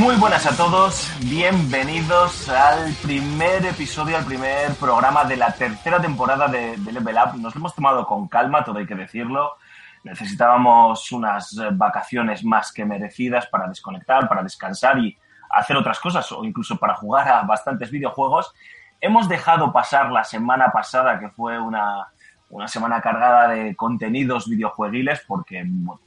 [0.00, 6.48] Muy buenas a todos, bienvenidos al primer episodio, al primer programa de la tercera temporada
[6.48, 7.36] de, Level Up.
[7.38, 9.58] Nos lo hemos tomado con calma, todo hay que decirlo.
[10.02, 15.18] Necesitábamos unas vacaciones más que merecidas para desconectar, para descansar y
[15.50, 18.54] hacer otras cosas o incluso para jugar a bastantes videojuegos.
[19.02, 22.08] Hemos dejado pasar la semana pasada, que fue una,
[22.48, 25.62] una semana cargada de contenidos videojueguiles, porque,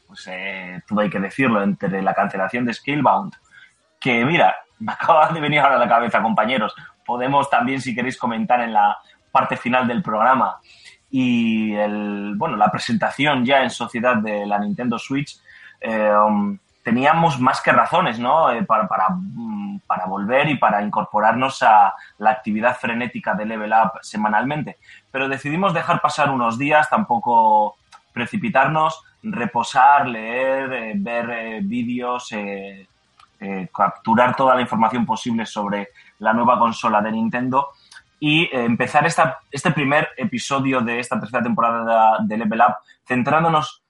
[0.08, 3.34] pues eh, todo hay que decirlo, entre la cancelación de Skillbound,
[4.04, 6.76] que mira, me acaba de venir ahora a la cabeza, compañeros.
[7.06, 8.98] Podemos también, si queréis, comentar en la
[9.32, 10.60] parte final del programa.
[11.10, 15.40] Y el, bueno, la presentación ya en sociedad de la Nintendo Switch,
[15.80, 18.52] eh, um, teníamos más que razones, ¿no?
[18.52, 24.00] Eh, para, mm, para volver y para incorporarnos a la actividad frenética de Level Up
[24.02, 24.78] semanalmente.
[25.12, 27.78] Pero decidimos dejar pasar unos días, tampoco
[28.12, 32.34] precipitarnos, reposar, leer, eh, ver vídeos,
[33.44, 37.68] eh, capturar toda la información posible sobre la nueva consola de Nintendo
[38.20, 43.84] y eh, empezar esta, este primer episodio de esta tercera temporada de, Level Up centrándonos,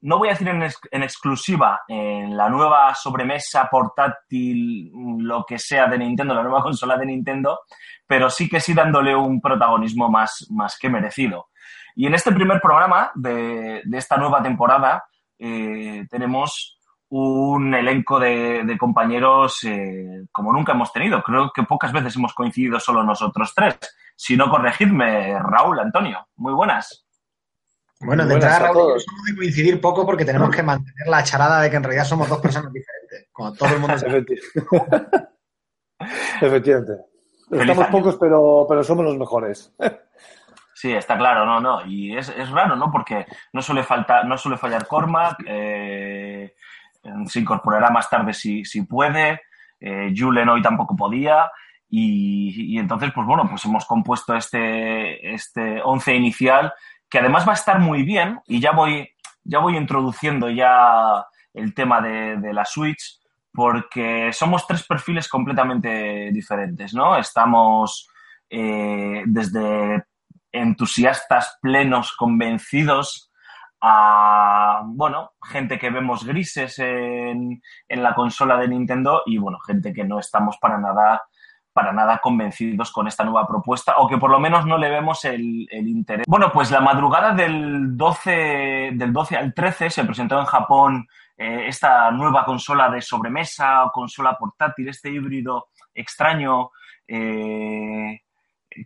[0.00, 5.58] no voy a decir en, ex- en exclusiva en la nueva sobremesa portátil, lo que
[5.58, 7.60] sea de Nintendo, la nueva consola de Nintendo,
[8.06, 11.48] pero sí que sí dándole un protagonismo más, más que merecido.
[11.94, 15.04] Y en este primer programa de, de esta nueva temporada
[15.38, 16.77] eh, tenemos
[17.10, 21.22] un elenco de, de compañeros eh, como nunca hemos tenido.
[21.22, 23.78] Creo que pocas veces hemos coincidido solo nosotros tres.
[24.14, 26.26] Si no, corregidme, Raúl, Antonio.
[26.36, 27.04] Muy buenas.
[28.00, 29.04] Bueno, de entrada, a Raúl, todos.
[29.04, 32.28] somos de coincidir poco porque tenemos que mantener la charada de que en realidad somos
[32.28, 33.28] dos personas diferentes.
[33.32, 34.24] Cuando todo el mundo sabe.
[34.24, 35.28] Efecti-
[36.40, 36.92] Efectivamente.
[37.50, 37.90] Estamos año.
[37.90, 39.74] pocos, pero, pero somos los mejores.
[40.74, 41.84] Sí, está claro, no, no.
[41.86, 42.90] Y es, es raro, ¿no?
[42.92, 46.54] Porque no suele, faltar, no suele fallar Cormac, eh,
[47.26, 49.40] se incorporará más tarde si, si puede,
[49.80, 51.50] eh, Julen hoy tampoco podía.
[51.90, 56.72] Y, entonces, pues bueno, pues hemos compuesto este, este once inicial
[57.08, 59.08] que además va a estar muy bien y ya voy,
[59.42, 63.18] ya voy introduciendo ya el tema de, de la Switch
[63.52, 67.16] porque somos tres perfiles completamente diferentes, ¿no?
[67.16, 68.08] Estamos
[68.50, 70.04] eh, desde
[70.52, 73.27] entusiastas plenos, convencidos,
[73.80, 79.92] a, bueno, gente que vemos grises en, en la consola de Nintendo y, bueno, gente
[79.92, 81.22] que no estamos para nada
[81.70, 85.24] para nada convencidos con esta nueva propuesta o que por lo menos no le vemos
[85.24, 86.24] el, interés.
[86.26, 91.06] Bueno, pues la madrugada del 12, del 12 al 13 se presentó en Japón
[91.36, 96.70] eh, esta nueva consola de sobremesa o consola portátil, este híbrido extraño
[97.06, 98.22] eh,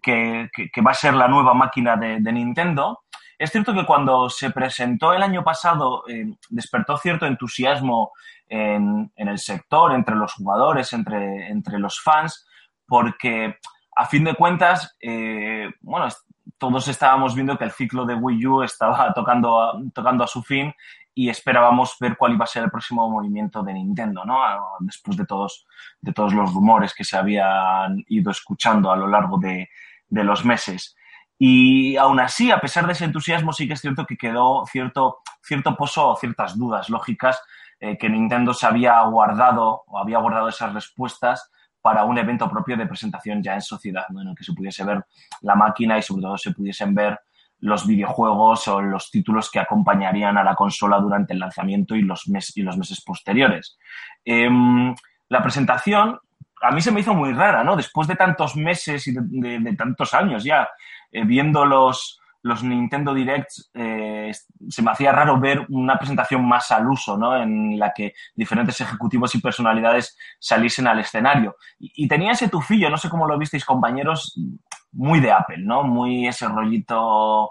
[0.02, 3.04] que, que- va a ser la nueva máquina de Nintendo.
[3.42, 8.12] Es cierto que cuando se presentó el año pasado eh, despertó cierto entusiasmo
[8.46, 12.46] en, el sector, entre los jugadores, entre, los fans,
[12.86, 13.56] porque
[13.96, 16.06] a fin de cuentas, eh, bueno,
[16.56, 20.72] todos estábamos viendo que el ciclo de Wii U estaba tocando a, su fin
[21.12, 24.40] y esperábamos ver cuál iba a ser el próximo movimiento de Nintendo, ¿no?
[24.40, 25.66] A- Después de todos,
[26.32, 29.68] los rumores que se habían ido escuchando a lo largo de
[30.08, 30.94] los meses.
[31.44, 35.18] Y aún así, a pesar de ese entusiasmo, sí que es cierto que quedó cierto,
[35.42, 37.42] cierto pozo o ciertas dudas lógicas
[37.80, 41.50] eh, que Nintendo se había guardado o había guardado esas respuestas
[41.80, 44.22] para un evento propio de presentación ya en sociedad, ¿no?
[44.22, 45.04] en el que se pudiese ver
[45.40, 47.18] la máquina y sobre todo se pudiesen ver
[47.58, 52.28] los videojuegos o los títulos que acompañarían a la consola durante el lanzamiento y los,
[52.28, 53.76] mes- y los meses posteriores.
[54.24, 54.94] Em,
[55.28, 56.20] la presentación
[56.62, 57.74] a mí se me hizo muy rara, ¿no?
[57.74, 60.68] Después de tantos meses y de, tantos años ya
[61.12, 64.32] eh, viendo los, los Nintendo Directs, eh,
[64.68, 67.36] se me hacía raro ver una presentación más al uso, ¿no?
[67.40, 71.56] En la que diferentes ejecutivos y personalidades saliesen al escenario.
[71.78, 74.36] Y, tenía ese tufillo, no sé cómo lo visteis, compañeros,
[74.92, 75.84] muy de Apple, ¿no?
[75.84, 77.50] Muy ese rollito,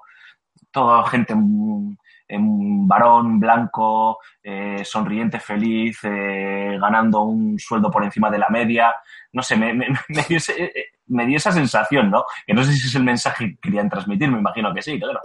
[0.72, 1.98] toda gente mm,
[2.34, 8.94] un varón blanco, eh, sonriente, feliz, ganando un sueldo por encima de la media.
[9.34, 10.72] No sé, me, me- me dio ese-
[11.12, 12.26] me dio esa sensación, ¿no?
[12.46, 15.20] Que no sé si es el mensaje que querían transmitir, me imagino que sí, claro.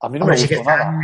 [0.00, 0.82] A mí no Hombre, me sí que, gustó nada.
[0.84, 1.00] están,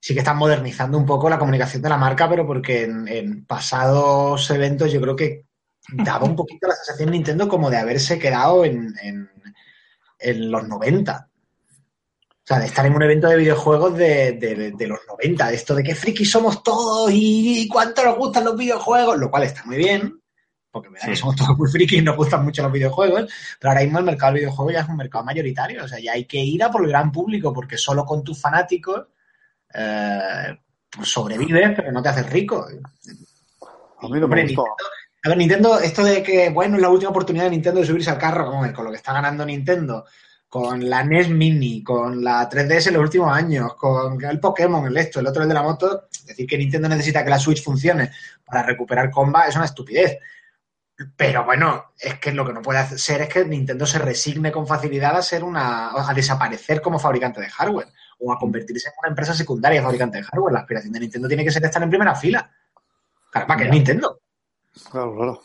[0.00, 3.44] sí que están modernizando un poco la comunicación de la marca, pero porque en, en
[3.46, 5.46] pasados eventos yo creo que
[5.92, 9.30] daba un poquito la sensación Nintendo como de haberse quedado en, en-
[10.18, 11.28] en los 90.
[11.28, 15.54] O sea, de estar en un evento de videojuegos de, de- de los 90, de
[15.54, 19.64] esto de que frikis somos todos y cuánto nos gustan los videojuegos, lo cual está
[19.64, 20.20] muy bien,
[20.72, 21.10] porque verdad Sí.
[21.10, 23.30] que somos todos muy frikis y nos gustan mucho los videojuegos,
[23.60, 26.12] pero ahora mismo el mercado del videojuego ya es un mercado mayoritario, o sea, ya
[26.12, 29.06] hay que ir a por el gran público, porque solo con tus fanáticos
[29.74, 30.58] eh,
[30.90, 32.66] pues sobrevives, pero no te haces rico.
[32.66, 34.64] A mí no Hombre, me gustó.
[34.64, 34.66] Nintendo-
[35.24, 38.10] a ver, Nintendo, esto de que, bueno, es la última oportunidad de Nintendo de subirse
[38.10, 40.04] al carro, como con lo que está ganando Nintendo,
[40.48, 44.96] con la NES Mini, con la 3DS en los últimos años, con el Pokémon, el
[44.96, 48.10] esto, el otro, el de la moto, decir que Nintendo necesita que la Switch funcione
[48.44, 50.18] para recuperar comba es una estupidez.
[51.16, 54.52] Pero bueno, es que lo que no puede hacer- ser es que Nintendo se resigne
[54.52, 58.94] con facilidad a ser una, a desaparecer como fabricante de hardware o a convertirse en
[59.00, 60.52] una empresa secundaria fabricante de hardware.
[60.52, 62.48] La aspiración de Nintendo tiene que ser estar en primera fila.
[63.30, 64.20] Caramba, que es Nintendo.
[64.90, 65.42] Claro, claro.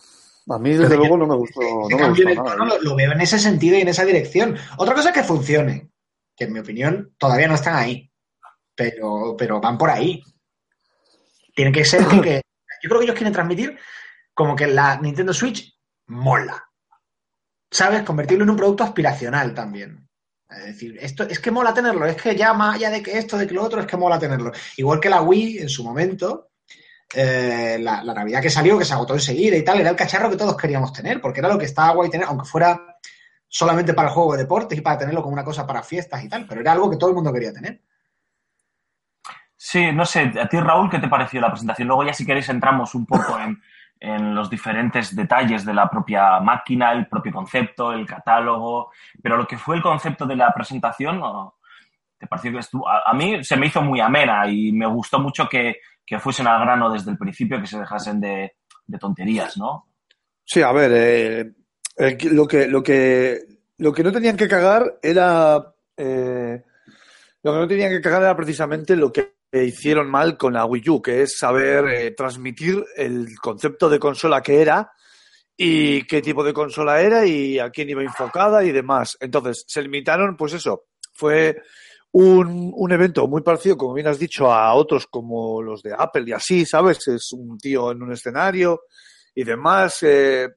[0.49, 2.55] A mí, desde luego, no me gustó, no me gustó nada.
[2.55, 4.57] lo, lo veo en ese sentido y en esa dirección.
[4.77, 5.89] Otra cosa es que funcione,
[6.35, 8.09] que en mi opinión todavía no están ahí,
[8.75, 10.23] pero, pero van por ahí.
[11.55, 12.41] Tiene que ser que
[12.81, 13.77] yo creo que ellos quieren transmitir
[14.37, 15.75] como que la Nintendo Switch
[16.05, 16.63] mola.
[17.71, 18.03] ¿Sabes?
[18.03, 20.07] Convertirlo en un producto aspiracional también.
[20.47, 23.47] Es decir, esto es que mola tenerlo, es que ya más de que esto, de
[23.47, 24.51] que lo otro, es que mola tenerlo.
[24.77, 26.51] Igual que la Wii en su momento,
[27.15, 30.29] eh, la, la Navidad que salió, que se agotó enseguida y tal, era el cacharro
[30.29, 32.99] que todos queríamos tener, porque era lo que estaba guay tener, aunque fuera
[33.47, 36.29] solamente para el juego de deportes y para tenerlo como una cosa para fiestas y
[36.29, 37.81] tal, pero era algo que todo el mundo quería tener.
[39.55, 41.87] Sí, no sé, a ti Raúl, ¿qué te pareció la presentación?
[41.87, 43.59] Luego ya si queréis entramos un poco en,
[43.99, 48.91] en los diferentes detalles de la propia máquina, el propio concepto, el catálogo,
[49.21, 51.21] pero lo que fue el concepto de la presentación.
[52.17, 52.87] ¿te pareció que estuvo?
[52.87, 56.47] A, a mí se me hizo muy amena y me gustó mucho que, que fuesen
[56.47, 58.55] al grano desde el principio, que se dejasen de,
[58.85, 59.87] de tonterías, ¿no?
[60.43, 61.53] Sí, a ver, eh,
[62.31, 63.39] lo, que, lo, que,
[63.77, 65.73] lo que no tenían que cagar era.
[65.95, 66.63] eh,
[67.43, 70.89] lo que no tenían que cagar era precisamente lo que hicieron mal con la Wii
[70.89, 74.91] U, que es saber eh, transmitir el concepto de consola que era
[75.55, 79.17] y qué tipo de consola era y a quién iba enfocada y demás.
[79.19, 81.57] Entonces, se limitaron, pues eso, fue
[82.11, 86.25] un, un evento muy parecido, como bien has dicho, a otros como los de Apple
[86.27, 87.07] y así, ¿sabes?
[87.07, 88.81] Es un tío en un escenario
[89.33, 90.49] y demás, eh,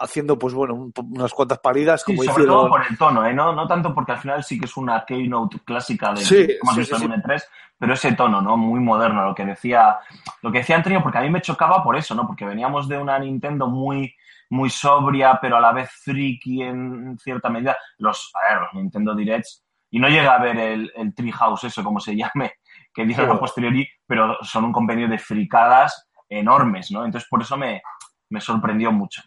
[0.00, 3.32] haciendo, pues bueno, un- unas cuantas paridas, Sí, como sobre todo por el tono, ¿eh?
[3.34, 6.74] no, no tanto porque al final sí que es una keynote clásica de Sí, hemos
[6.74, 7.42] sí, sí, en un E3,
[7.78, 8.56] pero ese tono, ¿no?
[8.56, 9.98] Muy moderno, lo que decía,
[10.42, 12.26] lo que decía Antonio, porque a mí me chocaba por eso, ¿no?
[12.26, 14.14] Porque veníamos de una Nintendo muy,
[14.50, 17.76] muy sobria, pero a la vez friki en cierta medida.
[17.98, 21.82] Los, a ver, los Nintendo Directs, y no llega a ver el, el Treehouse, eso
[21.84, 22.54] como se llame,
[22.94, 23.14] que Sí.
[23.20, 27.04] a posteriori, pero son un compendio de fricadas enormes, ¿no?
[27.04, 27.82] Entonces por eso me,
[28.30, 29.22] me sorprendió mucho.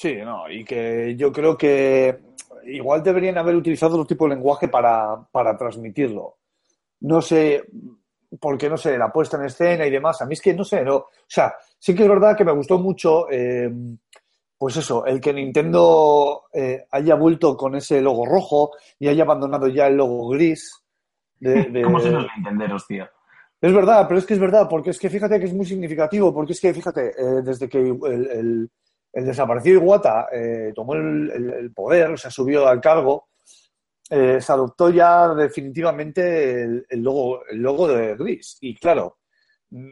[0.00, 2.20] Sí, no, y que yo creo que
[2.64, 6.38] igual deberían haber utilizado otro tipo de lenguaje para, para transmitirlo.
[7.00, 7.62] No sé,
[8.40, 10.22] porque no sé, la puesta en escena y demás.
[10.22, 10.96] A mí es que no sé, no.
[10.96, 13.70] O sea, sí que es verdad que me gustó mucho, eh,
[14.56, 19.68] pues eso, el que Nintendo eh, haya vuelto con ese logo rojo y haya abandonado
[19.68, 20.80] ya el logo gris.
[21.38, 23.06] De, de- ¿Cómo se los entenderos, tío?
[23.60, 26.32] Es verdad, pero es que es verdad, porque es que fíjate que es muy significativo,
[26.32, 27.98] porque es que fíjate, eh, desde que el,
[28.30, 28.70] el-
[29.12, 33.28] el desaparecido Iwata eh, tomó el, el- el poder, o sea, subió al cargo,
[34.08, 38.58] eh, se adoptó ya definitivamente el, el logo, el logo de Gris.
[38.60, 39.18] Y claro,
[39.70, 39.88] mm,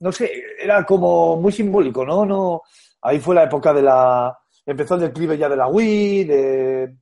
[0.00, 2.24] no sé, era como muy simbólico, ¿no?
[2.24, 2.62] no
[3.02, 4.36] Ahí fue la época de la...
[4.66, 6.96] Empezó el declive ya de la Wii, de...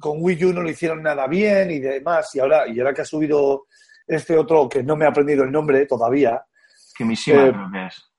[0.00, 3.02] Con Wii U no lo hicieron nada bien y demás, y ahora, y ahora que
[3.02, 3.66] ha subido
[4.06, 6.42] este otro que no me ha aprendido el nombre todavía,
[6.96, 8.11] Que Mishima Eh, creo que es.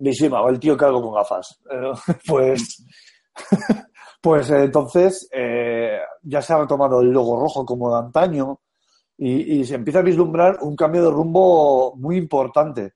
[0.00, 1.60] Mishima, el tío que hago con gafas.
[1.70, 1.92] Eh,
[2.26, 2.84] pues,
[4.20, 8.60] pues eh, entonces eh, ya se ha retomado el logo rojo como de antaño
[9.22, 12.94] y, se empieza a vislumbrar un cambio de rumbo muy importante.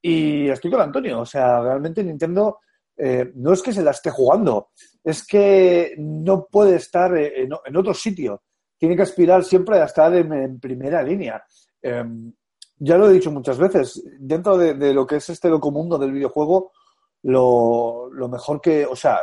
[0.00, 2.60] Y estoy con Antonio, o sea, realmente Nintendo
[3.34, 4.68] no es que se la esté jugando,
[5.02, 8.44] es que no puede estar en, en otro sitio.
[8.78, 11.42] Tiene que aspirar siempre a estar en, en primera línea.
[12.76, 16.12] Ya lo he dicho muchas veces, dentro de, lo que es este loco mundo del
[16.12, 16.72] videojuego,
[17.22, 19.20] lo, mejor que, o sea,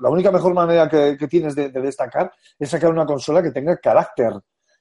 [0.00, 3.76] la, única mejor manera que, tienes de, de destacar es sacar una consola que tenga
[3.78, 4.32] carácter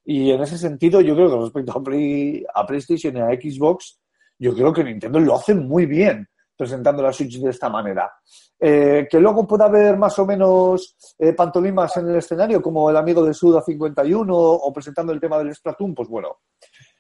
[0.04, 4.00] Y en ese sentido, yo creo que respecto a, Play- a PlayStation y a Xbox,
[4.40, 8.12] yo creo que Nintendo lo hace muy bien presentando la Switch de esta manera.
[8.60, 12.98] Eh, que luego pueda haber más o menos eh, pantomimas en el escenario, como el
[12.98, 16.40] amigo de Suda 51 o presentando el tema del Splatoon, pues bueno,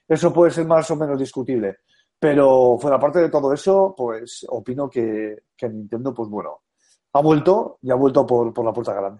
[0.07, 1.77] eso puede ser más o menos discutible.
[2.19, 6.61] Pero fuera parte de todo eso, pues opino que, que Nintendo, pues bueno,
[7.13, 9.19] ha vuelto y ha vuelto por, por la puerta grande.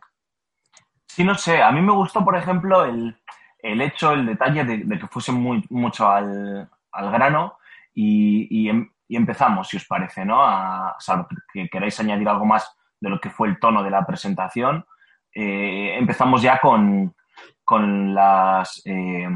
[1.05, 1.61] Sí, no sé.
[1.61, 3.15] A mí me gustó, por ejemplo, el,
[3.59, 7.57] el hecho, el detalle de, que fuese muy, mucho al, al grano
[7.93, 10.43] y, y em- empezamos, si os parece, ¿no?
[10.43, 14.05] A, salvo que queráis añadir algo más de lo que fue el tono de la
[14.05, 14.85] presentación.
[15.33, 17.15] eh, empezamos ya con,
[17.63, 19.27] con las, eh,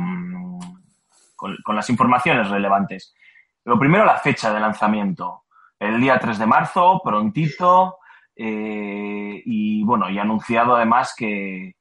[1.42, 3.16] con, con las informaciones relevantes.
[3.66, 5.46] Lo primero, la fecha de lanzamiento.
[5.80, 7.98] El día 3 de marzo, prontito.
[8.36, 11.74] eh, y bueno, y anunciado además que eh,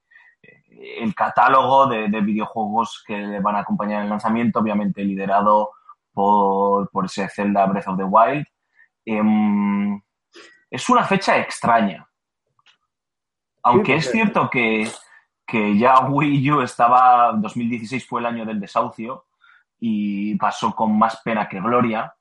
[0.98, 5.72] el catálogo de, de videojuegos que le van a acompañar el lanzamiento, obviamente liderado
[6.14, 8.46] por, por ese Zelda Breath of the Wild.
[9.04, 10.00] Em,
[10.70, 12.08] es una fecha extraña.
[13.62, 14.90] Aunque Sí, es cierto que,
[15.46, 19.26] que ya Wii U estaba, 2016 fue el año del desahucio
[19.80, 22.12] y pasó con más pena que gloria,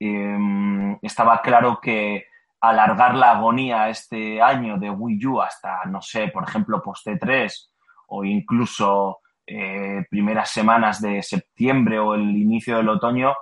[0.00, 2.26] em, estaba claro que
[2.60, 7.70] alargar la agonía este año de Wii U hasta, no sé, por ejemplo, post 3
[8.08, 13.34] o incluso eh, primeras semanas de septiembre o el inicio del otoño,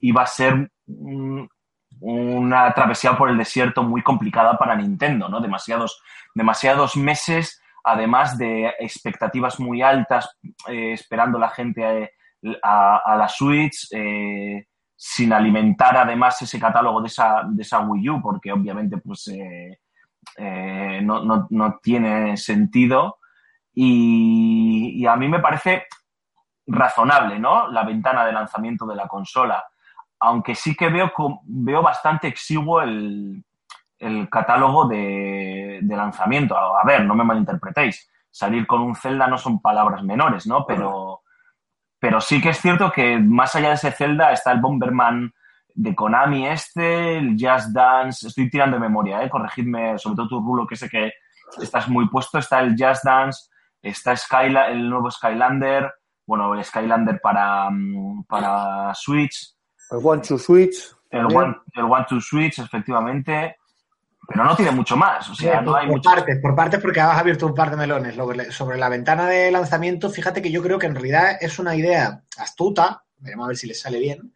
[0.00, 1.48] iba a ser un-
[2.00, 5.40] una travesía por el desierto muy complicada para Nintendo, ¿no?
[5.40, 6.02] Demasiados,
[6.34, 10.36] demasiados meses, además de expectativas muy altas,
[10.68, 12.10] eh, esperando la gente eh,
[12.62, 18.22] a, la Switch, eh, sin alimentar además ese catálogo de esa, de esa Wii U,
[18.22, 19.80] porque obviamente pues eh,
[20.36, 23.18] eh, no, no- no tiene sentido.
[23.74, 25.84] Y, a mí me parece
[26.66, 27.68] razonable, ¿no?
[27.68, 29.64] La ventana de lanzamiento de la consola.
[30.20, 31.12] Aunque sí que veo,
[31.44, 33.44] veo bastante exiguo el,
[33.98, 36.56] el catálogo de, de lanzamiento.
[36.56, 38.08] A, a ver, no me malinterpretéis.
[38.30, 40.64] Salir con un Zelda no son palabras menores, ¿no?
[40.66, 41.23] Pero,
[42.04, 45.32] pero sí que es cierto que más allá de ese Zelda está el Bomberman
[45.74, 49.30] de Konami este, el Just Dance, estoy tirando de memoria, ¿eh?
[49.30, 51.12] corregidme, sobre todo tu Rulo, que sé que
[51.62, 53.48] estás muy puesto, está el Just Dance,
[53.80, 55.94] está Skyla- el nuevo Skylander,
[56.26, 59.54] bueno, el Skylander para, mm, para Switch,
[59.90, 60.76] El One to Switch.
[61.08, 61.24] el.
[61.24, 63.56] One, el One to Switch, efectivamente,
[64.26, 66.10] pero no tiene mucho más, o sea, Sí, no por, hay por mucho...
[66.10, 68.14] partes, por partes, porque has abierto un par de melones.
[68.54, 72.22] Sobre, la ventana de lanzamiento, fíjate que yo creo que en realidad es una idea
[72.38, 74.34] astuta, veremos a ver si les sale bien,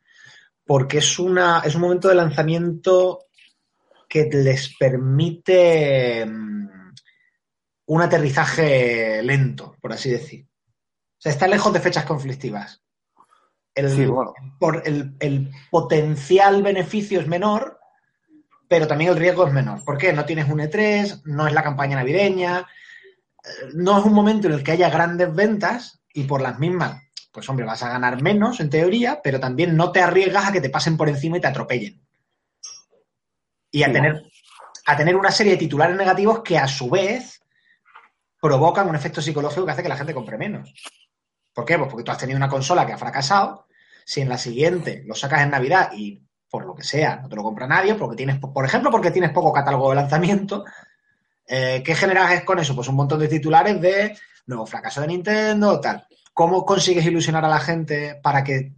[0.65, 3.27] porque es, una, es un momento de lanzamiento
[4.09, 6.69] que les permite mm,
[7.87, 10.47] un aterrizaje lento, por así decir.
[10.47, 12.83] O sea, está lejos de fechas conflictivas.
[13.75, 14.33] El, Sí, bueno.
[14.59, 17.78] por el, el potencial beneficio es menor,
[18.69, 19.85] pero también el riesgo es menor.
[19.85, 20.13] ¿Por qué?
[20.13, 22.67] No tienes un E3, no es la campaña navideña,
[23.43, 27.03] eh, no es un momento en el que haya grandes ventas y por las mismas,
[27.33, 30.61] pues hombre, vas a ganar menos en teoría, pero también no te arriesgas a que
[30.61, 32.07] te pasen por encima y te atropellen.
[33.71, 34.23] Y a tener,
[34.87, 37.43] a tener una serie de titulares negativos que a su vez
[38.41, 40.73] provocan un efecto psicológico que hace que la gente compre menos.
[41.53, 41.77] ¿Por qué?
[41.77, 43.67] Pues porque tú has tenido una consola que ha fracasado,
[44.05, 47.37] si en la siguiente lo sacas en Navidad y por lo que sea no te
[47.37, 50.65] lo compra nadie, porque tienes, por ejemplo, porque tienes poco catálogo de lanzamiento,
[51.47, 52.75] eh, ¿qué generas con eso?
[52.75, 56.07] Pues un montón de titulares de nuevo fracaso de Nintendo, tal.
[56.33, 58.75] ¿Cómo consigues ilusionar a la gente para que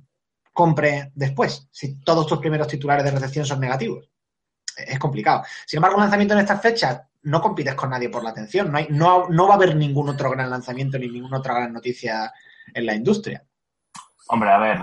[0.52, 1.68] compre después?
[1.70, 4.08] Si todos tus primeros titulares de recepción son negativos.
[4.76, 5.42] Es complicado.
[5.66, 8.70] Sin embargo, un lanzamiento en estas fechas no compites con nadie por la atención.
[8.70, 11.72] No, hay, no, no va a haber ningún otro gran lanzamiento ni ninguna otra gran
[11.72, 12.32] noticia
[12.72, 13.44] en la industria.
[14.32, 14.78] Hombre, a ver,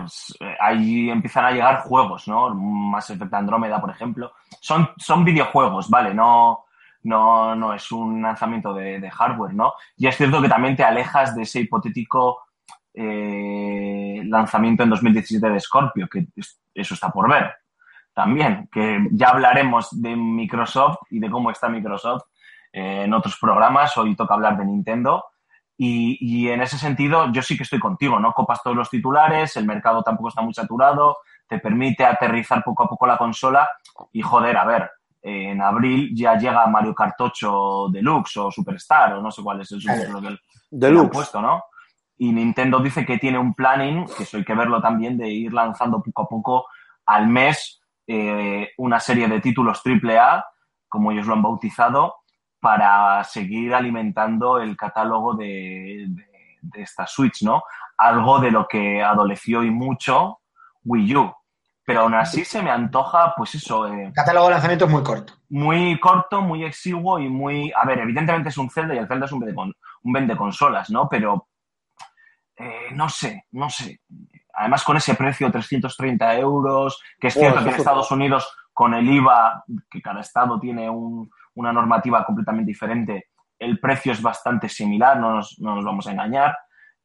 [0.59, 2.53] ahí empiezan a llegar juegos, ¿no?
[2.53, 4.33] Mass Effect Andrómeda, por ejemplo.
[4.59, 6.13] Son, son videojuegos, ¿vale?
[6.13, 6.65] No,
[7.03, 9.73] no, no es un lanzamiento de, hardware, ¿no?
[9.95, 12.41] Y es cierto que también te alejas de ese hipotético
[12.93, 17.53] eh, lanzamiento en 2017 de Scorpio, que es- eso está por ver.
[18.13, 22.23] También, que ya hablaremos de Microsoft y de cómo está Microsoft
[22.73, 23.95] eh, en otros programas.
[23.97, 25.23] Hoy toca hablar de Nintendo.
[25.77, 28.33] Y, y en ese sentido, yo sí que estoy contigo, ¿no?
[28.33, 31.17] Copas todos los titulares, el mercado tampoco está muy saturado,
[31.47, 33.69] te permite aterrizar poco a poco la consola
[34.11, 34.91] y joder, a ver,
[35.21, 39.71] en abril ya llega Mario Kart 8 Deluxe o Superstar o no sé cuál es
[39.71, 40.39] el subtítulo que, le han
[40.71, 41.11] Deluxe.
[41.11, 41.63] puesto, ¿no?
[42.17, 45.53] Y Nintendo dice que tiene un planning, que eso hay que verlo también, de ir
[45.53, 46.65] lanzando poco a poco
[47.05, 50.45] al mes eh, una serie de títulos AAA,
[50.87, 52.15] como ellos lo han bautizado,
[52.59, 56.27] para seguir alimentando el catálogo de, de-
[56.61, 57.63] de esta Switch, ¿no?
[57.99, 60.39] algo de lo que adoleció y mucho
[60.85, 61.33] Wii U.
[61.83, 65.03] Pero aún así se me antoja, pues eso, eh, El catálogo de lanzamiento es muy
[65.03, 65.33] corto.
[65.49, 67.71] muy corto, muy exiguo y muy...
[67.75, 69.55] A ver, evidentemente es un Zelda y el Zelda es un vende,
[70.03, 71.07] un vende consolas, ¿no?
[71.09, 71.47] Pero
[72.57, 74.01] eh, no sé, no sé.
[74.53, 78.53] Además con ese precio, 330 euros, que es Buah, cierto que en es Estados Unidos
[78.73, 83.27] con el IVA, que cada estado tiene un- una normativa completamente diferente,
[83.59, 86.57] el precio es bastante similar, no nos, no nos vamos a engañar.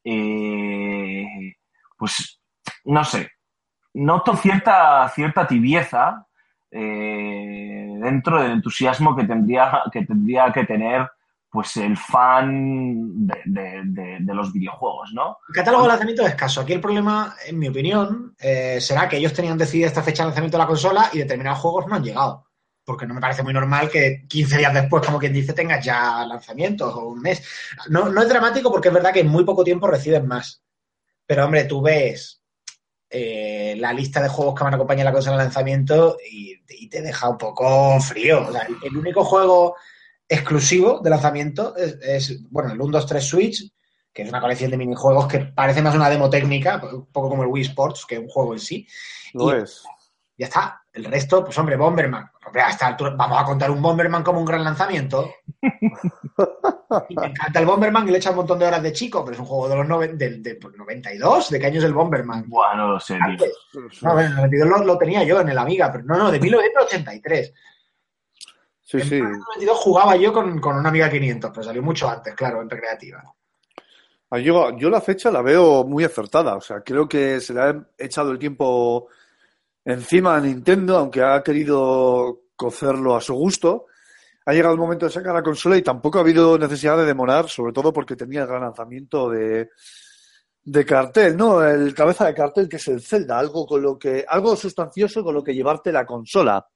[0.04, 1.26] Eh,
[1.96, 2.40] pues
[2.84, 3.30] no sé,
[3.94, 6.26] noto cierta, cierta tibieza
[6.70, 11.08] eh, dentro del entusiasmo que tendría que, tendría que tener
[11.50, 15.36] pues el fan de, los videojuegos, ¿no?
[15.50, 16.62] El catálogo de lanzamiento es escaso.
[16.62, 20.28] Aquí el problema, en mi opinión, eh, será que ellos tenían decidida esta fecha de
[20.28, 22.46] lanzamiento de la consola y determinados juegos no han llegado.
[22.84, 26.24] Porque no me parece muy normal que 15 días después, como quien dice, tengas ya
[26.26, 27.42] lanzamientos o un mes.
[27.88, 30.62] No, no es dramático porque es verdad que en muy poco tiempo reciben más.
[31.26, 32.42] Pero, hombre, tú ves
[33.08, 36.88] eh, la lista de juegos que van a acompañar la consola de lanzamiento y, y
[36.88, 38.48] te deja un poco frío.
[38.48, 39.76] O sea, el, único juego
[40.26, 43.72] exclusivo de lanzamiento es, es, bueno, el 1, 2, 3 Switch,
[44.12, 47.42] que es una colección de minijuegos que parece más una demo técnica, un poco como
[47.42, 48.86] el Wii Sports, que un juego en sí.
[49.34, 49.82] Lo Y- es.
[50.36, 50.81] Ya está.
[50.92, 52.30] El resto, pues hombre, Bomberman.
[52.46, 55.30] Hombre, a esta altura, vamos a contar un Bomberman como un gran lanzamiento.
[57.08, 59.40] Me encanta el Bomberman y le echa un montón de horas de chico, pero es
[59.40, 61.50] un juego de los noven- de, pues, 92.
[61.50, 62.44] ¿De qué año es el Bomberman?
[62.48, 63.18] Bueno, no lo sé.
[63.20, 63.52] Antes.
[64.02, 66.38] No, en el 92 lo, lo tenía yo en el Amiga, pero no, no, de
[66.40, 67.54] 1983.
[68.82, 69.14] Sí, en sí.
[69.14, 73.22] 1992 jugaba yo con, con una Amiga 500, pero salió mucho antes, claro, en recreativa.
[74.30, 76.56] Ah, Yo, yo la fecha la veo muy acertada.
[76.56, 79.08] O sea, creo que se le ha echado el tiempo
[79.84, 83.86] encima Nintendo, aunque ha querido cocerlo a su gusto.
[84.44, 87.48] Ha llegado el momento de sacar la consola y tampoco ha habido necesidad de demorar,
[87.48, 89.70] sobre todo porque tenía el gran lanzamiento de,
[90.64, 91.64] de cartel, ¿no?
[91.64, 95.34] El cabeza de cartel que es el Zelda, algo con lo que, algo sustancioso con
[95.34, 96.66] lo que llevarte la consola.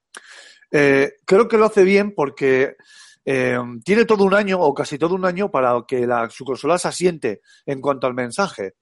[0.70, 2.76] Eh, creo que lo hace bien porque
[3.24, 6.78] eh, tiene todo un año o casi todo un año para que la, su consola
[6.78, 8.74] se asiente en cuanto al mensaje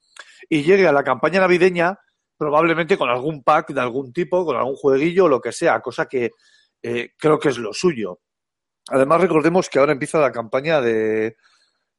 [0.48, 1.98] y llegue a la campaña navideña
[2.36, 6.06] probablemente con algún pack de algún tipo, con algún jueguillo o lo que sea, cosa
[6.06, 6.30] que
[6.82, 8.20] eh, creo que es lo suyo.
[8.90, 11.36] Además, recordemos que ahora empieza la campaña de,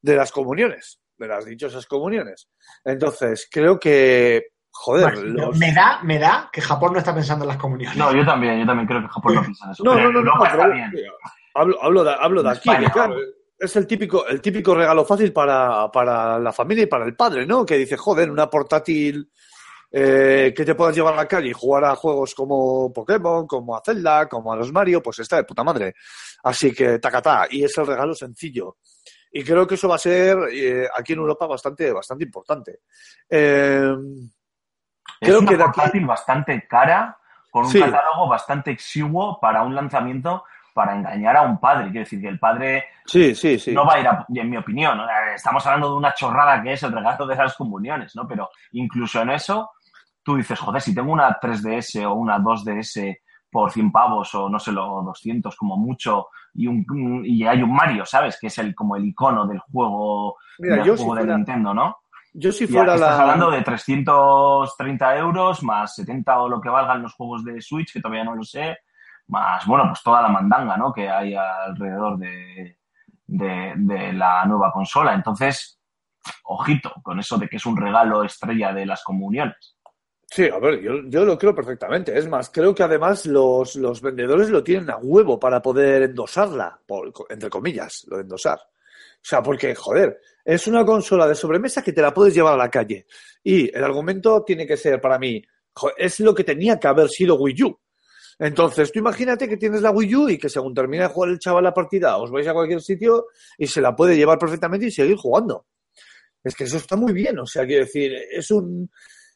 [0.02, 2.48] de las comuniones, de las dichosas comuniones.
[2.84, 7.50] Entonces, creo que, joder, los- me, da, me da que Japón no está pensando en
[7.50, 7.98] las comuniones.
[7.98, 9.84] No, yo también, yo también creo que Japón no piensa en eso.
[9.84, 10.74] No, no, no, no, pero-.
[11.56, 13.22] Hablo, hablo de, hablo de aquí, España, que claro, ¿no?
[13.58, 17.46] es el típico, el típico regalo fácil para, para la familia y para el padre,
[17.46, 17.66] ¿no?
[17.66, 19.32] Que dice, joder, una portátil
[19.98, 23.78] eh, que te puedas llevar a la calle y jugar a juegos como Pokémon, como
[23.78, 25.94] a Zelda, como a los Mario, pues está de puta madre.
[26.44, 28.76] Así que tacatá, y es el regalo sencillo.
[29.32, 32.80] Y creo que eso va a ser eh, aquí en Europa bastante, bastante importante.
[33.30, 33.94] Eh,
[35.22, 37.18] Es Creo una que aquí- portátil bastante cara,
[37.52, 37.80] con un Sí.
[37.80, 41.86] catálogo bastante exiguo para un lanzamiento para engañar a un padre.
[41.86, 43.72] Quiero decir que el padre sí, sí, sí.
[43.72, 45.00] no va a ir a, en mi opinión,
[45.34, 48.28] estamos hablando de una chorrada que es el regalo de las comuniones, ¿no?
[48.28, 49.72] Pero incluso en eso,
[50.26, 53.20] tú dices, joder, si tengo una 3DS o una 2DS
[53.52, 57.72] por 100 pavos o no sé, lo 200 como mucho y, un, y hay un
[57.74, 58.38] Mario, ¿sabes?
[58.42, 61.74] Que es el como el icono del juego, Mira, del yo si juego de Nintendo,
[61.74, 61.98] ¿no?
[62.34, 63.22] yo si Ya, fuera estás la...
[63.22, 68.02] hablando de 330 euros más 70 o lo que valgan los juegos de Switch, que
[68.02, 68.80] todavía no lo sé,
[69.28, 70.92] más, bueno, pues toda la mandanga, ¿no?
[70.92, 72.80] Que hay alrededor de,
[73.28, 75.14] de, de la nueva consola.
[75.14, 75.80] Entonces,
[76.44, 79.75] ojito con eso de que es un regalo estrella de las comuniones.
[80.36, 82.18] Sí, a ver, yo, yo lo creo perfectamente.
[82.18, 86.78] Es más, creo que además los, los vendedores lo tienen a huevo para poder endosarla,
[87.30, 88.60] entre comillas, lo de endosar.
[88.60, 92.58] O sea, porque, joder, es una consola de sobremesa que te la puedes llevar a
[92.58, 93.08] la calle.
[93.46, 95.42] Y el argumento tiene que ser, para mí,
[95.96, 97.80] es lo que tenía que haber sido Wii U.
[98.38, 101.40] Entonces, tú imagínate que tienes la Wii U y que según termina de jugar el
[101.40, 104.92] chaval la partida, os vais a cualquier sitio y se la puede llevar perfectamente y
[104.92, 105.68] seguir jugando.
[106.44, 108.92] Es que eso está muy bien, o sea, quiero decir, es un,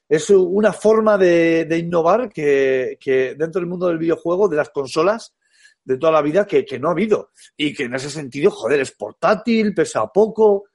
[0.10, 4.72] es una forma de, de innovar que, que dentro del mundo del videojuego, de las
[4.72, 5.36] consolas
[5.84, 7.30] de toda la vida, que, que no ha habido.
[7.56, 10.65] Y que en ese sentido, joder, es portátil, pesa poco.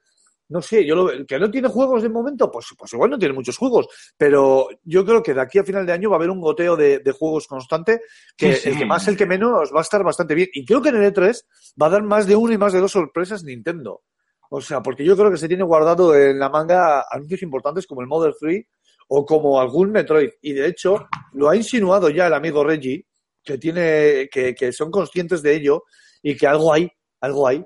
[0.47, 3.17] No sé, yo lo, el que no tiene juegos de momento, pues, pues igual no
[3.17, 3.87] tiene muchos juegos.
[4.15, 6.77] Pero yo creo que de aquí a final de año va a haber un goteo
[6.77, 8.01] de, de juegos constante,
[8.37, 8.69] que Sí, sí.
[8.69, 10.47] el que más, el que menos, va a estar bastante bien.
[10.53, 11.43] Y creo que en el E3
[11.81, 14.03] va a dar más de una y más de dos sorpresas Nintendo.
[14.49, 18.01] O sea, porque yo creo que se tiene guardado en la manga anuncios importantes como
[18.01, 18.63] el Model 3
[19.07, 20.31] o como algún Metroid.
[20.41, 23.05] Y de hecho, lo ha insinuado ya el amigo Reggie,
[23.43, 25.83] que tiene, que, que son conscientes de ello
[26.21, 26.91] y que algo hay,
[27.21, 27.65] algo hay.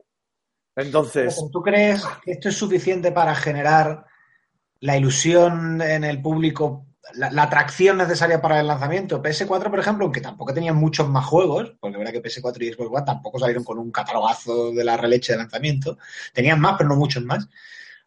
[0.76, 4.06] Entonces, ¿Tú crees que esto es suficiente para generar
[4.80, 9.22] la ilusión en el público, la, atracción necesaria para el lanzamiento.
[9.22, 12.74] PS4, por ejemplo, aunque tampoco tenían muchos más juegos, porque la verdad que PS4 y
[12.74, 15.98] Xbox One tampoco salieron con un catalogazo de la releche de lanzamiento,
[16.34, 17.48] tenían más, pero no muchos más.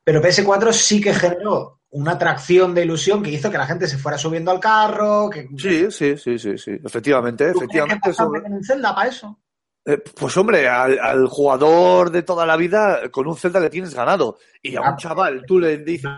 [0.05, 3.99] Pero PS4 sí que generó una atracción de ilusión que hizo que la gente se
[3.99, 5.29] fuera subiendo al carro.
[5.31, 5.49] Que...
[5.59, 6.71] Sí, sí, sí, sí, sí.
[6.85, 8.09] Efectivamente, ¿Tú crees que efectivamente.
[8.11, 9.39] pasa eso- en un Zelda para eso?
[9.85, 13.95] Eh, pues hombre, al, al jugador de toda la vida con un Zelda le tienes
[13.95, 14.39] ganado.
[14.63, 16.11] Y a un chaval tú le dices...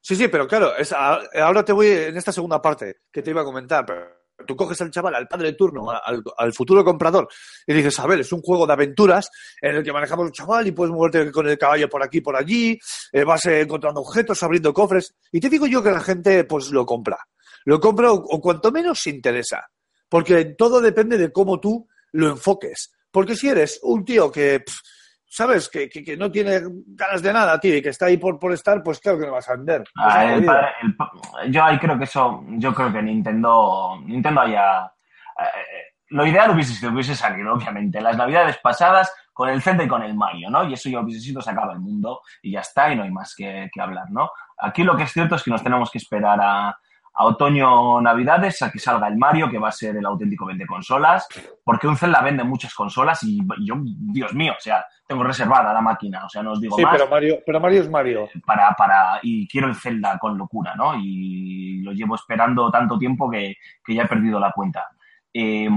[0.00, 3.30] Sí, sí, pero claro, es, a- ahora te voy en esta segunda parte que te
[3.30, 3.84] iba a comentar.
[3.86, 4.06] Pero
[4.46, 7.28] tú coges al chaval, al padre de turno, al, futuro comprador,
[7.66, 10.66] y dices, a ver, es un juego de aventuras en el que manejamos un chaval
[10.66, 12.78] y puedes moverte con el caballo por aquí, por allí,
[13.12, 15.14] eh, vas eh, encontrando objetos, abriendo cofres.
[15.32, 17.18] Y te digo yo que la gente pues lo compra.
[17.64, 19.68] Lo compra o, cuanto menos se interesa.
[20.08, 22.92] Porque todo depende de cómo tú lo enfoques.
[23.10, 24.62] Porque si eres un tío que,
[25.36, 25.68] ¿sabes?
[25.68, 28.52] Que, que- que no tiene ganas de nada, tío, y que está ahí por, por
[28.52, 29.84] estar, pues claro que no vas a vender.
[29.98, 30.72] Ah, el padre-
[31.44, 36.52] el yo ahí creo que eso, yo creo que Nintendo, Nintendo haya, eh, lo ideal
[36.52, 40.48] hubiese sido, hubiese salido, obviamente, las navidades pasadas con el Zelda y con el Mario,
[40.48, 40.64] ¿no?
[40.64, 43.10] Y eso ya hubiese sido, se acaba el mundo y ya está, y no hay
[43.10, 44.30] más que, que hablar, ¿no?
[44.58, 46.78] Aquí lo que es cierto es que nos tenemos que esperar a,
[47.18, 50.66] a otoño navidades a que salga el Mario, que va a ser el auténtico vende
[50.66, 51.26] consolas,
[51.64, 55.80] porque un Zelda vende muchas consolas y yo, Dios mío, o sea, tengo reservada la
[55.80, 58.28] máquina, o sea, no os digo Sí, más pero Mario, pero Mario es Mario.
[58.44, 60.94] para, para, y quiero el Zelda con locura, ¿no?
[61.00, 64.86] Y lo llevo esperando tanto tiempo que, que ya he perdido la cuenta.
[65.32, 65.68] Eh,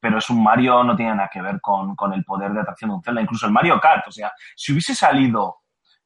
[0.00, 2.90] pero es un Mario, no tiene nada que ver con, con el poder de atracción
[2.90, 5.58] de un Zelda, incluso el Mario Kart, o sea, si hubiese salido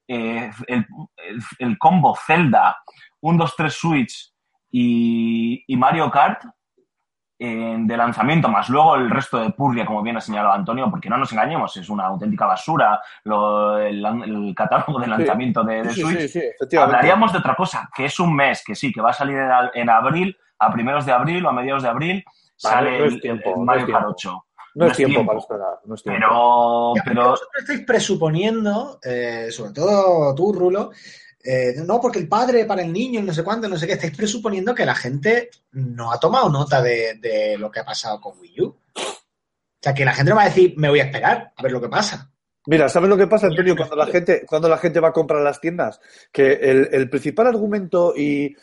[0.06, 0.86] eh, el,
[1.16, 2.76] el- el combo Zelda,
[3.20, 4.32] 1, 2, 3 Switch
[4.70, 6.42] y, y Mario Kart,
[7.40, 11.08] eh, de lanzamiento, más luego el resto de Purria, como bien ha señalado Antonio, porque
[11.08, 15.90] no nos engañemos, es una auténtica basura lo- el, el catálogo de lanzamiento de, de
[15.90, 16.28] Sí, Switch.
[16.30, 16.76] sí.
[16.76, 19.38] Hablaríamos de otra cosa, que es un mes, que sí, que va a salir
[19.74, 22.24] en, abril, a primeros de abril o a mediados de abril,
[22.56, 24.00] sale no el- tiempo, el, no es Mario tiempo.
[24.00, 24.44] Kart 8.
[24.74, 25.78] No es tiempo para esperar.
[25.86, 26.20] No es tiempo.
[26.20, 30.90] Pero, pero vosotros estáis presuponiendo, eh, sobre todo tú, Rulo,
[31.44, 34.16] eh, no, porque el padre para el niño, no sé cuánto, no sé qué, estáis
[34.16, 38.38] presuponiendo que la gente no ha tomado nota de, de lo que ha pasado con
[38.38, 38.66] Wii U.
[38.66, 41.72] O sea, que la gente no va a decir, me voy a esperar a ver
[41.72, 42.30] lo que pasa.
[42.66, 45.40] Mira, ¿sabes lo que pasa, Antonio, cuando la gente, cuando la gente va a comprar
[45.42, 46.00] las tiendas?
[46.32, 48.54] Que el, el principal argumento y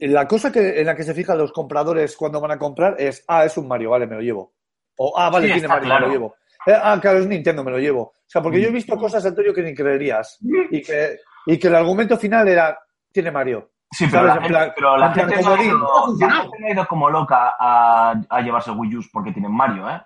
[0.00, 3.24] la cosa que, en la que se fijan los compradores cuando van a comprar es,
[3.28, 4.52] ah, es un Mario, vale, me lo llevo.
[4.96, 6.00] O, ah, vale, Sí, tiene Mario, claro.
[6.00, 6.34] me lo llevo.
[6.66, 8.02] Eh, ah, claro, es Nintendo, me lo llevo.
[8.02, 10.38] O sea, porque yo he visto cosas, Antonio, que ni creerías.
[10.70, 12.78] Y que, y que el argumento final era,
[13.12, 13.70] tiene Mario.
[13.92, 16.42] Sí, pero la En gente, pero la gente no, ha ido, No ha la funcionado.
[16.42, 20.00] gente no ha ido como loca a, a llevarse Wii U porque tienen Mario, ¿eh?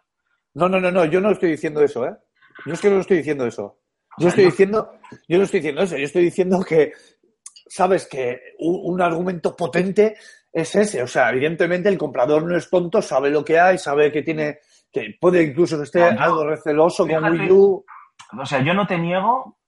[0.54, 2.16] No, no, no, no, yo no estoy diciendo eso, ¿eh?
[2.64, 3.80] Yo es que no estoy diciendo eso.
[4.16, 4.92] Yo estoy diciendo,
[5.28, 6.92] yo no estoy diciendo eso, yo estoy diciendo que,
[7.66, 10.16] sabes, que un, un argumento potente
[10.52, 11.02] es ese.
[11.02, 14.60] O sea, evidentemente el comprador no es tonto, sabe lo que hay, sabe que tiene,
[14.92, 17.84] que puede incluso que esté No, algo receloso con Wii U.
[18.40, 19.58] O sea, yo no te niego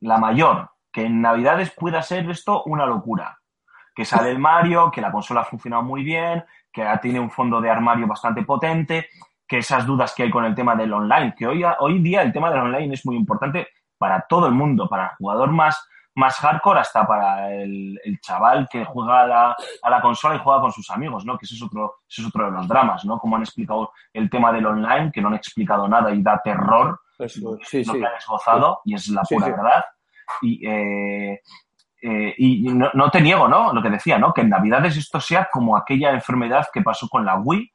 [0.00, 3.38] la mayor, que en Navidades pueda ser esto una locura.
[3.94, 7.60] Que sale el Mario, que la consola ha funcionado muy bien, que tiene un fondo
[7.60, 9.08] de armario bastante potente,
[9.46, 12.32] que esas dudas que hay con el tema del online, que hoy, hoy día el
[12.32, 16.36] tema del online es muy importante para todo el mundo, para el jugador más, más
[16.36, 20.60] hardcore hasta para el, el chaval que juega a la, a la consola y juega
[20.60, 21.36] con sus amigos, ¿no?
[21.36, 23.18] Que ese es otro, ese es otro de los dramas, ¿no?
[23.18, 27.00] Como han explicado el tema del online, que no han explicado nada y da terror
[27.18, 28.00] Eso, sí, lo sí.
[28.00, 29.84] que han esbozado y es la pura verdad.
[30.40, 31.40] Y, eh,
[32.02, 33.72] eh, y no, no te niego, ¿no?
[33.72, 34.32] Lo que decía, ¿no?
[34.32, 37.72] Que en Navidades esto sea como aquella enfermedad que pasó con la Wii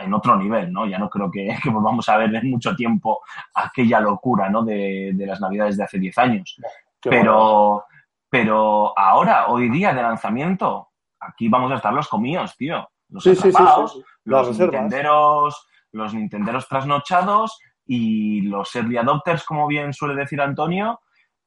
[0.00, 0.86] en otro nivel, ¿no?
[0.86, 3.20] Ya no creo que, que volvamos a ver en mucho tiempo
[3.54, 4.64] aquella locura, ¿no?
[4.64, 6.56] De, de las Navidades de hace 10 años.
[7.00, 7.22] Qué bueno.
[7.22, 7.84] Pero,
[8.30, 10.88] pero ahora, hoy día de lanzamiento,
[11.20, 12.88] aquí vamos a estar los comíos, tío.
[13.10, 14.72] Los Sí, atrapados, los reservas.
[14.74, 21.00] nintenderos, los nintenderos trasnochados y los early adopters, como bien suele decir Antonio,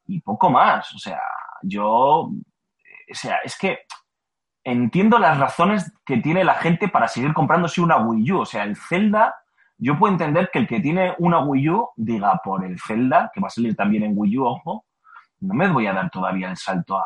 [0.06, 0.92] y poco más.
[0.94, 1.20] O sea,
[1.62, 2.32] yo, o
[3.12, 3.80] sea, es que
[4.64, 8.40] entiendo las razones que tiene la gente para seguir comprándose una Wii U.
[8.40, 9.34] O sea, el Zelda,
[9.78, 13.40] yo puedo entender que el que tiene una Wii U diga por el Zelda, que
[13.40, 14.86] va a salir también en Wii U, ojo,
[15.40, 17.04] no me voy a dar todavía el salto a,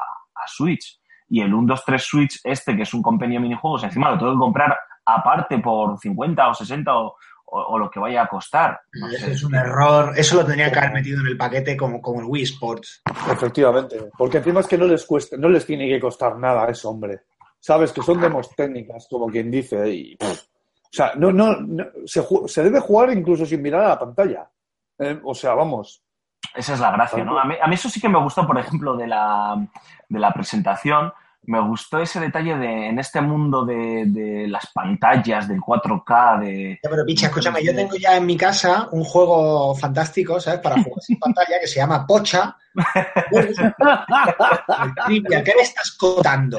[0.49, 1.01] Switch.
[1.29, 4.19] Y el 1, 2, 3 Switch este, que es un compendio de minijuegos, encima lo
[4.19, 8.29] tengo que comprar aparte por 50 o 60 o, o- o lo que vaya a
[8.29, 8.81] costar.
[8.93, 9.33] No sé.
[9.33, 10.13] es un error.
[10.17, 13.03] Eso lo tenía que haber metido en el paquete como, como el Wii Sports.
[13.31, 14.11] Efectivamente.
[14.19, 17.21] Porque encima es que no les cuesta, no les tiene que costar nada eso, hombre.
[17.61, 21.85] Sabes que son demos técnicas, como quien dice, y pff, o sea, no, no, no-
[22.05, 24.49] se, se debe jugar incluso sin mirar a la pantalla.
[24.99, 26.03] Eh, o sea, vamos.
[26.55, 27.39] Esa es la gracia, ¿no?
[27.39, 29.57] A mí, a mí eso sí que me gustó, por ejemplo, de la,
[30.09, 31.13] de la presentación.
[31.47, 36.81] Me gustó ese detalle de en este mundo de, de las pantallas, del 4K, de...
[36.83, 40.61] Ya, pero picha, escúchame, yo tengo ya en mi casa un juego fantástico, ¿sabes?
[40.61, 42.57] Para jugar sin pantalla que se llama Pocha.
[45.07, 46.59] ¿Qué me estás contando?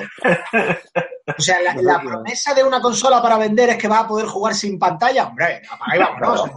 [1.38, 4.26] O sea, la, la promesa de una consola para vender es que vas a poder
[4.26, 5.28] jugar sin pantalla.
[5.28, 6.52] Hombre, apaga y vámonos.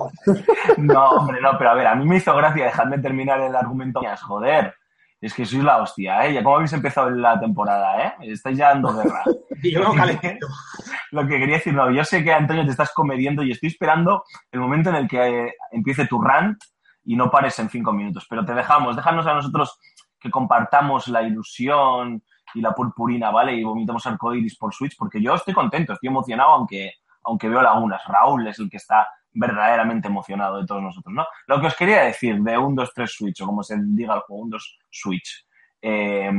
[0.78, 4.00] No, hombre, no, pero a ver, a mí me hizo gracia dejarme terminar el argumento.
[4.22, 4.74] Joder,
[5.20, 6.34] es que sois la hostia, ¿eh?
[6.34, 8.14] Ya cómo habéis empezado la temporada, ¿eh?
[8.22, 9.22] Estáis ya dando guerra.
[9.62, 9.92] Y yo.
[11.10, 14.24] Lo que quería decir, no, yo sé que Antonio te estás comediendo y estoy esperando
[14.50, 16.58] el momento en el que eh, empiece tu rant
[17.04, 19.78] y no pares en cinco minutos, pero te dejamos, déjanos a nosotros
[20.18, 22.22] que compartamos la ilusión
[22.54, 23.52] y la purpurina, ¿vale?
[23.54, 28.02] Y vomitamos arcoiris por Switch, porque yo estoy contento, estoy emocionado, aunque, aunque veo lagunas.
[28.06, 31.26] Raúl es el que está verdaderamente emocionado de todos nosotros, ¿no?
[31.46, 34.42] Lo que os quería decir de un 2-3 Switch, o como se diga el juego,
[34.42, 35.46] un 2 Switch.
[35.82, 36.30] Eh,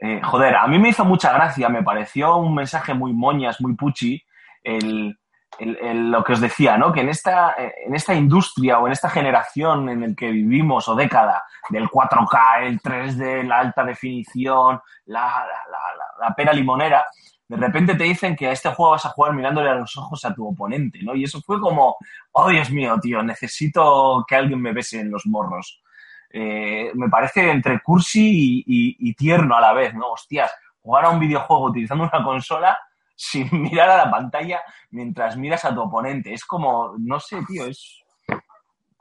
[0.00, 3.74] eh, joder, a mí me hizo mucha gracia, me pareció un mensaje muy moñas, muy
[3.76, 4.20] puchi,
[4.62, 5.16] el,
[5.58, 6.92] el- lo que os decía, ¿no?
[6.92, 10.96] Que en esta, en esta industria o en esta generación en el que vivimos o
[10.96, 15.83] década del 4K, el 3D, la alta definición, la, la, la-
[16.28, 17.04] la- pera limonera,
[17.48, 20.24] de repente te dicen que a este juego vas a jugar mirándole a los ojos
[20.24, 21.14] a tu oponente, ¿no?
[21.14, 21.96] Y eso fue como,
[22.32, 25.82] oh Dios mío, tío, necesito que alguien me bese en los morros.
[26.30, 30.10] Eh, me parece entre cursi y, tierno a la vez, ¿no?
[30.12, 32.76] Hostias, jugar a un videojuego utilizando una consola
[33.16, 34.60] sin mirar a la pantalla
[34.90, 36.32] mientras miras a tu oponente.
[36.32, 38.02] Es como, no sé, tío, es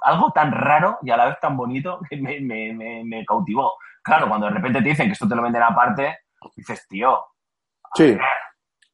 [0.03, 3.73] algo tan raro y a la vez tan bonito que me, me- me- me cautivó.
[4.03, 6.17] Claro, cuando de repente te dicen que esto te lo venden aparte,
[6.55, 7.19] dices, tío,
[7.95, 8.17] Sí.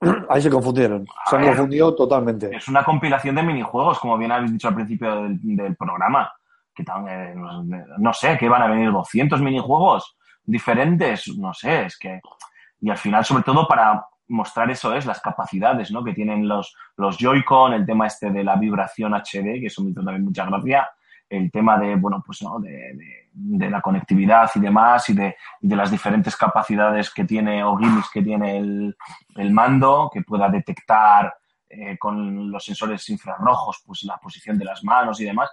[0.30, 1.06] Ahí se confundieron.
[1.30, 2.56] Se han confundido totalmente.
[2.56, 6.32] es una compilación de minijuegos, como bien habéis dicho al principio del, del programa.
[6.74, 7.64] Que tan, eh, no,
[7.98, 12.22] no sé, que van a venir 200 minijuegos diferentes, no sé, es que...
[12.82, 16.04] Y al final, sobre todo, para mostrar eso es las capacidades ¿no?
[16.04, 19.92] que tienen los, los Joy-Con, el tema este de la vibración HD, que eso me
[19.92, 20.90] hizo también mucha gracia,
[21.30, 22.60] el tema de, bueno, pues, ¿no?
[22.60, 27.64] de, de- de la conectividad y demás, y de, de las diferentes capacidades que tiene
[27.64, 28.96] o gimmicks que tiene el,
[29.36, 31.34] el mando, que pueda detectar
[31.70, 35.50] eh, con los sensores infrarrojos, pues la posición de las manos y demás,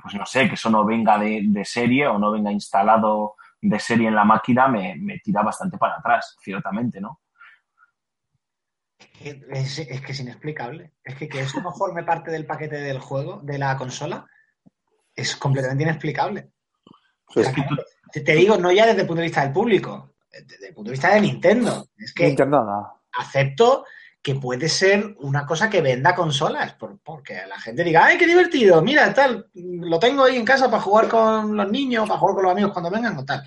[0.00, 3.78] pues no sé, que eso no venga de, de serie o no venga instalado de
[3.78, 7.20] serie en la máquina, me, me tira bastante para atrás, ciertamente, ¿no?
[9.20, 10.92] Es, es que es inexplicable.
[11.02, 14.26] Es que que eso no forme parte del paquete del juego, de la consola,
[15.14, 16.50] es completamente inexplicable.
[17.32, 17.40] Sí.
[17.40, 17.76] Es que tú-
[18.24, 20.92] Te, digo, no ya desde el punto de vista del público, desde el punto de
[20.92, 21.88] vista de Nintendo.
[21.98, 22.58] Es que Nintendo
[23.18, 23.84] acepto
[24.22, 28.26] que puede ser una cosa que venda consolas, por- porque la gente diga, ¡ay, qué
[28.26, 28.80] divertido!
[28.82, 32.44] Mira, tal, lo tengo ahí en casa para jugar con los niños, para jugar con
[32.44, 33.42] los amigos cuando vengan o tal.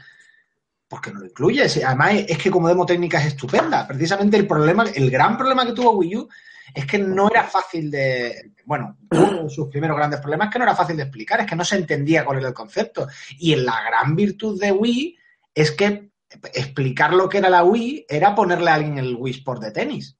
[0.87, 1.63] Porque no lo incluye.
[1.85, 3.87] Además, es que como demo técnica es estupenda.
[3.87, 6.29] Precisamente el problema, el gran problema que tuvo Wii U
[6.73, 8.53] es que no era fácil de.
[8.65, 11.47] Bueno, uno de sus primeros grandes problemas es que no era fácil de explicar, es
[11.47, 13.07] que no se entendía cuál era el concepto.
[13.37, 15.17] Y en la gran virtud de Wii
[15.53, 16.11] es que
[16.53, 20.17] explicar lo que era la Wii era ponerle a alguien el Wii Sport de tenis.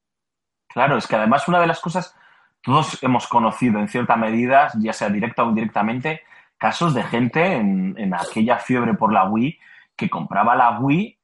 [0.68, 2.16] Claro, es que además una de las cosas,
[2.62, 6.22] todos hemos conocido en cierta medida, ya sea directa o indirectamente,
[6.58, 9.58] casos de gente en, en aquella fiebre por la Wii
[9.96, 11.18] que compraba la Wii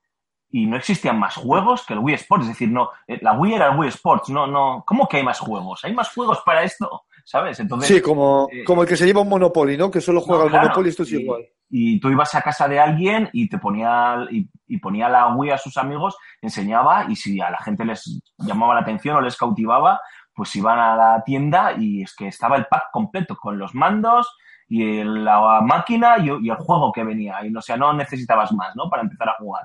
[0.50, 2.44] y no existían más juegos que el Wii Sports.
[2.46, 4.84] Es decir, no, eh, la Wii era el Wii Sports, no, no.
[4.88, 5.84] ¿Cómo que hay más juegos?
[5.84, 7.04] ¿Hay más juegos para esto?
[7.26, 7.60] ¿Sabes?
[7.60, 9.92] Entonces, Sí, como, eh, como el que se lleva un Monopoly, ¿no?
[9.92, 11.42] Que solo juega No, al claro, Monopoly, esto es y- igual.
[11.70, 15.52] Y tú ibas a casa de alguien y te ponía y, y ponía la Wii
[15.52, 19.36] a sus amigos, enseñaba y si a la gente les llamaba la atención o les
[19.36, 20.00] cautivaba,
[20.34, 24.34] pues iban a la tienda y es que estaba el pack completo con los mandos
[24.70, 27.46] y el- la máquina y, y el juego que venía.
[27.46, 28.90] Y o sea, no necesitabas más, ¿no?
[28.90, 29.64] Para empezar a jugar.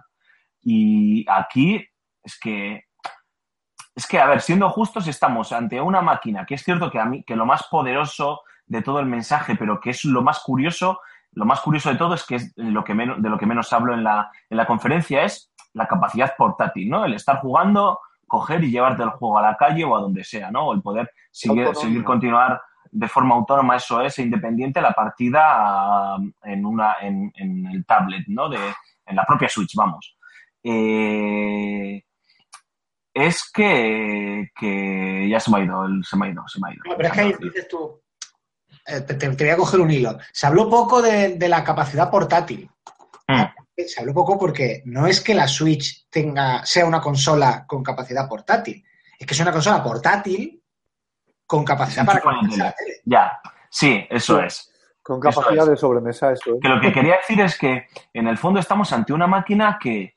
[0.62, 1.86] Y aquí
[2.22, 2.84] es que
[3.94, 7.04] es que, a ver, siendo justos, estamos ante una máquina que es cierto que a
[7.04, 11.00] mí, que lo más poderoso de todo el mensaje, pero que es lo más curioso,
[11.32, 13.72] lo más curioso de todo es que es lo que menos, de lo que menos
[13.72, 17.04] hablo en la, en la conferencia es la capacidad portátil, ¿no?
[17.04, 20.50] El estar jugando, coger y llevarte el juego a la calle o a donde sea,
[20.50, 20.68] ¿no?
[20.68, 25.42] O el poder seguir, seguir continuar de forma autónoma, eso es, e independiente, la partida
[25.44, 28.48] ah, en, una, en, en el tablet, ¿no?
[28.48, 28.58] De,
[29.06, 30.16] en la propia Switch, vamos.
[30.64, 32.04] Eh,
[33.14, 36.70] es que, que ya se me ha ido, el- se me ha ido, se me
[36.70, 36.82] ha ido.
[36.86, 38.00] No, pero es que ahí dices tú,
[38.86, 40.18] eh, te, te- voy a coger un hilo.
[40.32, 42.70] Se habló poco de, de la capacidad portátil.
[43.28, 43.42] Mm.
[43.86, 48.28] Se habló poco porque no es que la Switch tenga, sea una consola con capacidad
[48.28, 48.84] portátil.
[49.18, 50.62] Es que es una consola portátil
[51.46, 53.00] con capacidad para la tele.
[53.04, 54.44] Ya, sí, eso Sí.
[54.46, 54.68] es.
[55.02, 55.70] Con Eso capacidad es.
[55.70, 56.54] de sobremesa, eso.
[56.54, 56.58] ¿eh?
[56.62, 60.14] Que lo que quería decir es que en el fondo estamos ante una máquina que,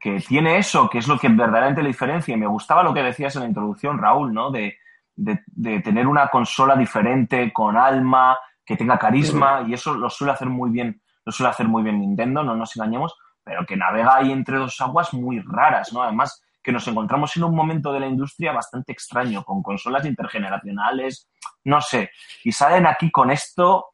[0.00, 2.34] que tiene eso, que es lo que verdaderamente le diferencia.
[2.34, 4.50] Y me gustaba lo que decías en la introducción, Raúl, ¿no?
[4.50, 4.76] De,
[5.16, 10.32] de- de tener una consola diferente, con alma, que tenga carisma, y eso lo suele
[10.32, 14.16] hacer muy bien, lo suele hacer muy bien Nintendo, no nos engañemos, pero que navega
[14.16, 16.02] ahí entre dos aguas muy raras, ¿no?
[16.02, 21.30] Además, que nos encontramos en un momento de la industria bastante extraño, con consolas intergeneracionales,
[21.64, 22.10] no sé,
[22.44, 23.86] y salen aquí con esto,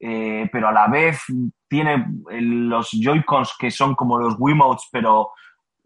[0.00, 1.22] eh, pero a la vez
[1.68, 5.30] tiene el- los Joy-Cons que son como los Wiimotes, pero,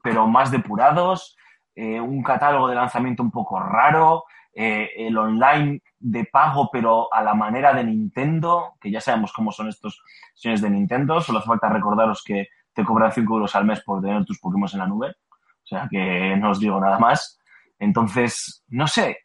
[0.03, 1.37] pero más depurados,
[1.75, 7.23] eh, un catálogo de lanzamiento un poco raro, eh, el online de pago, pero a
[7.23, 10.03] la manera de Nintendo, que ya sabemos cómo son estos
[10.35, 14.03] señores de Nintendo, solo hace falta recordaros que te cobran 5 euros al mes por
[14.03, 17.39] tener tus Pokémon en la nube, o sea que no os digo nada más.
[17.79, 19.19] Entonces, no sé,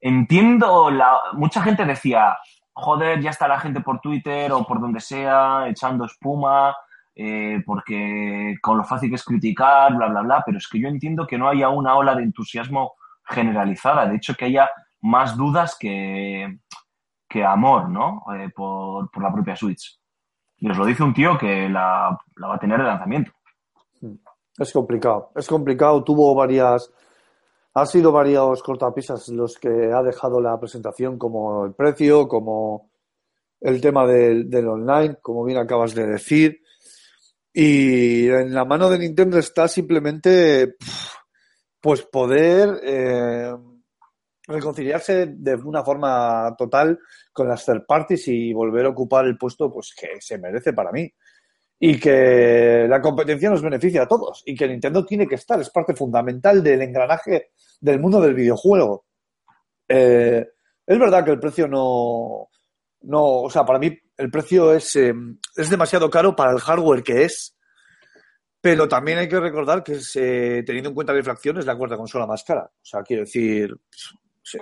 [0.00, 2.36] entiendo, la, mucha gente decía,
[2.80, 6.76] joder, ya está la gente por Twitter o por donde sea echando espuma,
[7.14, 10.88] eh, porque con lo fácil que es criticar, bla, bla, bla, pero es que yo
[10.88, 14.70] entiendo que no haya una ola de entusiasmo generalizada, de hecho que haya
[15.02, 16.58] más dudas que,
[17.28, 18.22] que amor, ¿no?
[18.34, 19.98] Eh, por, por la propia Switch.
[20.58, 23.32] Y os lo dice un tío que la, la va a tener de lanzamiento.
[24.58, 26.04] Es complicado, es complicado.
[26.04, 26.92] Tuvo varias,
[27.74, 32.90] ha sido varios cortapisas los que ha dejado la presentación, como el precio, como
[33.60, 36.60] el tema del, online, como bien acabas de decir.
[37.52, 40.76] Y en la mano de Nintendo está simplemente,
[41.80, 43.52] pues poder eh,
[44.46, 46.98] reconciliarse de una forma total
[47.32, 50.92] con las third parties y volver a ocupar el puesto, pues que se merece para
[50.92, 51.12] mí
[51.82, 55.70] y que la competencia nos beneficia a todos y que Nintendo tiene que estar, es
[55.70, 59.06] parte fundamental del engranaje del mundo del videojuego.
[59.88, 60.46] Eh,
[60.86, 62.50] es verdad que el precio no,
[63.02, 65.14] no, o sea, para mí el precio es, eh,
[65.56, 67.56] es demasiado caro para el hardware que es,
[68.60, 71.78] pero también hay que recordar que es, eh, teniendo en cuenta la inflación es la
[71.78, 72.64] cuarta consola más cara.
[72.64, 73.74] O sea, quiero decir,
[74.42, 74.58] sí.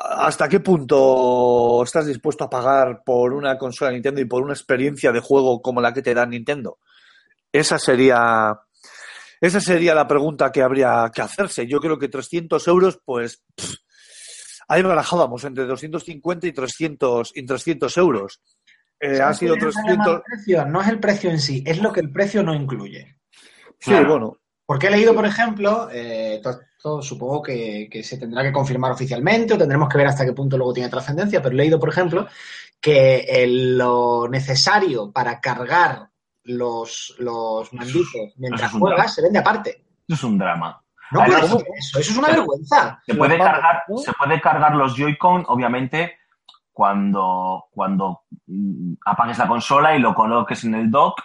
[0.00, 5.10] ¿Hasta qué punto estás dispuesto a pagar por una consola Nintendo y por una experiencia
[5.10, 6.78] de juego como la que te da Nintendo?
[7.52, 8.56] Esa sería,
[9.40, 11.66] esa sería la pregunta que habría que hacerse.
[11.66, 13.74] Yo creo que 300 euros, pues, pff,
[14.68, 18.40] ahí barajábamos entre 250 y 300, y 300 euros.
[19.00, 20.14] Eh, ha ¿Sabes sido qué es el problema 300.
[20.14, 20.64] del precio?
[20.66, 23.16] No es el precio en sí, es lo que el precio no incluye.
[23.80, 24.08] Sí, Claro.
[24.10, 24.38] bueno.
[24.66, 26.40] Porque he leído, por ejemplo, eh,
[26.78, 30.32] esto, supongo que, que se tendrá que confirmar oficialmente o tendremos que ver hasta qué
[30.32, 32.28] punto luego tiene trascendencia, pero he leído, por ejemplo,
[32.80, 36.08] que el- lo necesario para cargar
[36.44, 39.08] los, los manditos mientras juegas drama.
[39.08, 39.70] se vende aparte.
[40.06, 40.80] Eso es un drama.
[41.10, 43.02] No Además, puedes hacer eso, eso es una vergüenza.
[43.04, 43.98] Se puede, cargar, ¿no?
[43.98, 46.12] se puede cargar los Joy-Con, obviamente,
[46.72, 51.20] cuando, cuando mm, apagues la consola y lo coloques en el dock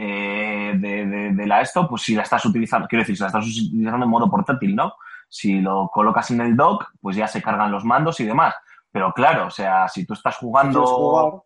[0.00, 3.26] eh, de, de- de la esto, pues si la estás utilizando, quiero decir, si la
[3.26, 4.94] estás utilizando en modo portátil, ¿no?
[5.28, 8.54] Si lo colocas en el dock, pues ya se cargan los mandos y demás.
[8.92, 11.44] Pero claro, o sea, si tú estás jugando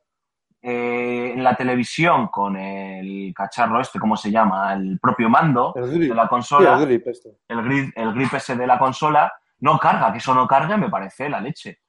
[0.61, 4.75] eh, en la televisión con el cacharro este, ¿cómo se llama?
[4.75, 6.11] El propio mando El grip.
[6.11, 7.31] de la Sí, consola el grip este.
[7.49, 10.89] el grip, el grip ese de la consola no carga, que eso no cargue me
[10.91, 11.81] parece la leche.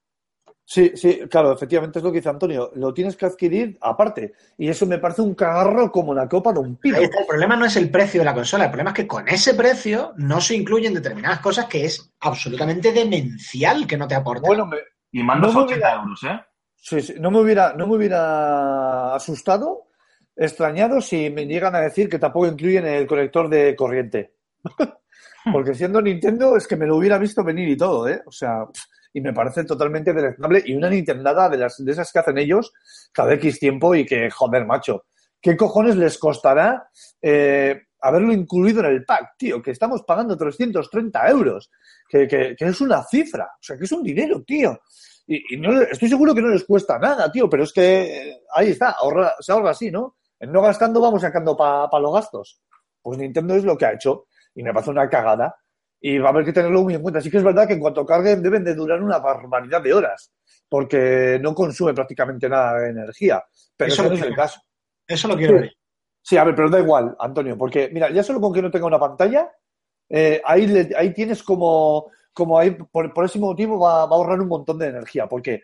[0.66, 2.72] Sí, sí, claro, efectivamente es lo que dice Antonio.
[2.76, 4.34] Lo tienes que adquirir aparte.
[4.58, 6.98] Y eso me parece un cagarro como la copa de un pino.
[6.98, 9.08] Ahí está, el problema no es el precio de la consola, el problema es que
[9.08, 14.16] con ese precio no se incluyen determinadas cosas que es absolutamente demencial que no te
[14.16, 14.48] aporta.
[14.48, 14.78] Bueno, me,
[15.12, 16.40] Y mandos No me 80 hubiera- euros, ¿eh?
[16.78, 19.90] sí, sí, no, me hubiera, no me hubiera asustado,
[20.36, 24.34] extrañado si me llegan a decir que tampoco incluyen el conector de corriente.
[25.52, 28.22] Porque siendo Nintendo es que me lo hubiera visto venir y todo, ¿eh?
[28.26, 28.82] O sea, pff,
[29.14, 32.74] y me parece totalmente deleznable y una Nintendada de, las, de esas que hacen ellos
[33.12, 35.06] cada X tiempo y que, joder, macho,
[35.40, 36.90] ¿qué cojones les costará
[37.22, 39.62] eh, haberlo incluido en el pack, tío?
[39.62, 41.70] Que estamos pagando 330 euros,
[42.10, 44.80] que, que, es una cifra, o sea, que es un dinero, tío.
[45.28, 48.70] Y, no, estoy seguro que no les cuesta nada, tío, pero es que eh, ahí
[48.72, 50.18] está, ahorra- se ahorra así, ¿no?
[50.40, 52.60] En no gastando vamos sacando para los gastos.
[53.02, 55.56] Pues Nintendo es lo que ha hecho y me parece una cagada
[56.06, 57.22] y va a haber que tenerlo muy en cuenta.
[57.22, 60.34] Sí que es verdad que en cuanto carguen deben de durar una barbaridad de horas
[60.68, 63.42] porque no consume prácticamente nada de energía,
[63.78, 64.60] pero Eso eso no es el caso.
[65.08, 65.74] Eso lo quiero ver.
[66.22, 68.86] Sí, a ver, pero da igual, Antonio, porque mira, ya solo con que no tenga
[68.88, 69.50] una pantalla,
[70.10, 74.20] eh, ahí, le- ahí tienes como, como ahí, por, por ese motivo va, va a
[74.20, 75.62] ahorrar un montón de energía, porque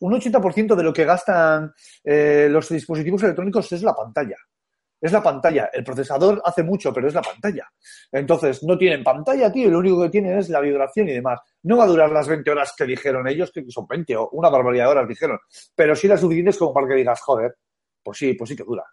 [0.00, 1.72] un 80% de lo que gastan
[2.04, 4.36] eh, los dispositivos electrónicos es la pantalla.
[5.00, 5.70] Es la pantalla.
[5.72, 7.68] El procesador hace mucho, pero es la pantalla.
[8.10, 11.40] Entonces, no tienen pantalla, tío, lo único que tienen es la vibración y demás.
[11.62, 14.48] No va a durar las 20 horas que dijeron ellos, que son 20 o una
[14.48, 15.38] barbaridad de horas, dijeron.
[15.74, 17.56] Pero sí las suficientes como para que digas, joder,
[18.02, 18.84] pues sí, pues sí que dura.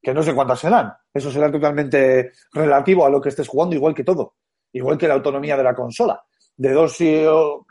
[0.00, 0.92] Que no sé cuántas serán.
[1.14, 4.34] Eso será totalmente relativo a lo que estés jugando, igual que todo.
[4.72, 6.20] Igual que la autonomía de la consola.
[6.56, 7.22] De dos y,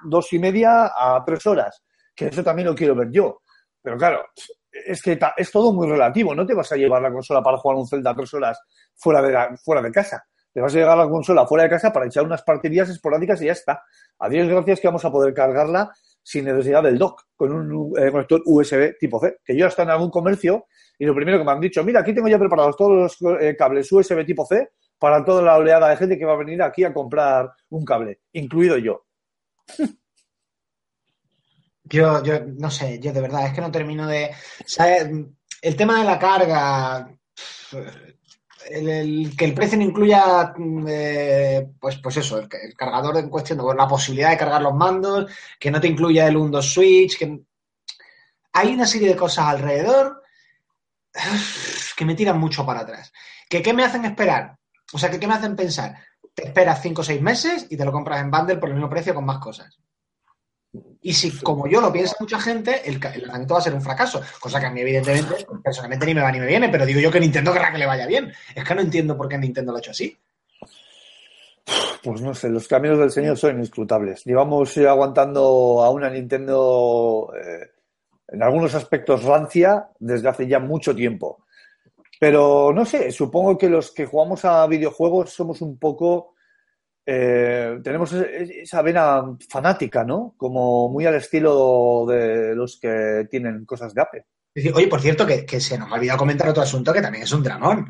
[0.06, 1.84] dos y media a tres horas.
[2.16, 3.42] Que eso también lo quiero ver yo.
[3.82, 4.24] Pero claro,
[4.72, 6.34] es que es todo muy relativo.
[6.34, 8.60] No te vas a llevar la consola para jugar un Zelda tres horas
[8.96, 10.24] fuera de, fuera de casa.
[10.54, 13.46] Te vas a llevar la consola fuera de casa para echar unas partidillas esporádicas y
[13.46, 13.84] ya está.
[14.20, 15.92] A Dios gracias que vamos a poder cargarla
[16.24, 19.38] sin necesidad del dock, con un eh, conector USB tipo C.
[19.44, 20.66] Que yo hasta en algún comercio
[21.00, 23.56] y lo primero que me han dicho, mira, aquí tengo ya preparados todos los eh,
[23.58, 24.70] cables USB tipo C
[25.00, 28.22] para toda la oleada de gente que va a venir aquí a comprar un cable,
[28.34, 29.06] incluido yo.
[31.92, 34.32] Yo, yo no sé, yo de verdad es que no termino de.
[34.66, 35.10] ¿sabes?
[35.62, 37.12] El tema de la carga,
[39.38, 43.60] que el precio no incluya, mm, eh, pues, pues eso, el, el cargador en cuestión,
[43.78, 47.42] la posibilidad de cargar los mandos, que no te incluya el 1-2 Switch, que
[48.54, 50.24] hay una serie de cosas alrededor
[51.96, 53.12] que me tiran mucho para atrás.
[53.50, 54.58] ¿Que qué me hacen esperar?
[54.94, 55.96] O sea, que qué me hacen pensar?
[56.34, 58.90] Te esperas 5 o 6 meses y te lo compras en bundle por el mismo
[58.90, 59.78] precio con más cosas.
[61.02, 63.82] Y si, como yo lo piensa mucha gente, el, el lanzamiento va a ser un
[63.82, 64.22] fracaso.
[64.40, 67.12] Cosa que a mí, evidentemente, personalmente ni me va ni me viene, pero digo yo
[67.12, 68.32] que Nintendo querrá que le vaya bien.
[68.56, 70.18] Es que no entiendo por qué Nintendo lo ha hecho así.
[72.04, 74.24] Pues no sé, los caminos del Señor son inescrutables.
[74.26, 77.72] Llevamos eh, aguantando a una Nintendo eh,
[78.30, 81.46] en algunos aspectos rancia desde hace ya mucho tiempo.
[82.20, 86.36] Pero no sé, supongo que los que jugamos a videojuegos somos un poco.
[87.06, 90.34] Eh, tenemos esa vena fanática, ¿no?
[90.38, 94.26] Como muy al estilo de los que tienen cosas de Apple.
[94.74, 97.32] Oye, por cierto, que, que se nos ha olvidado comentar otro asunto que también es
[97.32, 97.88] un dramón,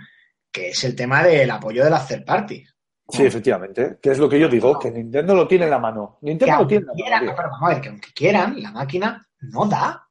[0.51, 2.75] que es el tema del apoyo de las third parties.
[3.09, 3.97] Sí, efectivamente.
[4.01, 6.17] Que es lo que yo digo, que Nintendo lo tiene en la mano.
[6.21, 7.33] Que Nintendo lo tiene en la mano.
[7.35, 10.07] pero vamos a ver, que aunque quieran, la máquina no da.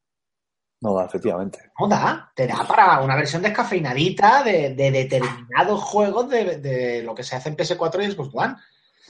[0.83, 1.71] No, efectivamente.
[1.79, 2.31] No da.
[2.35, 7.37] Te da para una versión descafeinadita de, de determinados juegos de, de lo que se
[7.37, 8.57] hace en PS4 y Xbox One.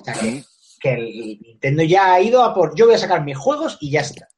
[0.00, 0.42] O sea, que,
[0.80, 3.90] que el Nintendo ya ha ido a por yo voy a sacar mis juegos y
[3.90, 4.28] ya está.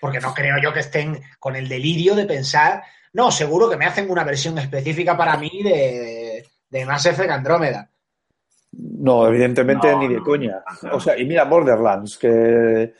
[0.00, 2.82] Porque no creo yo que estén con el delirio de pensar,
[3.12, 7.90] no, seguro que me hacen una versión específica para mí de, de Mass Effect Andrómeda.
[8.72, 10.62] No, evidentemente No, ni de coña.
[10.92, 12.92] O sea, y mira Borderlands, que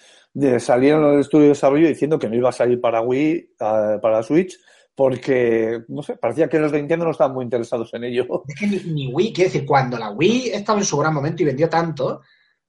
[0.59, 3.99] salieron en el estudio de desarrollo diciendo que no iba a salir para Wii, eh,
[4.01, 4.59] para Switch,
[4.97, 8.43] porque, no sé, parecía que los de Nintendo no estaban muy interesados en ello.
[8.49, 11.43] Es que ni, ni Wii, quiero decir, cuando la Wii estaba en su gran momento
[11.43, 12.23] y vendió tanto,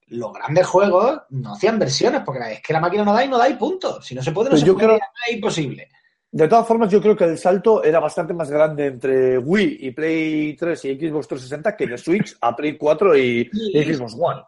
[0.10, 3.38] los grandes juegos no hacían versiones, porque es que la máquina no da y no
[3.38, 4.02] da y punto.
[4.02, 5.90] Si no se puede, no Pero se yo puede, creo- es imposible.
[6.30, 9.92] De todas formas, yo creo que el salto era bastante más grande entre Wii y
[9.92, 14.42] Play 3 y Xbox 360 que de Switch a Play 4 y, y Xbox One.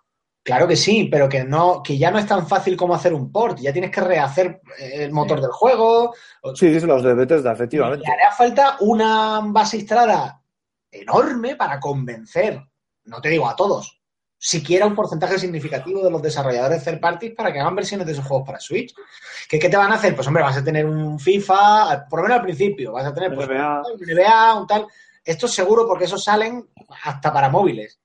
[0.50, 3.32] Claro que sí, pero que no, que ya no es tan fácil como hacer un
[3.32, 6.16] port, ya tienes que rehacer eh, el motor del juego.
[6.56, 8.04] Sí, los de Bethesda, efectivamente.
[8.04, 10.42] Le hará falta una base instalada
[10.90, 12.60] enorme para convencer,
[13.04, 14.02] no te digo a todos,
[14.40, 18.26] siquiera un porcentaje significativo de los desarrolladores third parties para que hagan versiones de esos
[18.26, 18.92] juegos para Switch.
[19.48, 20.16] ¿Qué, qué te van a hacer?
[20.16, 23.36] Pues hombre, vas a tener un FIFA, por lo menos al principio, vas a tener
[23.36, 23.84] pues, NBA.
[23.84, 24.88] un NBA, un tal.
[25.24, 26.68] Esto es seguro porque esos salen
[27.04, 28.00] hasta para móviles.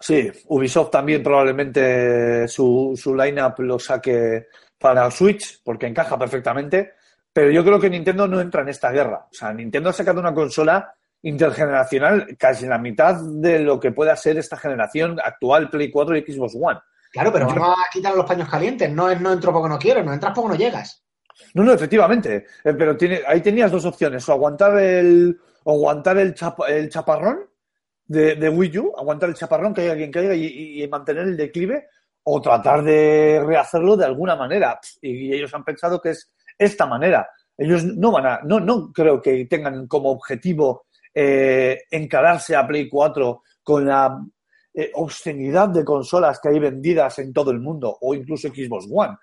[0.00, 4.46] Sí, Ubisoft también probablemente su, su line-up lo saque
[4.78, 6.94] para Switch, porque encaja perfectamente.
[7.32, 9.26] Pero yo creo que Nintendo no entra en esta guerra.
[9.30, 10.92] O sea, Nintendo ha sacado una consola
[11.22, 16.22] intergeneracional casi la mitad de lo que pueda ser esta generación actual Play 4 y
[16.32, 16.80] Xbox One.
[17.12, 18.90] Claro, pero vamos a quitar los paños calientes.
[18.92, 21.02] No es no entro porque no quiero, no entras porque no llegas.
[21.54, 22.46] No, no, efectivamente.
[22.64, 24.28] Eh, pero tiene, ahí tenías dos opciones.
[24.28, 27.40] O aguantar el, o aguantar el, chapa- el chaparrón
[28.10, 31.86] de, Wii U, aguantar el chaparrón, que haya quien caiga y- y mantener el declive,
[32.24, 34.78] o tratar de rehacerlo de alguna manera.
[35.00, 37.28] Y, ellos han pensado que es esta manera.
[37.56, 42.88] Ellos no van a, no, no creo que tengan como objetivo eh, encararse a Play
[42.88, 44.18] 4 con la
[44.74, 49.16] eh, obscenidad de consolas que hay vendidas en todo el mundo, o incluso Xbox One.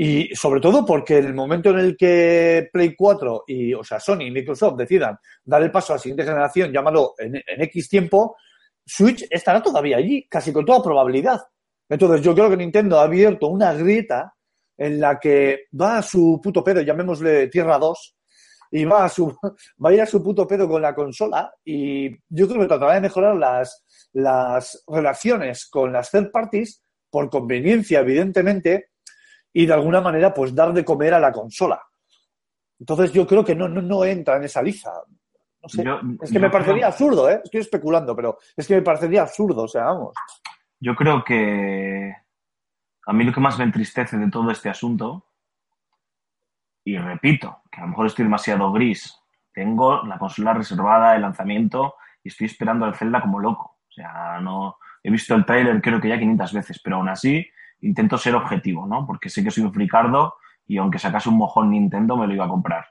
[0.00, 4.26] Y sobre todo porque el momento en el que Play 4 y, o sea, Sony
[4.26, 8.36] y Microsoft decidan dar el paso a la siguiente generación, llámalo en, en X tiempo,
[8.86, 11.40] Switch estará todavía allí, casi con toda probabilidad.
[11.88, 14.34] Entonces, yo creo que Nintendo ha abierto una grieta
[14.76, 18.16] en la que va a su puto pedo, llamémosle Tierra 2,
[18.70, 19.36] y va a su
[19.84, 22.94] va a ir a su puto pedo con la consola y yo creo que tratará
[22.94, 28.90] de mejorar las, las relaciones con las third parties por conveniencia, evidentemente,
[29.60, 31.82] y de alguna manera pues dar de comer a la consola.
[32.78, 34.92] Entonces yo creo que no, no, no entra en esa liza.
[35.60, 35.82] No sé.
[35.82, 37.40] Yo- es que me parecería creo- absurdo, ¿eh?
[37.42, 40.14] Estoy especulando, pero es que me parecería absurdo, o sea, vamos.
[40.78, 42.14] Yo creo que
[43.04, 45.24] a mí lo que más me entristece de todo este asunto,
[46.84, 49.12] y repito, que a lo mejor estoy demasiado gris,
[49.52, 53.78] tengo la consola reservada de lanzamiento y estoy esperando al Zelda como loco.
[53.88, 57.44] O sea, no he visto el tráiler creo que ya 500 veces, pero aún así
[57.82, 59.06] intento ser objetivo, ¿no?
[59.06, 60.34] Porque sé que soy un fricardo
[60.66, 62.86] y aunque sacase un mojón Nintendo me lo iba a comprar.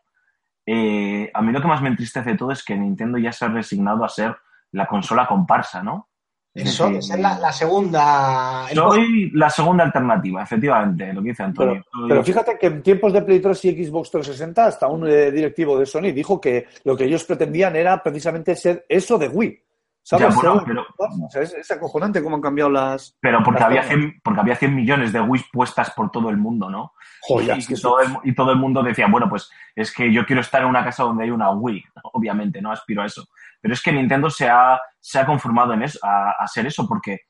[0.66, 3.46] Eh, a mí lo que más me entristece de todo es que Nintendo ya se
[3.46, 4.36] ha resignado a ser
[4.72, 6.10] la consola comparsa, ¿no?
[6.54, 8.66] Es Eso, es la, la segunda.
[8.70, 11.84] el- soy la segunda alternativa, efectivamente, lo que dice Pero, Antonio.
[11.92, 15.32] Soy- pero fíjate que en tiempos de Play 3 y Xbox 360, hasta un eh,
[15.32, 19.60] directivo de Sony dijo que lo que ellos pretendían era precisamente ser eso de Wii.
[20.08, 20.30] ¿Sabes?
[20.30, 23.18] Ya, bueno, Ser- pero- o sea, es, es acojonante cómo han cambiado las.
[23.20, 24.00] pero porque las había, formas.
[24.06, 26.94] 100, porque había 100 millones de Wii puestas por todo el mundo, ¿no?
[27.24, 29.94] Joder, y, es que y todo el, y todo el mundo decía, bueno, pues es
[29.94, 31.84] que yo quiero estar en una casa donde hay una Wii.
[32.14, 33.28] Obviamente, no aspiro a eso.
[33.60, 36.88] Pero es que Nintendo se ha, se ha conformado en eso, a, a ser eso,
[36.88, 37.24] porque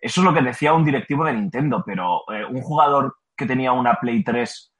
[0.00, 3.70] eso es lo que decía un directivo de Nintendo, pero eh, un jugador que tenía
[3.70, 4.74] una Play 3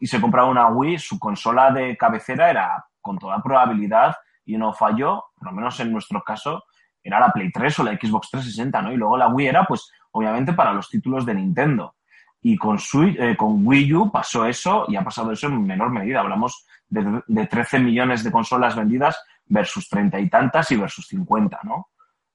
[0.00, 4.72] y se compraba una Wii, su consola de cabecera era con toda probabilidad y no
[4.72, 6.64] falló, por lo menos en nuestro caso,
[7.02, 8.92] era la Play 3 o la Xbox 360, ¿no?
[8.92, 11.94] Y luego la Wii era, pues, obviamente para los títulos de Nintendo.
[12.42, 15.90] Y con, Switch- eh, con Wii U pasó eso y ha pasado eso en menor
[15.90, 16.20] medida.
[16.20, 21.58] Hablamos de, de 13 millones de consolas vendidas versus 30 y tantas y versus 50,
[21.64, 21.88] ¿no?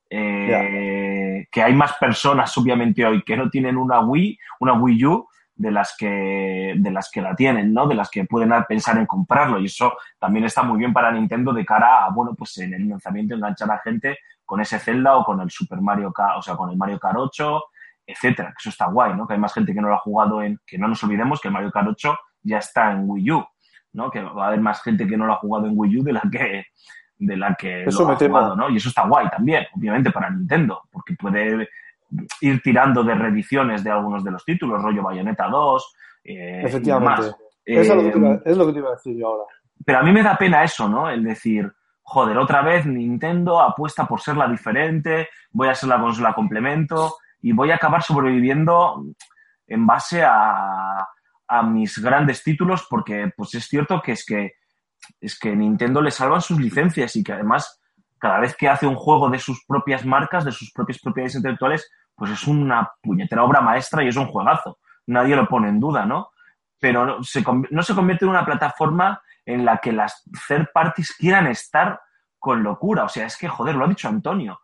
[0.10, 5.28] Eh, Que hay más personas, obviamente, hoy que no tienen una Wii, una Wii U,
[5.56, 7.88] de las que de las que la tienen, ¿no?
[7.88, 11.54] De las que pueden pensar en comprarlo y eso también está muy bien para Nintendo
[11.54, 15.24] de cara a bueno, pues en el lanzamiento enganchar a gente con ese Zelda o
[15.24, 17.62] con el Super Mario Kart, o sea, con el Mario Kart 8,
[18.06, 18.50] etcétera.
[18.50, 19.28] Que eso está guay, ¿no?
[19.28, 21.48] Que hay más gente que no lo ha jugado en que no nos olvidemos que
[21.48, 23.46] el Mario Kart 8 ya está en Wii U,
[23.94, 24.12] ¿no?
[24.12, 26.14] Que va a haber más gente que no lo ha jugado en Wii U de
[26.14, 26.66] la que
[27.18, 28.70] de la que Eso lo me ha jugado, ¿no?
[28.70, 31.70] Y eso está guay también, obviamente para Nintendo, porque puede
[32.42, 37.22] ir tirando de reediciones de algunos de los títulos, rollo Bayonetta 2, eh, y Efectivamente.
[37.22, 37.38] demás.
[37.66, 39.28] Eso es, lo que te iba, Eh, es lo que te iba a decir yo
[39.28, 39.44] ahora.
[39.86, 41.10] pero a mí me da pena eso, ¿no?
[41.10, 41.72] El decir,
[42.04, 47.18] joder, otra vez Nintendo apuesta por ser la diferente, voy a ser la consola complemento
[47.42, 49.04] y voy a acabar sobreviviendo
[49.66, 51.08] en base a,
[51.48, 54.54] a mis grandes títulos porque pues es cierto que es que
[55.20, 57.82] es que Nintendo le salvan sus licencias y que además
[58.20, 61.92] cada vez que hace un juego de sus propias marcas, de sus propias propiedades intelectuales,
[62.16, 64.80] pues es una puñetera obra maestra y es un juegazo.
[65.08, 66.30] Nadie lo pone en duda, ¿no?
[66.80, 71.16] Pero no se, no se convierte en una plataforma en la que las third parties
[71.18, 72.00] quieran estar
[72.40, 73.06] con locura.
[73.06, 74.60] O sea, es que, joder, lo ha dicho Antonio.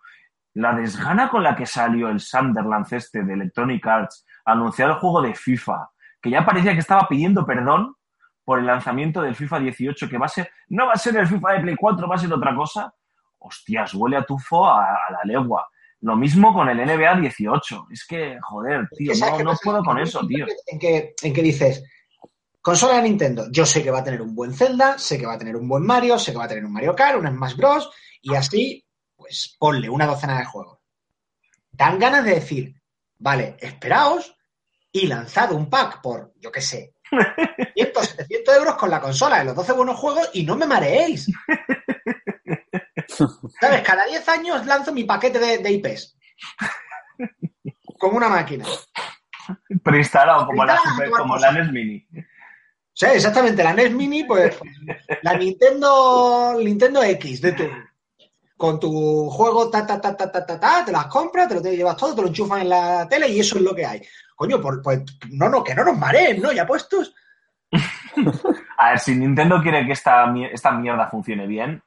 [0.54, 4.96] La desgana con la que salió el Sunderland este de Electronic Arts a anunciar el
[4.96, 5.90] juego de FIFA,
[6.22, 7.96] que ya parecía que estaba pidiendo perdón
[8.44, 11.28] por el lanzamiento del FIFA 18, que va a ser, no va a ser el
[11.28, 12.94] FIFA de Play 4, va a ser otra cosa.
[13.38, 15.70] Hostias, huele a tufo a, a la legua.
[16.02, 17.88] Lo mismo con el NBA 18.
[17.92, 20.46] Es que, joder, tío, ¿Sabes no, no puedo con eso, tío.
[20.68, 21.84] En que, en que dices,
[22.70, 25.34] consola de Nintendo, yo sé que va a tener un buen Zelda, sé que va
[25.34, 27.56] a tener un buen Mario, sé que va a tener un Mario Kart, un Smash
[27.56, 27.90] Bros.
[28.22, 30.78] Y así, pues ponle una docena de juegos.
[31.72, 32.76] Dan ganas de decir,
[33.18, 34.36] vale, esperaos
[34.92, 36.94] y lanzad un pack por, yo qué sé,
[37.74, 41.26] 500, 700 euros con la consola de los 12 buenos juegos y no me mareéis.
[43.60, 43.82] ¿Sabes?
[43.82, 46.18] Cada 10 años lanzo mi paquete de, de IPs.
[47.98, 48.66] Como una máquina.
[49.84, 52.08] Preinstalado como la, Super- como la NES Mini.
[53.00, 53.64] Sí, exactamente.
[53.64, 54.60] La NES Mini, pues
[55.22, 57.64] la Nintendo, Nintendo X de tu
[58.58, 61.62] con tu juego ta ta ta ta ta ta ta, te las compras, te lo
[61.62, 64.02] te llevas todo, te lo enchufas en la tele y eso es lo que hay.
[64.36, 66.52] Coño, pues no, no, que no nos mareen, ¿no?
[66.52, 67.16] Ya puestos.
[68.78, 71.82] A ver, si Nintendo quiere que esta, esta mierda funcione bien,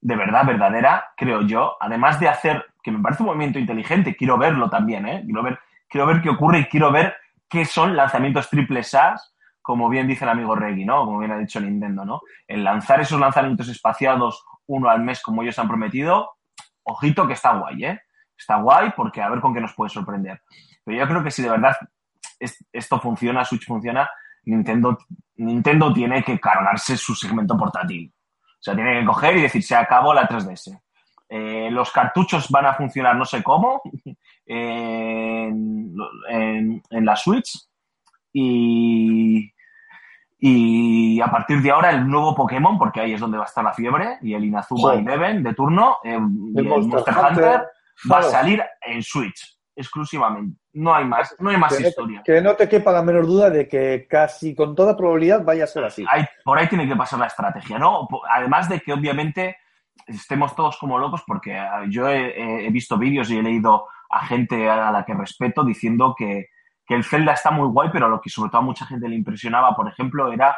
[0.00, 4.38] de verdad, verdadera, creo yo, además de hacer, que me parece un movimiento inteligente, quiero
[4.38, 5.22] verlo también, ¿eh?
[5.26, 5.58] Quiero ver,
[5.90, 7.14] quiero ver qué ocurre y quiero ver
[7.50, 9.34] qué son lanzamientos triple SAS,
[9.68, 11.04] como bien dice el amigo Reggie, ¿no?
[11.04, 12.22] Como bien ha dicho Nintendo, ¿no?
[12.46, 16.30] El lanzar esos lanzamientos espaciados uno al mes como ellos han prometido,
[16.84, 18.00] ojito que está guay, ¿eh?
[18.34, 20.40] Está guay porque a ver con qué nos puede sorprender.
[20.84, 21.76] Pero yo creo que si de verdad
[22.40, 24.08] es- esto funciona, Switch funciona,
[24.44, 24.96] Nintendo,
[25.36, 28.10] Nintendo tiene que cargarse su segmento portátil.
[28.40, 30.80] O sea, tiene que coger y decir, se acabó la 3DS.
[31.28, 33.82] Eh, los cartuchos van a funcionar no sé cómo
[34.46, 35.94] en,
[36.30, 37.68] en- en la Switch
[38.32, 39.52] y,
[40.38, 43.64] y a partir de ahora el nuevo Pokémon, porque ahí es donde va a estar
[43.64, 44.98] la fiebre, y el Inazuma Sí.
[45.00, 47.62] Eleven de turno, eh, y el Monster Monster, Hunter, Hunter,
[48.10, 50.58] va a salir en Switch exclusivamente.
[50.74, 52.22] No hay más, no hay más Que historia.
[52.24, 55.68] que no te quepa la menor duda de que casi con toda probabilidad vaya a
[55.68, 56.04] ser así.
[56.10, 58.06] Hay- por ahí tiene que pasar la estrategia, ¿no?
[58.30, 59.56] Además de que obviamente
[60.06, 64.68] estemos todos como locos porque ah, yo he visto vídeos y he leído a gente
[64.70, 66.46] a la que respeto diciendo que,
[66.88, 69.14] que el Zelda está muy guay, pero lo que sobre todo a mucha gente le
[69.14, 70.56] impresionaba, por ejemplo, era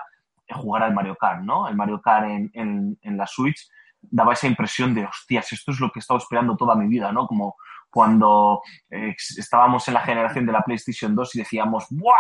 [0.53, 1.68] jugar al Mario Kart, ¿no?
[1.68, 3.68] El Mario Kart en, en- en la Switch
[4.03, 7.12] daba esa impresión de, hostias, esto es lo que he estado esperando toda mi vida,
[7.12, 7.26] ¿no?
[7.26, 7.57] Como
[7.91, 12.14] cuando eh, estábamos en la generación de la PlayStation 2 y decíamos, ¡buah!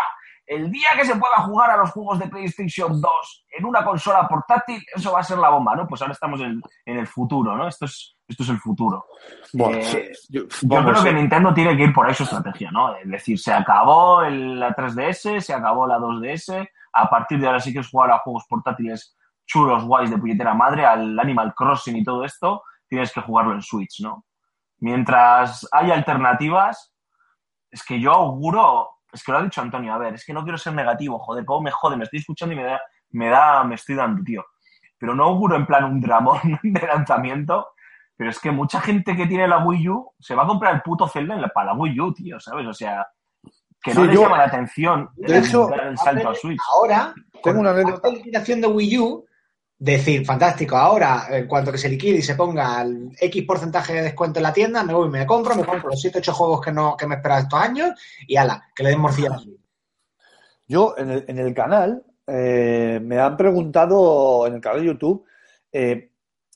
[0.52, 4.26] El día que se pueda jugar a los juegos de PlayStation 2 en una consola
[4.26, 5.86] portátil, eso va a ser la bomba, ¿no?
[5.86, 7.68] Pues ahora estamos en, en el futuro, ¿no?
[7.68, 9.06] Esto es, esto es el futuro.
[9.52, 12.96] Bueno, Eh, yo- creo que Nintendo tiene que ir por ahí su estrategia, ¿no?
[12.96, 17.60] Es decir, se acabó el- la 3DS, se acabó la 2DS, a partir de ahora
[17.60, 21.96] sí que es jugar a juegos portátiles chulos, guays, de puñetera madre, al Animal Crossing
[21.96, 24.24] y todo esto, tienes que jugarlo en Switch, ¿no?
[24.78, 26.92] Mientras hay alternativas,
[27.70, 30.42] es que yo auguro, es que lo ha dicho Antonio, a ver, es que no
[30.42, 32.80] quiero ser negativo, joder, cómo me jode, me estoy escuchando y me da,
[33.10, 34.44] me da, me estoy dando, tío.
[34.98, 37.68] Pero no auguro en plan un dramón de lanzamiento,
[38.16, 40.82] pero es que mucha gente que tiene la Wii U se va a comprar el
[40.82, 42.66] puto Zelda en la, para la Wii U, tío, ¿sabes?
[42.66, 43.06] O sea,
[43.82, 46.34] que no Sí, les yo- llama la atención de el hecho, dar el salto a
[46.34, 46.60] Switch.
[46.74, 48.08] Ahora, Tengo una anécdota.
[48.08, 49.24] la liquidación de Wii U,
[49.82, 54.02] decir, fantástico, ahora, en cuanto que se liquide y se ponga el X porcentaje de
[54.02, 56.70] descuento en la tienda, me voy, me compro, me compro los 7, 8 juegos que,
[56.70, 57.90] no, que me esperaba estos años
[58.26, 59.58] y ala, que le den morcilla a la Switch.
[60.68, 65.24] Yo en el, en el canal eh, me han preguntado en el canal de YouTube
[65.72, 66.10] eh,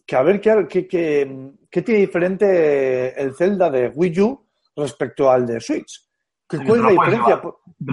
[0.06, 4.46] que a ver qué, qué, qué- qué tiene diferente el Zelda de Wii U
[4.76, 6.02] respecto al de Switch.
[6.48, 7.34] ¿Qué- Sí, ¿Cuál es la diferencia?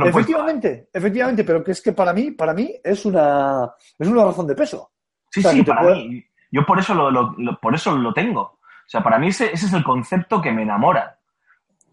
[0.09, 4.45] Efectivamente, efectivamente, pero que es que para mí, para mí es una, es una razón
[4.45, 4.90] de peso.
[5.32, 6.23] Sí, sí, para mí.
[6.51, 8.41] Yo por eso lo, lo- lo- por eso lo tengo.
[8.41, 8.59] O
[8.91, 11.17] sea, para mí ese, ese es el concepto que me enamora.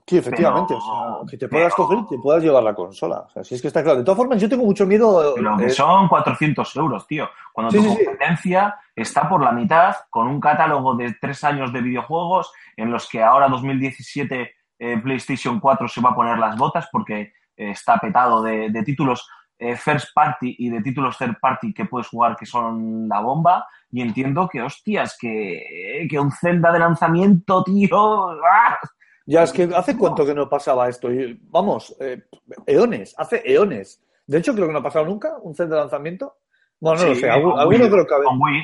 [0.06, 0.74] Sí, efectivamente.
[0.74, 3.18] Pero- o sea, que te puedas pero- coger y te puedas llevar la consola.
[3.20, 3.98] O sea, si es que está claro.
[3.98, 5.34] De todas formas, yo tengo mucho miedo.
[5.36, 7.28] Pero que eh, son 400 euros, tío.
[7.52, 8.04] Cuando Sí, tu sí, sí.
[8.06, 13.08] competencia está por la mitad, con un catálogo de tres años de videojuegos, en los
[13.08, 17.20] que ahora 2017 eh, PlayStation 4 se va a poner las botas porque
[17.56, 19.28] eh, está petado de, de títulos
[19.58, 23.66] eh, first party y de títulos third party que puedes jugar que son la bomba.
[23.90, 28.30] Y entiendo que, hostias, que, que un Zelda de lanzamiento, tío.
[28.30, 28.78] ¡ah!
[29.26, 31.08] Ya es que hace cuánto que no pasaba esto.
[31.50, 32.22] Vamos, eh,
[32.66, 34.02] eones, hace eones.
[34.26, 36.36] De hecho, creo que no ha pasado nunca un set de lanzamiento.
[36.80, 37.28] Bueno, no lo sé.
[37.30, 38.62] Alguno creo que Con Wii.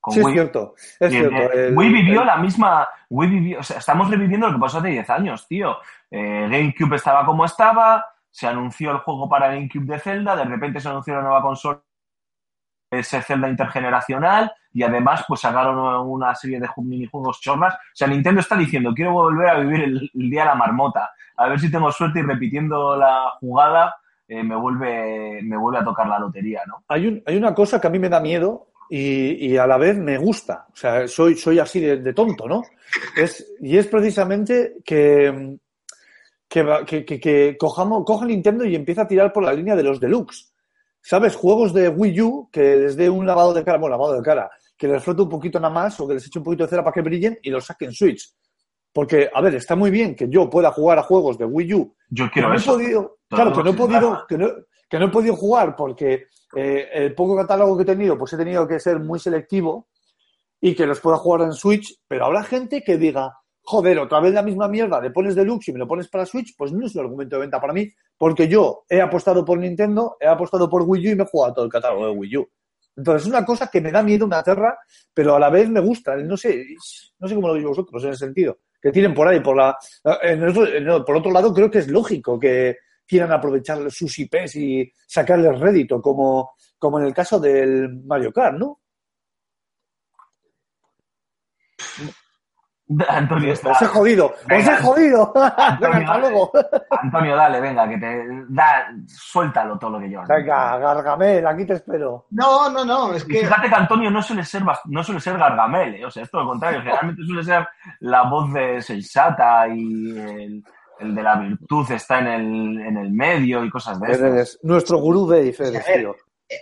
[0.00, 0.74] Con Sí, es cierto.
[0.98, 1.52] Es cierto.
[1.52, 2.88] el- Wii vivió el- la misma.
[3.10, 5.76] Wii vivió, o sea, estamos reviviendo lo que pasó hace 10 años, tío.
[6.10, 10.80] Eh, GameCube estaba como estaba, se anunció el juego para GameCube de Zelda, de repente
[10.80, 11.80] se anunció la nueva consola,
[12.90, 15.78] ese Zelda intergeneracional, y además, pues sacaron
[16.08, 17.74] una serie de ju- minijuegos chorras.
[17.74, 21.10] O sea, Nintendo está diciendo: Quiero volver a vivir el, el día de la marmota,
[21.36, 23.94] a ver si tengo suerte y repitiendo la jugada.
[24.28, 26.84] eh, me vuelve me vuelve a tocar la lotería, ¿no?
[26.88, 29.76] hay, un- hay una cosa que a mí me da miedo y, y a la
[29.78, 30.66] vez me gusta.
[30.72, 32.62] O sea, soy, soy así de, de tonto, ¿no?
[33.16, 35.58] Es, y es precisamente que,
[36.52, 39.82] que, que, que- que cojamos, coja Nintendo y empieza a tirar por la línea de
[39.82, 40.52] los deluxe.
[41.00, 41.34] ¿Sabes?
[41.34, 44.50] Juegos de Wii U que les dé un lavado de cara, bueno, lavado de cara,
[44.76, 46.84] que les frote un poquito nada más o que les eche un poquito de cera
[46.84, 48.32] para que brillen y los saquen Switch.
[48.92, 51.94] Porque, a ver, está muy bien que yo pueda jugar a juegos de Wii U
[52.10, 54.48] Yo quiero no he podido, claro, que no he podido, que no,
[54.88, 58.36] que no he podido jugar porque eh, el poco catálogo que he tenido, pues he
[58.36, 59.88] tenido que ser muy selectivo
[60.60, 63.32] y que los pueda jugar en Switch, pero habrá gente que diga,
[63.62, 66.54] joder, otra vez la misma mierda, le pones deluxe y me lo pones para Switch,
[66.56, 67.88] pues no es un argumento de venta para mí,
[68.18, 71.54] porque yo he apostado por Nintendo, he apostado por Wii U y me he jugado
[71.54, 72.48] todo el catálogo de Wii U.
[72.96, 74.78] Entonces es una cosa que me da miedo una terra,
[75.14, 76.14] pero a la vez me gusta.
[76.16, 76.62] No sé,
[77.18, 78.58] no sé cómo lo veis vosotros en ese sentido.
[78.80, 79.78] Que tienen por ahí, por la.
[81.06, 86.00] por otro lado, creo que es lógico que quieran aprovechar sus IPs y sacarles rédito,
[86.02, 88.81] como, como en el caso del Mario Kart, ¿no?
[93.08, 93.72] Antonio está.
[93.72, 95.32] Os he jodido, os he jodido.
[95.34, 96.52] Venga, Antonio, hasta luego.
[96.90, 100.22] Antonio, dale, venga, que te da, suéltalo todo lo que yo.
[100.28, 102.26] Venga, Gargamel, aquí te espero.
[102.30, 105.38] No, no, no, es Y que fíjate que Antonio no suele ser no suele ser
[105.38, 106.06] Gargamel, ¿eh?
[106.06, 107.66] o sea, es todo lo contrario, generalmente suele ser
[108.00, 110.64] la voz de sensata y el,
[111.00, 114.58] el de la virtud está en el, en el medio y cosas de eso.
[114.62, 116.14] Nuestro gurú de eres, tío.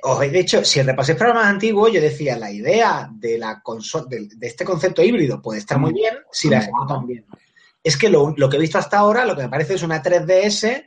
[0.03, 3.63] Os- de hecho, si repasáis programas antiguos, yo decía, la idea de la
[4.09, 7.27] de, de este concepto híbrido puede estar muy bien si la ejecutan bien.
[7.83, 10.03] Es que lo, lo que he visto hasta ahora, lo que me parece es una
[10.03, 10.87] 3DS,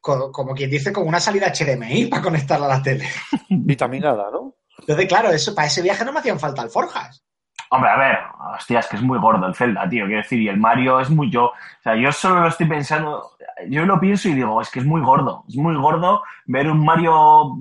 [0.00, 3.08] co- como quien dice, con una salida HDMI para conectarla a la tele.
[3.48, 4.56] Vitaminada, ¿no?
[4.80, 7.22] Entonces, claro, eso, para ese viaje no me hacían falta alforjas.
[7.70, 8.18] Hombre, a ver,
[8.56, 11.10] hostia, es que es muy gordo el Zelda, tío, quiero decir, y el Mario es
[11.10, 11.46] muy yo.
[11.46, 13.32] O sea, yo solo lo estoy pensando,
[13.68, 16.82] yo lo pienso y digo, es que es muy gordo, es muy gordo ver un
[16.82, 17.56] Mario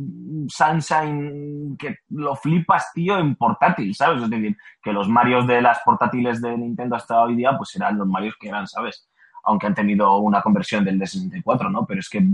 [0.48, 4.24] Sunshine que lo flipas, tío, en portátil, ¿sabes?
[4.24, 7.98] Es decir, que los Marios de las portátiles de Nintendo hasta hoy día, pues eran
[7.98, 9.10] los Marios que eran, ¿sabes?
[9.44, 11.86] Aunque han tenido una conversión del de 64, ¿no?
[11.86, 12.26] Pero es que,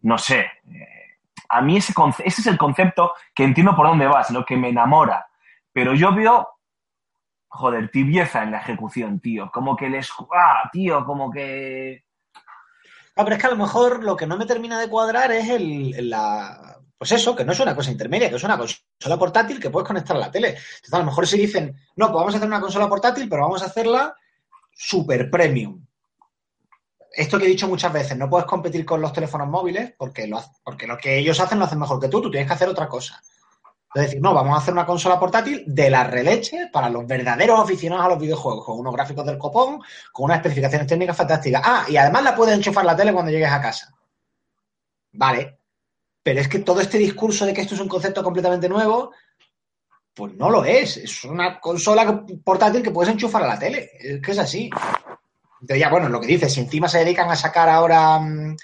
[0.00, 1.18] no sé, eh,
[1.50, 1.92] a mí ese,
[2.24, 5.26] ese es el concepto que entiendo por dónde vas, lo que me enamora.
[5.74, 6.48] Pero yo veo
[7.48, 9.50] joder, tibieza en la ejecución, tío.
[9.52, 10.10] Como que les...
[10.32, 11.04] ¡Ah, tío!
[11.04, 12.04] Como que...
[13.16, 15.48] Ah, pero es que a lo mejor lo que no me termina de cuadrar es
[15.48, 16.78] el, la.
[16.96, 19.88] Pues eso, que no es una cosa intermedia, que es una consola portátil que puedes
[19.88, 20.50] conectar a la tele.
[20.50, 23.42] Entonces, a lo mejor si dicen, no, pues vamos a hacer una consola portátil, pero
[23.42, 24.14] vamos a hacerla
[24.72, 25.84] super premium.
[27.10, 30.40] Esto que he dicho muchas veces, no puedes competir con los teléfonos móviles porque lo,
[30.62, 32.88] porque lo que ellos hacen lo hacen mejor que tú, tú tienes que hacer otra
[32.88, 33.20] cosa.
[33.94, 37.58] Es decir, no, vamos a hacer una consola portátil de la releche para los verdaderos
[37.58, 39.80] aficionados a los videojuegos, con unos gráficos del copón,
[40.12, 41.62] con unas especificaciones técnicas fantásticas.
[41.64, 43.94] Ah, y además la puedes enchufar la tele cuando llegues a casa.
[45.12, 45.58] Vale.
[46.22, 49.12] Pero es que todo este discurso de que esto es un concepto completamente nuevo,
[50.12, 50.98] pues no lo es.
[50.98, 53.90] Es una consola portátil que puedes enchufar a la tele.
[53.98, 54.68] Es que es así.
[55.60, 58.56] Entonces, ya, bueno, lo que dices, si encima se dedican a sacar ahora mm,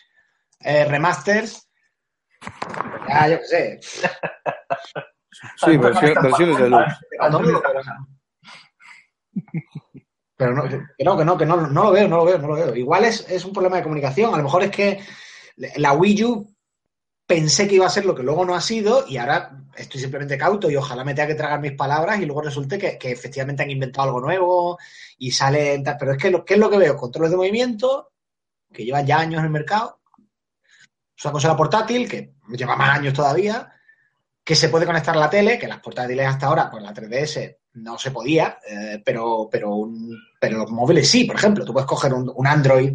[0.60, 1.66] eh, remasters,
[3.08, 3.80] ya, yo qué sé.
[5.56, 6.80] Sí, versión- versiones de luz.
[7.20, 7.28] A.
[10.36, 12.48] Pero no, que no, que no, que no, no lo veo, no lo veo, no
[12.48, 12.74] lo veo.
[12.74, 14.34] Igual es, es un problema de comunicación.
[14.34, 15.00] A lo mejor es que
[15.76, 16.54] la Wii U
[17.26, 20.36] pensé que iba a ser lo que luego no ha sido y ahora estoy simplemente
[20.36, 23.62] cauto y ojalá me tenga que tragar mis palabras y luego resulte que, que efectivamente
[23.62, 24.78] han inventado algo nuevo
[25.18, 25.82] y sale...
[25.98, 26.96] Pero es que, lo, ¿qué es lo que veo?
[26.96, 28.12] Controles de movimiento
[28.72, 30.00] que llevan ya años en el mercado.
[31.16, 33.70] Es una consola portátil que lleva más años todavía
[34.44, 37.56] que se puede conectar a la tele, que las portátiles hasta ahora, pues la 3DS
[37.74, 41.88] no se podía, eh, pero, pero, un- pero los móviles sí, por ejemplo, tú puedes
[41.88, 42.92] coger un, un Android,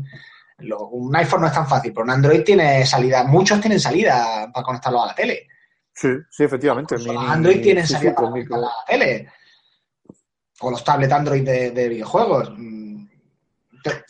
[0.60, 4.50] lo- un iPhone no es tan fácil, pero un Android tiene salida, muchos tienen salida
[4.54, 5.47] para conectarlo a la tele.
[5.93, 6.95] Sí, sí, efectivamente.
[6.95, 9.28] Los Mi- mi- Android tienen sí, salida sí, para conectarlo a la tele.
[10.62, 12.52] O los tablets Android de, de videojuegos.
[12.58, 13.08] Mm,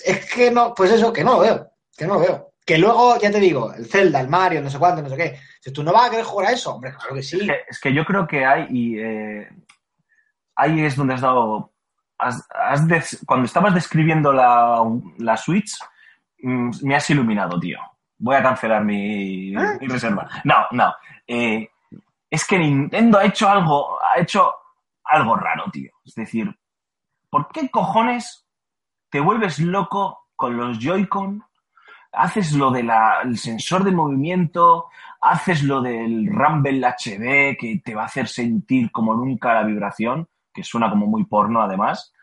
[0.05, 2.53] Es que no, pues eso, que no lo veo, que no lo veo.
[2.65, 5.39] Que luego, ya te digo, el Zelda, el Mario, no sé cuánto, no sé qué.
[5.59, 7.37] Si tú no vas a querer jugar a eso, hombre, claro que sí.
[7.41, 8.67] Es que, es que yo creo que hay...
[8.69, 9.49] Y, eh,
[10.55, 11.73] ahí es donde has dado...
[12.17, 14.81] has- has des- cuando estabas describiendo la,
[15.17, 15.71] la Switch,
[16.41, 17.79] mm, me has iluminado, tío.
[18.17, 19.77] Voy a cancelar mi, ¿Eh?
[19.81, 20.27] mi reserva.
[20.43, 20.93] No, no.
[21.27, 21.69] Eh,
[22.29, 24.53] es que Nintendo ha hecho algo, ha hecho
[25.05, 25.91] algo raro, tío.
[26.05, 26.53] Es decir,
[27.29, 28.45] ¿por qué cojones
[29.09, 31.43] te vuelves loco con los Joy-Con?
[32.11, 32.89] Haces lo del
[33.37, 34.87] sensor de movimiento,
[35.21, 40.27] haces lo del Rumble HD que te va a hacer sentir como nunca la vibración,
[40.53, 42.13] que suena como muy porno además.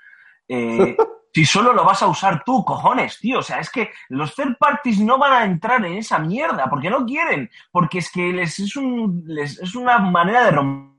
[0.49, 0.97] Eh,
[1.35, 3.41] si solo lo vas a usar tú, cojones, tío.
[3.41, 6.89] O sea, es que los third parties no van a entrar en esa mierda porque
[6.89, 10.97] no quieren, porque es que les es, un, les, es una manera de romper.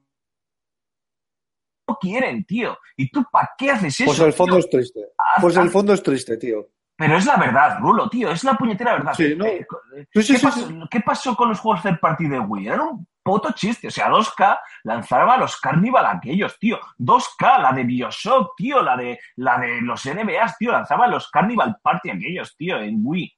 [1.89, 2.77] No quieren, tío.
[2.97, 4.05] ¿Y tú para qué haces eso?
[4.05, 4.59] Pues el fondo tío?
[4.59, 4.99] es triste.
[5.41, 6.67] Pues el fondo es triste, tío.
[6.97, 8.31] Pero es la verdad, Rulo, tío.
[8.31, 9.13] Es la puñetera verdad.
[9.13, 9.45] Sí, ¿no?
[9.45, 10.79] Eh, sí, ¿Qué, sí, pasó, sí.
[10.89, 12.67] qué pasó con los juegos third party de Wii?
[12.67, 13.89] Eran un puto chiste.
[13.89, 16.79] O sea, 2K lanzaba los Carnival aquellos, tío.
[16.97, 18.81] 2K, la de Bioshock, tío.
[18.81, 20.71] La de, la de los NBAs, tío.
[20.71, 23.31] Lanzaban los Carnival Party aquellos, tío, en Wii.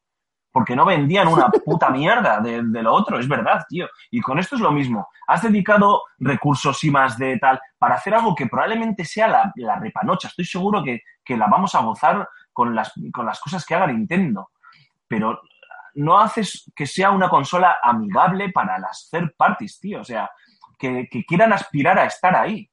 [0.53, 3.89] Porque no vendían una puta mierda de, de lo otro, es verdad, tío.
[4.09, 5.09] Y con esto es lo mismo.
[5.27, 9.77] Has dedicado recursos y más de tal para hacer algo que probablemente sea la, la
[9.77, 10.29] repanocha.
[10.29, 12.25] Estoy seguro que, que la vamos a gozar
[12.59, 14.49] con las, con las cosas que haga Nintendo.
[15.07, 15.41] Pero
[15.95, 20.01] no haces que sea una consola amigable para las third parties, tío.
[20.01, 20.29] O sea,
[20.77, 22.69] que, quieran aspirar a estar ahí.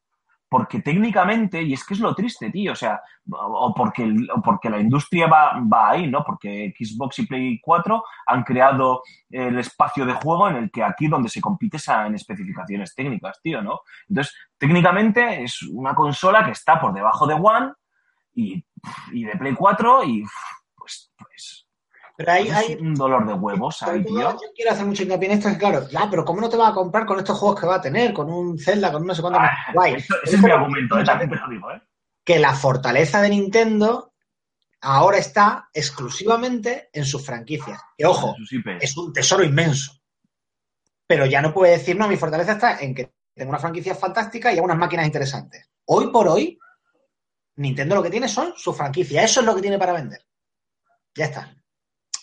[0.49, 4.13] Porque técnicamente, y es que es lo triste, tío, o sea, o porque,
[4.45, 6.25] porque la industria va, va ahí, ¿no?
[6.25, 11.07] Porque Xbox y Play 4 han creado el espacio de juego en el que aquí
[11.07, 13.81] donde se compite es en especificaciones técnicas, tío, ¿no?
[14.09, 17.73] Entonces, técnicamente es una consola que está por debajo de One
[18.37, 18.65] y,
[19.13, 20.25] y de Play 4 y
[20.77, 21.67] pues, pues
[22.17, 24.33] Pero hay, es hay, un dolor de huevos ahí, tío.
[24.33, 26.71] Yo quiero hacer mucho hincapié en esto, es claro, ya, pero ¿cómo no te vas
[26.71, 28.13] a comprar con estos juegos que va a tener?
[28.13, 29.41] Con un Zelda, con un no sé cuánto.
[29.41, 29.95] Ah, guay.
[29.95, 31.05] ese es mi argumento, ¿eh?
[31.05, 31.83] también te lo digo, ¿eh?
[32.25, 34.13] Que la fortaleza de Nintendo
[34.81, 37.81] ahora está exclusivamente en sus franquicias.
[37.97, 38.37] Que ojo,
[38.81, 39.93] es un tesoro inmenso.
[41.07, 44.53] Pero ya no puede decir, no, mi fortaleza está en que tengo una franquicia fantástica
[44.53, 45.69] y unas máquinas interesantes.
[45.87, 46.59] Hoy por hoy,
[47.57, 49.25] Nintendo lo que tiene son sus franquicias.
[49.25, 50.21] Eso es lo que tiene para vender.
[51.15, 51.55] Ya está.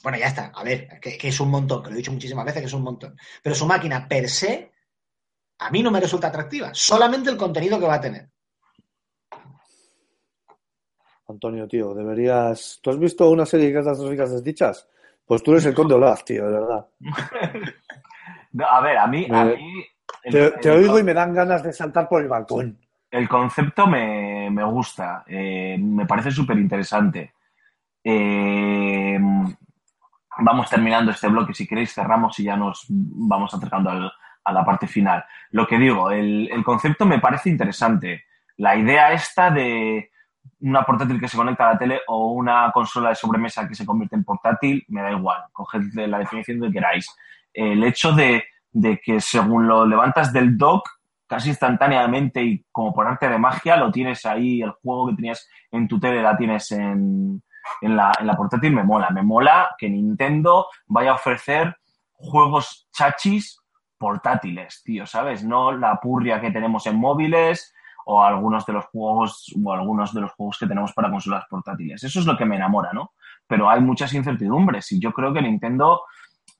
[0.03, 0.51] Bueno, ya está.
[0.53, 2.73] A ver, que, que es un montón, que lo he dicho muchísimas veces que es
[2.73, 3.17] un montón.
[3.41, 4.71] Pero su máquina per se,
[5.59, 6.69] a mí no me resulta atractiva.
[6.73, 8.29] Solamente el contenido que va a tener.
[11.27, 12.79] Antonio, tío, deberías.
[12.81, 14.87] ¿Tú has visto una serie de catastróficas desdichas?
[15.25, 16.87] Pues tú eres el conde Olaf, tío, de verdad.
[18.55, 19.25] No, a ver, a mí...
[19.31, 19.83] A mí
[20.25, 22.79] el- Te, te el- oigo y me dan ganas de saltar por el balcón.
[23.09, 27.33] El concepto me, me gusta, eh, me parece súper interesante.
[28.03, 29.19] Eh,
[30.39, 34.11] vamos terminando este bloque, si queréis cerramos y ya nos vamos acercando al-
[34.45, 35.23] a la parte final.
[35.51, 38.25] Lo que digo, el, concepto me parece interesante.
[38.57, 40.11] La idea esta de
[40.59, 43.85] una portátil que se conecta a la tele o una consola de sobremesa que se
[43.85, 47.07] convierte en portátil, me da igual, coged la definición que queráis.
[47.53, 50.89] El hecho de, de que según lo levantas del dock,
[51.33, 55.49] casi instantáneamente y como por arte de magia lo tienes ahí, el juego que tenías
[55.71, 57.41] en tu tele la tienes en,
[57.81, 59.09] la, en la portátil, me mola.
[59.09, 61.75] Me mola que Nintendo vaya a ofrecer
[62.11, 63.59] juegos chachis
[63.97, 65.43] portátiles, tío, ¿sabes?
[65.43, 67.73] No la purria que tenemos en móviles
[68.05, 72.03] o algunos de los juegos o algunos de los juegos que tenemos para consolas portátiles.
[72.03, 73.13] Eso es lo que me enamora, ¿no?
[73.47, 76.03] Pero hay muchas incertidumbres y yo creo que Nintendo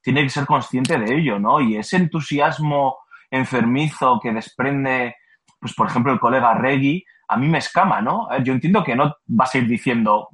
[0.02, 1.62] tiene que ser consciente de ello, ¿no?
[1.62, 3.03] Y ese entusiasmo
[3.34, 5.16] enfermizo que desprende,
[5.60, 8.28] pues por ejemplo, el colega Reggie, a mí me escama, ¿no?
[8.28, 10.30] Ver, yo entiendo que no vas a ir diciendo,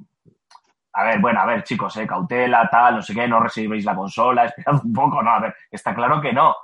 [0.92, 3.96] a ver, bueno, a ver, chicos, eh, cautela, tal, no sé qué, no recibéis la
[3.96, 6.54] consola, esperad un poco, no, a ver, está claro que no,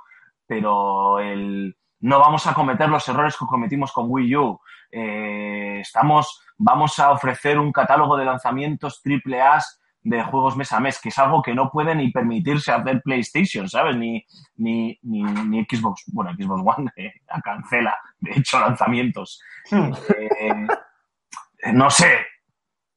[0.45, 4.59] pero el, no vamos a cometer los errores que cometimos con Wii U,
[4.91, 9.59] eh, estamos, vamos a ofrecer un catálogo de lanzamientos triple A
[10.07, 13.67] de juegos mes a mes, que es algo que no puede ni permitirse hacer PlayStation,
[13.67, 13.97] ¿sabes?
[13.97, 19.41] Ni, ni, ni, ni Xbox, bueno, Xbox One eh, la cancela, de hecho, lanzamientos.
[19.69, 19.91] Hmm.
[20.17, 20.67] Eh,
[21.73, 22.19] no sé.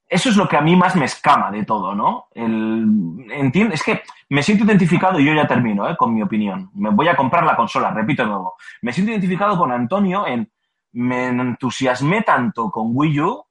[0.07, 2.29] Eso es lo que a mí más me escama de todo, ¿no?
[2.33, 5.97] El, entiendo, es que me siento identificado, y yo ya termino ¿eh?
[5.97, 6.71] con mi opinión.
[6.75, 8.55] Me voy a comprar la consola, repito de nuevo.
[8.83, 10.51] Me siento identificado con Antonio en.
[10.93, 13.45] Me entusiasmé tanto con Wii U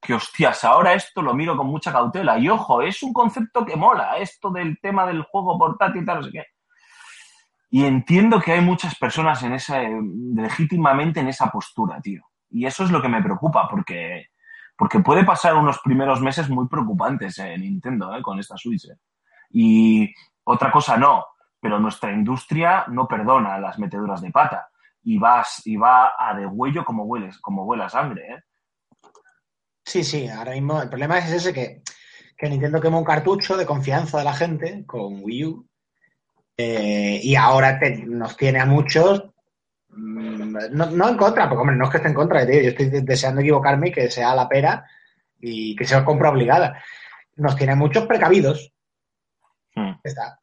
[0.00, 2.38] que, hostias, ahora esto lo miro con mucha cautela.
[2.38, 6.22] Y ojo, es un concepto que mola, esto del tema del juego portátil, tal, no
[6.24, 6.44] sé qué.
[7.70, 9.80] Y entiendo que hay muchas personas en esa,
[10.34, 12.22] legítimamente en esa postura, tío.
[12.50, 14.26] Y eso es lo que me preocupa, porque,
[14.76, 18.22] porque puede pasar unos primeros meses muy preocupantes en Nintendo ¿eh?
[18.22, 18.86] con esta Switch.
[18.86, 18.96] ¿eh?
[19.50, 21.26] Y otra cosa no,
[21.60, 24.68] pero nuestra industria no perdona las meteduras de pata
[25.02, 28.34] y va, y va a degüello como hueles, como huele a sangre.
[28.34, 28.42] ¿eh?
[29.90, 31.82] Sí, sí, ahora mismo el problema es ese que,
[32.38, 35.66] que Nintendo quemó un cartucho de confianza de la gente con Wii U
[36.56, 39.24] eh, y ahora te- nos tiene a muchos
[39.88, 42.68] mm, no, no en contra, porque hombre, no es que esté en contra, tío, yo
[42.70, 44.86] estoy de- deseando equivocarme y que sea la pera
[45.40, 46.80] y que sea compra obligada.
[47.34, 48.72] Nos tiene a muchos precavidos.
[49.74, 49.94] Hmm.
[50.04, 50.38] Está.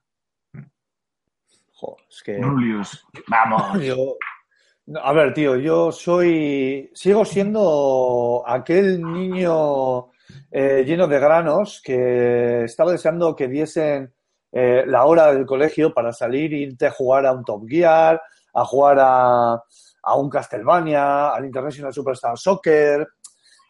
[1.73, 2.37] Joder, es que.
[2.37, 3.79] Rulius, vamos.
[3.81, 4.17] Yo-
[4.95, 6.89] a ver, tío, yo soy.
[6.93, 10.07] Sigo siendo aquel niño
[10.51, 14.13] eh, lleno de granos que estaba deseando que diesen
[14.51, 18.21] eh, la hora del colegio para salir e irte a jugar a un Top Gear,
[18.53, 19.61] a jugar a,
[20.03, 23.05] a un Castlevania, al International Superstar Soccer.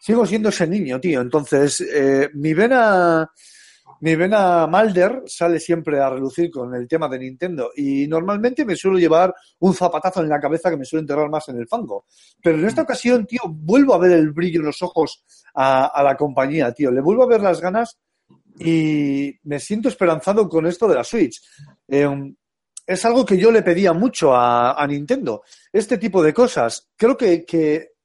[0.00, 1.20] Sigo siendo ese niño, tío.
[1.20, 3.28] Entonces, eh, mi vena.
[4.00, 8.76] Mi vena Malder sale siempre a relucir con el tema de Nintendo y normalmente me
[8.76, 12.06] suelo llevar un zapatazo en la cabeza que me suele enterrar más en el fango.
[12.42, 15.24] Pero en esta ocasión, tío, vuelvo a ver el brillo en los ojos
[15.54, 16.92] a, la compañía, tío.
[16.92, 17.98] Le vuelvo a ver las ganas
[18.58, 21.40] y me siento esperanzado con esto de la Switch.
[21.88, 22.34] Eh,
[22.86, 25.42] es algo que yo le pedía mucho a, Nintendo.
[25.72, 26.88] Este tipo de cosas.
[26.96, 27.44] Creo que,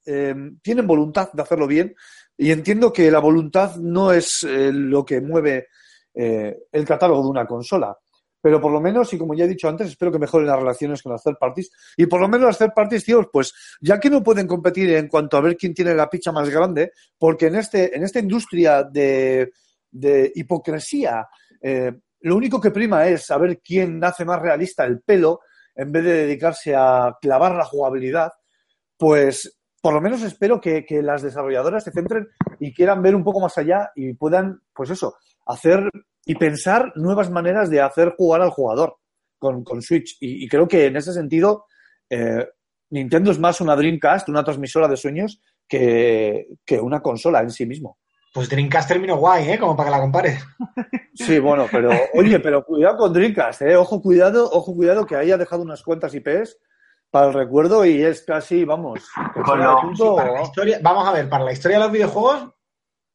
[0.06, 1.96] eh, tienen voluntad de hacerlo bien
[2.36, 5.68] y entiendo que la voluntad no es eh, lo que mueve
[6.14, 7.98] eh, el catálogo de una consola.
[8.42, 11.02] Pero por lo menos, y como ya he dicho antes, espero que mejoren las relaciones
[11.02, 11.72] con las third parties.
[11.96, 15.08] Y por lo menos las third parties, tío, pues ya que no pueden competir en
[15.08, 18.84] cuanto a ver quién tiene la picha más grande, porque en, este, en esta industria
[18.84, 19.54] de,
[19.90, 21.26] de hipocresía,
[21.62, 25.40] eh, lo único que prima es saber quién hace más realista el pelo
[25.76, 28.34] en vez de dedicarse a clavar la jugabilidad,
[28.98, 32.28] pues por lo menos espero que, que las desarrolladoras se centren
[32.60, 35.16] y quieran ver un poco más allá y puedan, pues eso,
[35.46, 35.90] hacer
[36.26, 38.98] y pensar nuevas maneras de hacer jugar al jugador
[39.38, 40.18] con, con Switch.
[40.22, 41.66] Y, y creo que en ese sentido,
[42.10, 42.48] eh,
[42.92, 47.66] Nintendo es más una Dreamcast, una transmisora de sueños, que, que una consola en sí
[47.66, 47.98] mismo.
[48.34, 49.60] Pues Dreamcast terminó guay, ¿eh?
[49.60, 50.44] Como para que la compares.
[51.14, 53.76] Sí, bueno, pero oye, pero cuidado con Dreamcast, ¿eh?
[53.76, 56.58] Ojo, cuidado, ojo, cuidado que haya dejado unas cuantas IPs
[57.12, 59.08] para el recuerdo y es casi, vamos,
[59.46, 62.53] Para la historia, vamos a ver, para la historia de los videojuegos,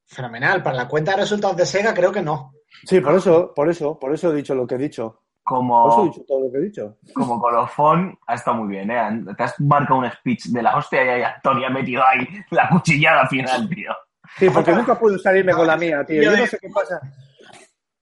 [0.09, 0.63] fenomenal.
[0.63, 2.53] Para la cuenta de resultados de Sega, creo que no.
[2.85, 5.23] Sí, por eso, por eso, por eso he dicho lo que he dicho.
[5.45, 6.97] Por eso he Como, dicho todo lo que he dicho.
[7.15, 9.25] como colofón, ha estado muy bien, ¿eh?
[9.37, 13.27] Te has marcado un speech de la hostia y Antonio ha metido ahí la cuchillada
[13.29, 13.93] final, tío.
[14.37, 16.23] Sí, porque nunca puedo salirme con la mía, tío.
[16.23, 17.01] Yo no sé qué pasa.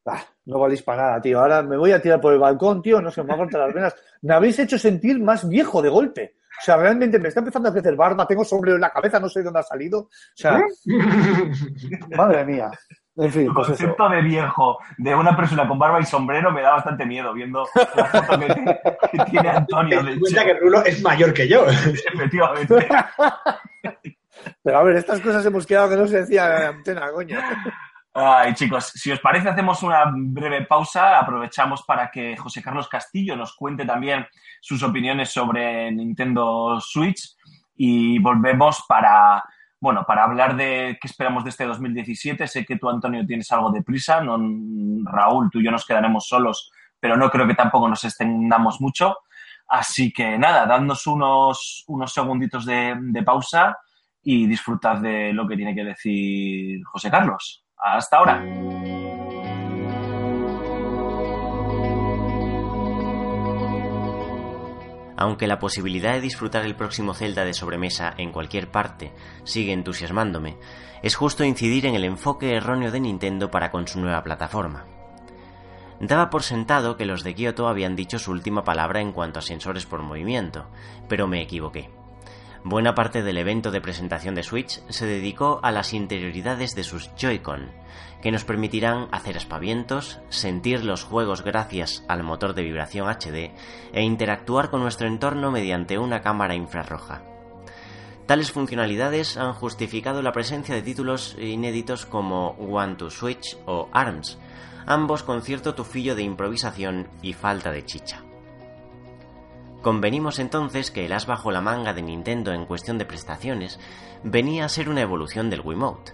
[0.06, 1.40] Ah, no valéis para nada, tío.
[1.40, 3.00] Ahora me voy a tirar por el balcón, tío.
[3.00, 3.94] No sé, me va a cortar las venas.
[4.22, 6.36] Me habéis hecho sentir más viejo de golpe.
[6.58, 9.28] O sea, realmente me está empezando a crecer barba, tengo sombrero en la cabeza, no
[9.28, 10.00] sé de dónde ha salido.
[10.00, 10.62] O sea,
[12.16, 12.70] madre mía.
[13.18, 13.76] En fin, El pues eso.
[13.76, 17.66] concepto de viejo de una persona con barba y sombrero me da bastante miedo viendo
[17.94, 18.46] la foto que,
[19.12, 20.04] que tiene Antonio.
[20.04, 21.66] Ten cuenta que Rulo es mayor que yo.
[21.66, 22.86] efectivamente.
[24.62, 27.38] Pero a ver, estas cosas hemos quedado que no se decía en la antena, coño.
[28.18, 31.18] Ay, chicos, si os parece, hacemos una breve pausa.
[31.18, 34.26] Aprovechamos para que José Carlos Castillo nos cuente también
[34.58, 37.36] sus opiniones sobre Nintendo Switch
[37.74, 39.44] y volvemos para,
[39.78, 42.46] bueno, para hablar de qué esperamos de este 2017.
[42.48, 44.22] Sé que tú, Antonio, tienes algo de prisa.
[44.22, 44.38] No,
[45.04, 49.18] Raúl, tú y yo nos quedaremos solos, pero no creo que tampoco nos extendamos mucho.
[49.68, 53.76] Así que nada, dadnos unos, unos segunditos de, de pausa
[54.22, 57.65] y disfrutad de lo que tiene que decir José Carlos.
[57.78, 58.42] Hasta ahora.
[65.18, 69.12] Aunque la posibilidad de disfrutar el próximo Zelda de sobremesa en cualquier parte
[69.44, 70.58] sigue entusiasmándome,
[71.02, 74.84] es justo incidir en el enfoque erróneo de Nintendo para con su nueva plataforma.
[76.00, 79.42] Daba por sentado que los de Kyoto habían dicho su última palabra en cuanto a
[79.42, 80.66] sensores por movimiento,
[81.08, 81.90] pero me equivoqué.
[82.68, 87.14] Buena parte del evento de presentación de Switch se dedicó a las interioridades de sus
[87.14, 87.70] Joy-Con,
[88.20, 93.52] que nos permitirán hacer aspavientos, sentir los juegos gracias al motor de vibración HD
[93.92, 97.22] e interactuar con nuestro entorno mediante una cámara infrarroja.
[98.26, 104.40] Tales funcionalidades han justificado la presencia de títulos inéditos como One to Switch o ARMS,
[104.86, 108.25] ambos con cierto tufillo de improvisación y falta de chicha.
[109.86, 113.78] Convenimos entonces que el as bajo la manga de Nintendo en cuestión de prestaciones
[114.24, 116.12] venía a ser una evolución del Wiimote.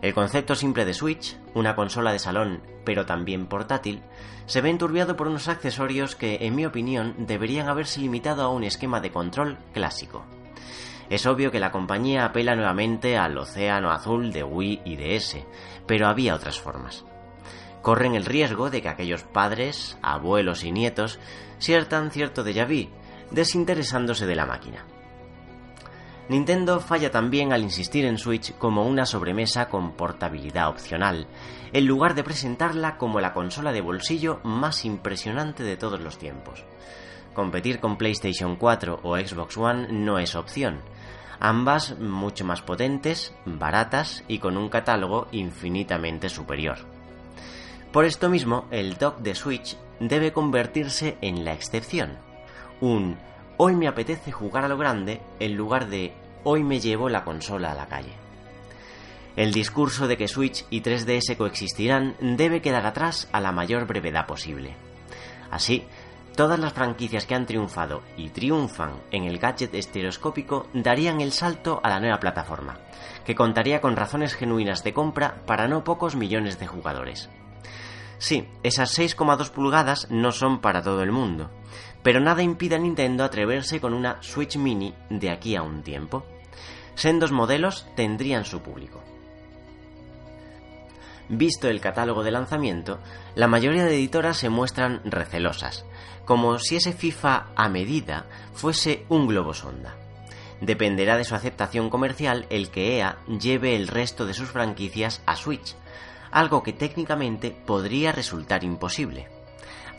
[0.00, 4.00] El concepto simple de Switch, una consola de salón pero también portátil,
[4.46, 8.64] se ve enturbiado por unos accesorios que, en mi opinión, deberían haberse limitado a un
[8.64, 10.24] esquema de control clásico.
[11.10, 15.36] Es obvio que la compañía apela nuevamente al océano azul de Wii y DS,
[15.86, 17.04] pero había otras formas.
[17.82, 21.18] Corren el riesgo de que aquellos padres, abuelos y nietos
[21.58, 22.88] sientan cierto déjà vu,
[23.32, 24.84] desinteresándose de la máquina.
[26.28, 31.26] Nintendo falla también al insistir en Switch como una sobremesa con portabilidad opcional,
[31.72, 36.64] en lugar de presentarla como la consola de bolsillo más impresionante de todos los tiempos.
[37.34, 40.80] Competir con PlayStation 4 o Xbox One no es opción,
[41.40, 46.78] ambas mucho más potentes, baratas y con un catálogo infinitamente superior.
[47.90, 52.16] Por esto mismo, el dock de Switch debe convertirse en la excepción,
[52.82, 53.16] un
[53.58, 56.12] hoy me apetece jugar a lo grande en lugar de
[56.42, 58.12] hoy me llevo la consola a la calle.
[59.36, 64.26] El discurso de que Switch y 3DS coexistirán debe quedar atrás a la mayor brevedad
[64.26, 64.74] posible.
[65.50, 65.84] Así,
[66.34, 71.80] todas las franquicias que han triunfado y triunfan en el gadget estereoscópico darían el salto
[71.84, 72.78] a la nueva plataforma,
[73.24, 77.30] que contaría con razones genuinas de compra para no pocos millones de jugadores.
[78.18, 81.50] Sí, esas 6,2 pulgadas no son para todo el mundo,
[82.02, 86.24] pero nada impide a Nintendo atreverse con una Switch Mini de aquí a un tiempo.
[86.94, 89.02] Sendos modelos tendrían su público.
[91.28, 92.98] Visto el catálogo de lanzamiento,
[93.34, 95.84] la mayoría de editoras se muestran recelosas,
[96.24, 99.96] como si ese FIFA a medida fuese un globo sonda.
[100.60, 105.36] Dependerá de su aceptación comercial el que EA lleve el resto de sus franquicias a
[105.36, 105.74] Switch,
[106.30, 109.28] algo que técnicamente podría resultar imposible.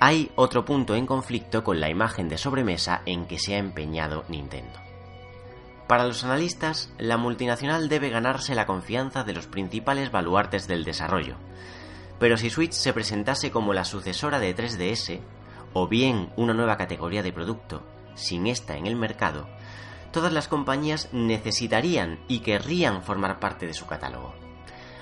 [0.05, 4.25] Hay otro punto en conflicto con la imagen de sobremesa en que se ha empeñado
[4.27, 4.77] Nintendo.
[5.87, 11.37] Para los analistas, la multinacional debe ganarse la confianza de los principales baluartes del desarrollo.
[12.19, 15.21] Pero si Switch se presentase como la sucesora de 3DS,
[15.71, 17.81] o bien una nueva categoría de producto,
[18.13, 19.47] sin esta en el mercado,
[20.11, 24.33] todas las compañías necesitarían y querrían formar parte de su catálogo.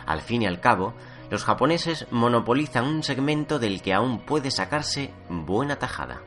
[0.05, 0.93] Al fin y al cabo,
[1.31, 6.21] los japoneses monopolizan un segmento del que aún puede sacarse buena tajada.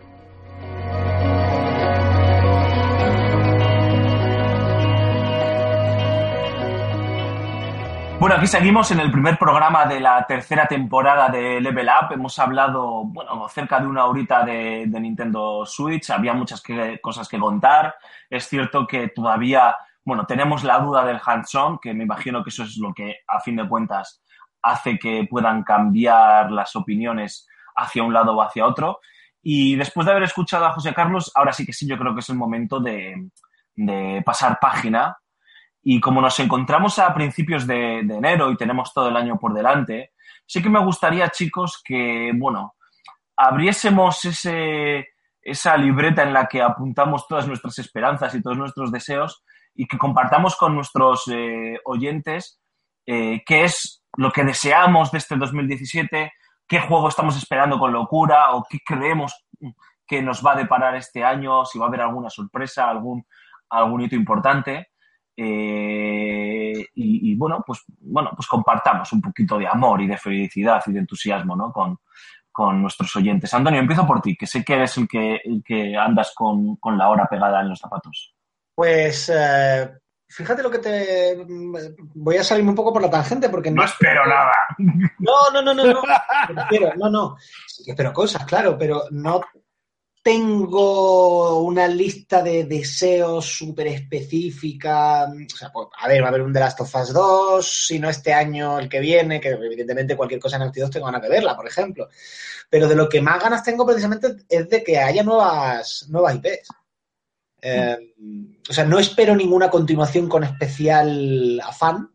[8.18, 12.14] Bueno, aquí seguimos en el primer programa de la tercera temporada de Level Up.
[12.14, 16.08] Hemos hablado, bueno, cerca de una horita de, Nintendo Switch.
[16.08, 16.62] Había muchas
[17.02, 17.94] cosas que contar.
[18.30, 22.62] Es cierto que todavía, bueno, tenemos la duda del hands-on, que me imagino que eso
[22.62, 24.23] es lo que, a fin de cuentas,
[24.64, 27.46] hace que puedan cambiar las opiniones
[27.76, 29.00] hacia un lado o hacia otro.
[29.42, 32.20] Y después de haber escuchado a José Carlos, ahora sí que sí, yo creo que
[32.20, 33.28] es el momento de,
[33.76, 35.16] de pasar página
[35.82, 40.12] Y como nos encontramos a principios de, enero y tenemos todo el año por delante,
[40.46, 42.74] sí que me gustaría, chicos, que, bueno,
[43.36, 45.08] abriésemos ese,
[45.42, 49.44] esa libreta en la que apuntamos todas nuestras esperanzas y todos nuestros deseos
[49.74, 52.62] y que compartamos con nuestros eh, oyentes
[53.06, 56.32] eh, qué es lo que deseamos de este 2017,
[56.66, 59.46] qué juego estamos esperando con locura o qué creemos
[60.06, 63.26] que nos va a deparar este año, si va a haber alguna sorpresa, algún,
[63.70, 64.88] algún hito importante.
[65.36, 70.92] Eh, y, bueno, pues, bueno, pues compartamos un poquito de amor y de felicidad y
[70.92, 71.72] de entusiasmo ¿no?
[71.72, 71.98] con,
[72.52, 73.52] con nuestros oyentes.
[73.52, 77.08] Antonio, empiezo por ti, que sé que eres el que, que andas con, con la
[77.08, 78.34] hora pegada en los zapatos.
[78.74, 79.90] Pues eh,
[80.28, 81.44] fíjate lo que te.
[82.14, 84.52] Voy a salirme un poco por la tangente porque No espero nada.
[84.78, 86.02] No, no, no, no, no.
[86.62, 87.36] Espero, no, no.
[87.66, 89.40] Sí que espero cosas, claro, pero no
[90.24, 95.24] tengo una lista de deseos súper específica.
[95.26, 97.98] O sea, pues, a ver, va a haber un The Last of Us 2, si
[97.98, 101.20] no este año, el que viene, que evidentemente cualquier cosa en Naughty 2 tengo ganas
[101.20, 102.08] de verla, por ejemplo.
[102.70, 106.68] Pero de lo que más ganas tengo precisamente es de que haya nuevas, nuevas IPs.
[107.66, 107.96] Eh,
[108.68, 112.10] o sea, no espero ninguna continuación con especial afán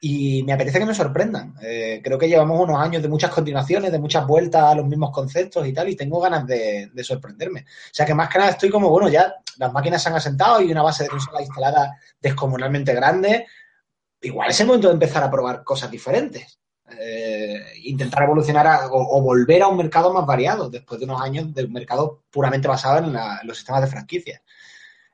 [0.00, 1.54] y me apetece que me sorprendan.
[1.62, 5.10] Eh, creo que llevamos unos años de muchas continuaciones, de muchas vueltas a los mismos
[5.12, 7.60] conceptos y tal, y tengo ganas de, de sorprenderme.
[7.60, 10.60] O sea que más que nada estoy como, bueno, ya las máquinas se han asentado
[10.60, 13.46] y una base de consola instalada descomunalmente grande.
[14.20, 16.58] Igual es el momento de empezar a probar cosas diferentes.
[16.96, 21.20] Eh, intentar evolucionar a, o, o, volver a un mercado más variado después de unos
[21.20, 24.42] años de un mercado puramente basado en, la, en los sistemas de franquicias.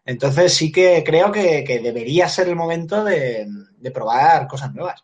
[0.04, 3.46] Entonces sí que creo que, que debería ser el momento de,
[3.78, 5.02] de, probar cosas nuevas.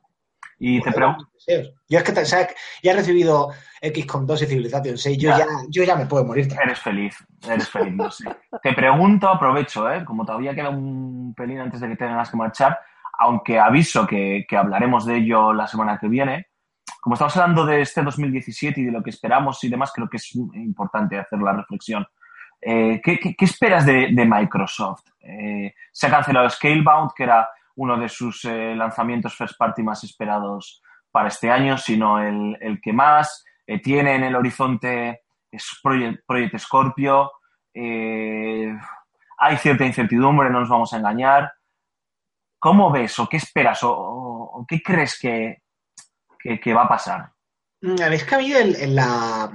[0.59, 1.27] Y te pregunto.
[1.89, 2.49] Yo es que o sea,
[2.83, 3.51] ya he recibido
[3.81, 5.47] XCOM 2 y Civilization 6, yo ya.
[5.71, 6.49] yo ya me puedo morir.
[6.63, 7.17] Eres feliz,
[7.49, 8.25] eres feliz, no sé.
[8.63, 10.05] te pregunto, aprovecho, ¿eh?
[10.05, 12.79] como todavía queda un pelín antes de que tengas que marchar,
[13.19, 16.50] aunque aviso que, que hablaremos de ello la semana que viene,
[17.01, 20.19] como estamos hablando de este 2017 y de lo que esperamos y demás, creo que
[20.19, 22.07] es importante hacer la reflexión.
[22.61, 25.05] Eh, ¿qué, esperas de, Microsoft?
[25.21, 30.05] Eh, se ha cancelado Scalebound, que era uno de sus eh, lanzamientos first party más
[30.05, 33.45] esperados para este año, sino el, que más.
[33.83, 37.31] Tiene en el horizonte es Project, Project Scorpio.
[37.73, 41.53] Hay cierta incertidumbre, no nos vamos a engañar.
[42.59, 45.63] ¿Cómo ves o qué esperas o qué crees que,
[46.43, 47.33] que, que va a pasar?
[47.83, 49.51] Es que a mí el, la,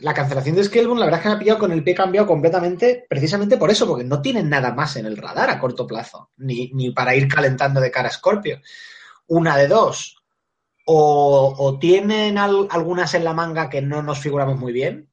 [0.00, 2.26] la, cancelación de Scalebound, la verdad es que me ha pillado con el pie cambiado
[2.26, 6.30] completamente, precisamente por eso, porque no tienen nada más en el radar a corto plazo,
[6.38, 8.60] ni, ni para ir calentando de cara a Scorpio.
[9.28, 10.16] Una de dos.
[10.86, 15.08] O, tienen al, algunas en la manga que no nos figuramos muy bien,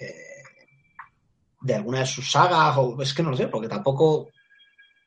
[0.00, 0.42] eh,
[1.62, 4.28] de alguna de sus sagas, o es que no lo sé, porque tampoco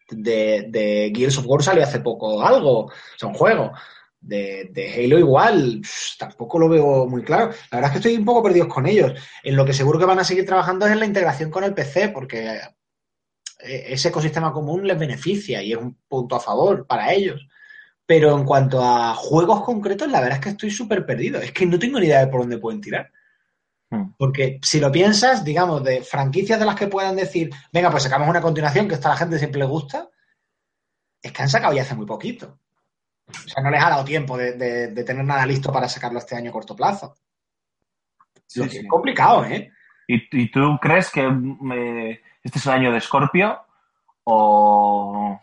[0.09, 3.71] de, de Gears of War salió hace poco algo, o sea, un juego
[4.23, 7.51] de, de, Halo igual, pff, tampoco lo veo muy claro.
[7.71, 9.13] La verdad es que estoy un poco perdido con ellos.
[9.43, 11.73] En lo que seguro que van a seguir trabajando es en la integración con el
[11.73, 12.59] PC, porque
[13.59, 17.47] ese ecosistema común les beneficia y es un punto a favor para ellos.
[18.05, 21.39] Pero en cuanto a juegos concretos, la verdad es que estoy súper perdido.
[21.41, 23.11] Es que no tengo ni idea de por dónde pueden tirar.
[24.17, 28.27] Porque si lo piensas, digamos, de franquicias de las que puedan decir, venga, pues sacamos
[28.27, 30.09] una continuación que esta a la gente siempre le gusta,
[31.21, 32.59] es que han sacado ya hace muy poquito.
[33.33, 36.19] O sea, no les ha dado tiempo de, de, de, tener nada listo para sacarlo
[36.19, 37.15] este año a corto plazo.
[38.45, 38.77] Sí, Lo que sí.
[38.79, 39.71] es complicado, ¿eh?
[40.07, 43.59] ¿Y, ¿Y, tú crees que me, este es el año de Scorpio?
[44.25, 45.39] ¿O,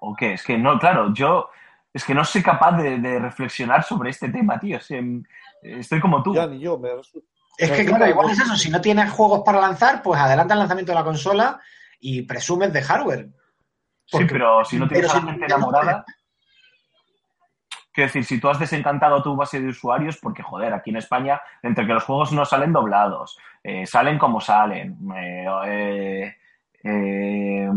[0.00, 0.34] ¿O qué?
[0.34, 1.48] Es que no, claro, yo
[1.92, 4.80] es que no soy capaz de, de reflexionar sobre este tema, tío.
[4.80, 5.02] Sea,
[5.62, 6.34] estoy como tú.
[6.34, 6.78] Ya, ni yo.
[6.78, 6.88] Me...
[7.58, 8.56] Es que, claro, igual es eso.
[8.56, 11.60] Si no tienes juegos para lanzar, pues adelanta el lanzamiento de la consola
[12.00, 13.28] y presumes de hardware.
[14.10, 16.04] Porque, sí, pero si no tienes la gente enamorada.
[17.92, 21.40] Quiero decir, si tú has desencantado tu base de usuarios, porque joder, aquí en España,
[21.62, 26.34] entre que los juegos no salen doblados, eh, salen como salen, eh,
[26.82, 27.70] eh,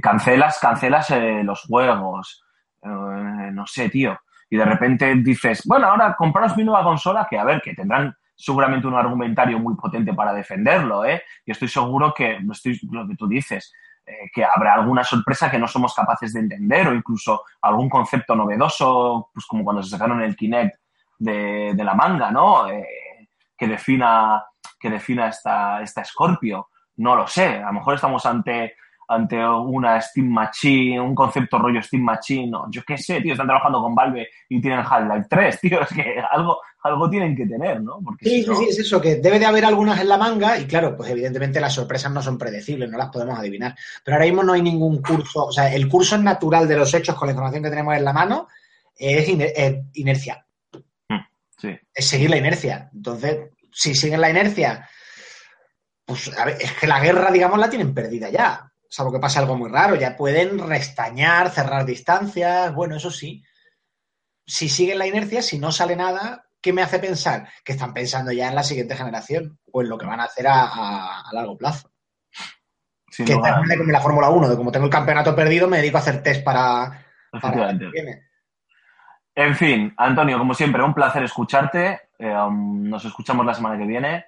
[0.00, 1.10] cancelas, cancelas
[1.44, 2.42] los juegos,
[2.82, 4.18] no sé, tío.
[4.48, 8.16] Y de repente dices, bueno, ahora compraros mi nueva consola, que a ver, que tendrán
[8.34, 11.22] seguramente un argumentario muy potente para defenderlo, ¿eh?
[11.44, 13.72] Y estoy seguro que, estoy, lo que tú dices,
[14.06, 18.34] eh, que habrá alguna sorpresa que no somos capaces de entender o incluso algún concepto
[18.34, 20.76] novedoso, pues como cuando se sacaron el Kinect
[21.18, 22.68] de, de la manga, ¿no?
[22.68, 22.86] Eh,
[23.56, 24.44] que defina,
[24.78, 26.68] que defina esta, esta Scorpio.
[26.96, 28.76] No lo sé, a lo mejor estamos ante,
[29.08, 33.46] ante una Steam Machine, un concepto rollo Steam Machine, no, yo qué sé, tío, están
[33.46, 37.80] trabajando con Valve y tienen Half-Life 3, tío, es que algo, algo tienen que tener,
[37.82, 37.98] ¿no?
[38.04, 40.58] Porque Sí, si sí, sí, es eso, que debe de haber algunas en la manga
[40.58, 43.74] y claro, pues evidentemente las sorpresas no son predecibles, no las podemos adivinar.
[44.04, 47.14] Pero ahora mismo no hay ningún curso, o sea, el curso natural de los hechos
[47.16, 48.48] con la información que tenemos en la mano
[48.96, 50.46] es, iner- es inercia,
[51.58, 51.70] Sí.
[51.94, 52.90] es seguir la inercia.
[52.94, 54.86] Entonces, si siguen la inercia,
[56.04, 58.70] pues a ver, es que la guerra, digamos, la tienen perdida ya.
[58.90, 63.42] Salvo que pase algo muy raro, ya pueden restañar, cerrar distancias, bueno, eso sí.
[64.46, 67.46] Si siguen la inercia, si no sale nada, ¿qué me hace pensar?
[67.62, 70.46] Que están pensando ya en la siguiente generación o en lo que van a hacer
[70.48, 71.90] a, a- a largo plazo.
[73.10, 75.36] sin que lugar a es como en la Fórmula 1, de como tengo el campeonato
[75.36, 77.04] perdido, me dedico a hacer test para,
[77.40, 78.22] para el que viene.
[79.36, 82.08] En fin, Antonio, como siempre, un placer escucharte.
[82.18, 84.24] Eh, um, nos escuchamos la semana que viene.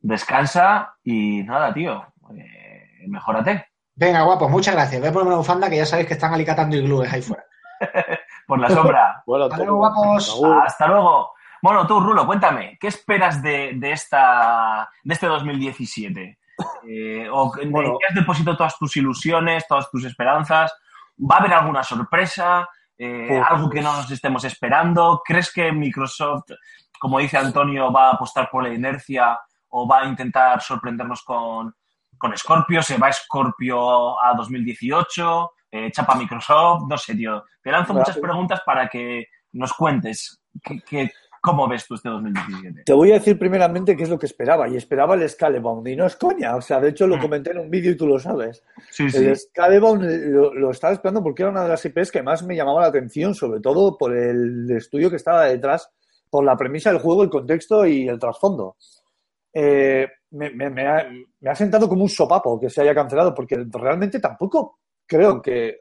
[0.00, 2.06] Descansa y nada, tío.
[2.36, 3.66] eh, mejórate.
[3.94, 5.00] Venga, guapos, muchas gracias.
[5.00, 7.44] Voy a ponerme una bufanda que ya sabéis que están alicatando iglúes ahí fuera.
[8.46, 9.22] Por la sombra.
[9.26, 10.40] Bueno, Hasta luego, guapos.
[10.64, 11.32] Hasta luego.
[11.62, 16.38] Bueno, tú, Rulo, cuéntame, ¿qué esperas de, de esta, de este 2017?
[16.88, 20.72] Eh, ¿O en qué has depositado todas tus ilusiones, todas tus esperanzas?
[21.18, 22.68] ¿Va a haber alguna sorpresa?
[22.96, 25.22] Eh, Pues- ¿Algo que no nos estemos esperando?
[25.24, 26.50] ¿Crees que Microsoft,
[26.98, 29.38] como dice Antonio, va a apostar por la inercia
[29.70, 31.74] o va a intentar sorprendernos con,
[32.16, 32.82] con Scorpio?
[32.82, 35.52] ¿Se va Scorpio a 2018?
[35.70, 36.84] Eh, ¿Chapa Microsoft?
[36.88, 37.44] No sé, tío.
[37.62, 41.12] Te lanzo muchas preguntas para que nos cuentes qué, qué-
[41.50, 42.82] cómo ves tú este 2017.
[42.84, 44.68] Te voy a decir primeramente qué es lo que esperaba.
[44.68, 45.86] Y esperaba el Scalebound.
[45.88, 46.56] Y no es coña.
[46.56, 47.20] O sea, de hecho lo Mm.
[47.20, 48.62] comenté en un vídeo y tú lo sabes.
[48.90, 49.24] Sí, sí.
[49.24, 52.42] El Scalebound eh, lo, lo estaba esperando porque era una de las IPs que más
[52.44, 55.90] me llamaba la atención, sobre todo por el estudio que estaba detrás,
[56.30, 58.76] por la premisa del juego, el contexto y el trasfondo.
[59.52, 61.08] Eh, me, me- me ha,
[61.40, 65.80] me ha sentado como un sopapo que se haya cancelado, porque realmente tampoco creo que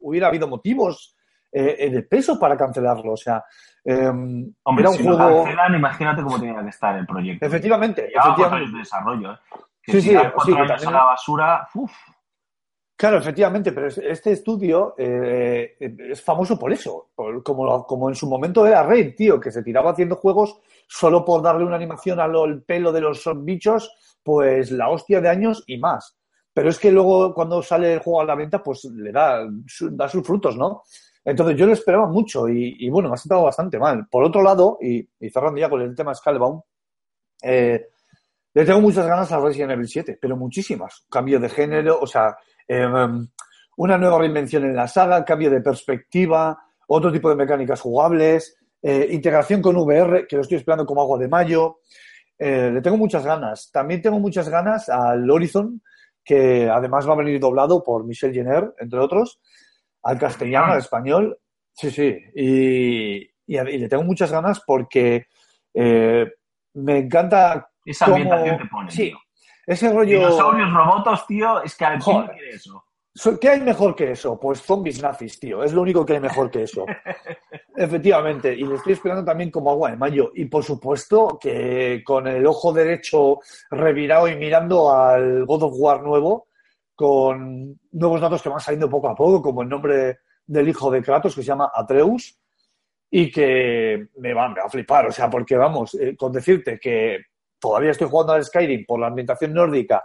[0.00, 1.14] hubiera habido motivos
[1.52, 3.12] eh, eh, de peso para cancelarlo.
[3.12, 3.44] O sea,
[3.84, 5.44] eh, Hombre, era un si lo juego.
[5.44, 7.44] cancelan, imagínate cómo tenía que estar el proyecto.
[7.46, 8.56] Efectivamente, efectivamente.
[8.56, 9.36] años de desarrollo, ¿eh?
[9.82, 11.92] Que Sí, si sí, sí, que también- a la basura, uf,
[12.94, 18.14] Claro, efectivamente, pero es- este estudio eh, es famoso por eso, por- como, como en
[18.14, 22.20] su momento era Raid, tío, que se tiraba haciendo juegos solo por darle una animación
[22.20, 23.90] al pelo de los bichos,
[24.22, 26.16] pues la hostia de años y más.
[26.54, 29.48] Pero es que luego cuando sale el juego a la venta, pues le da,
[29.92, 30.82] da sus frutos, ¿no?
[31.24, 34.06] Entonces yo lo esperaba mucho y, bueno, me ha sentado bastante mal.
[34.10, 36.60] Por otro lado, y, cerrando ya con el tema Scalebound,
[37.42, 37.86] eh,
[38.54, 41.06] le tengo muchas ganas a Resident Evil 7, pero muchísimas.
[41.08, 42.36] Cambio de género, o sea,
[42.66, 42.86] eh,
[43.76, 46.58] una nueva reinvención en la saga, cambio de perspectiva,
[46.88, 51.18] otro tipo de mecánicas jugables, eh, integración con VR, que lo estoy esperando como agua
[51.18, 51.78] de mayo.
[52.38, 53.70] Eh, le tengo muchas ganas.
[53.72, 55.80] También tengo muchas ganas al Horizon,
[56.24, 59.40] que además va a venir doblado por Michel Jenner, entre otros,
[60.02, 61.38] al castellano, al español.
[61.72, 62.16] Sí, sí.
[62.34, 63.16] Y,
[63.46, 65.26] y le tengo muchas ganas porque
[65.74, 66.30] eh,
[66.74, 68.90] me encanta esa cómo- ambientación te pone.
[68.90, 69.18] Sí, tío.
[69.66, 70.18] ese rollo...
[70.18, 72.30] Dinosaurios, robotos, tío, es que a ver, ¿quién Joder.
[72.32, 72.84] quiere eso?
[73.14, 74.38] So- ¿Qué hay mejor que eso?
[74.40, 75.62] Pues zombies nazis, tío.
[75.62, 76.86] Es lo único que hay mejor que eso.
[77.76, 78.54] Efectivamente.
[78.54, 80.30] Y le estoy esperando también como agua de mayo.
[80.34, 86.02] Y por supuesto que con el ojo derecho revirado y mirando al God of War
[86.02, 86.48] nuevo,
[87.06, 91.02] con nuevos datos que van saliendo poco a poco, como el nombre del hijo de
[91.02, 92.38] Kratos, que se llama Atreus,
[93.10, 95.06] y que me va, me va a flipar.
[95.06, 97.18] O sea, porque vamos, eh, con decirte que
[97.58, 100.02] todavía estoy jugando al Skyrim por la ambientación nórdica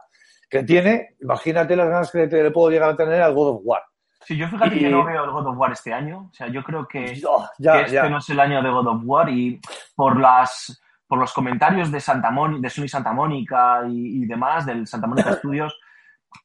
[0.49, 3.61] que tiene, imagínate las ganas que le, le puedo llegar a tener al God of
[3.63, 3.81] War.
[4.25, 6.29] Sí, yo fíjate Y- que no veo el God of War este año.
[6.31, 8.09] O sea, yo creo que, Oh, ya, que este ya.
[8.09, 9.59] no es el año de God of War y
[9.95, 14.65] por las por los comentarios de Santa Mónica, de Sony Santa Mónica y, y demás,
[14.65, 15.73] del Santa Mónica Studios,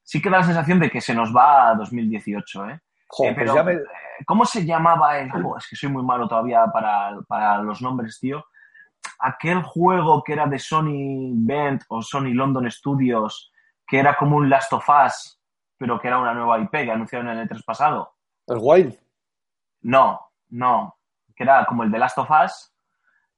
[0.02, 2.80] sí que da la sensación de que se nos va a 2018, ¿eh?
[3.08, 3.84] Joder, Eh, pues pero, ya me- eh,
[4.26, 5.58] ¿Cómo se llamaba el juego?
[5.58, 8.44] Es que soy muy malo todavía para, para los nombres, tío.
[9.18, 13.52] Aquel juego que era de Sony Bend o Sony London Studios,
[13.86, 15.40] que era como un Last of Us,
[15.76, 18.14] pero que era una nueva IP que anunciaron en el E3 pasado.
[18.46, 18.96] El Wild.
[19.82, 20.96] No, no.
[21.34, 22.72] Que era como el de Last of Us,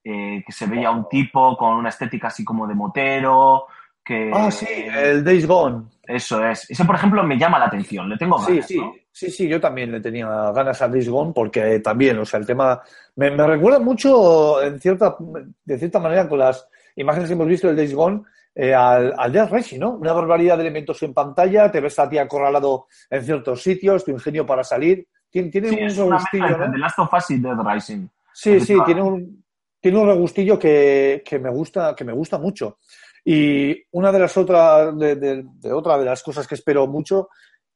[0.04, 3.66] eh, que se veía un tipo con una estética así como de motero,
[4.04, 4.30] que...
[4.34, 5.84] Ah, sí, el Days Gone.
[6.06, 6.70] Eso es.
[6.70, 8.08] Ese, por ejemplo, me llama la atención.
[8.08, 8.92] Le tengo Sí, ganas, sí, ¿no?
[9.10, 12.46] sí, sí, yo también le tenía ganas al Days Gone porque también, o sea, el
[12.46, 12.82] tema
[13.16, 15.16] me, me recuerda mucho, en cierta,
[15.64, 18.22] de cierta manera, con las imágenes que hemos visto del Days Gone,
[18.54, 19.92] eh, al, al Death Racing, ¿no?
[19.92, 24.10] Una barbaridad de elementos en pantalla, te ves a ti acorralado en ciertos sitios, tu
[24.12, 25.08] ingenio para salir.
[25.30, 26.72] Tiene, tiene Sí, un es una regustillo, entre ¿no?
[26.72, 28.06] The Last of Us y Dead Rising.
[28.32, 29.44] Sí, sí, tiene un,
[29.80, 32.78] tiene un regustillo que, que me gusta, que me gusta mucho.
[33.24, 37.28] Y una de las otras, de, otra de las cosas que espero mucho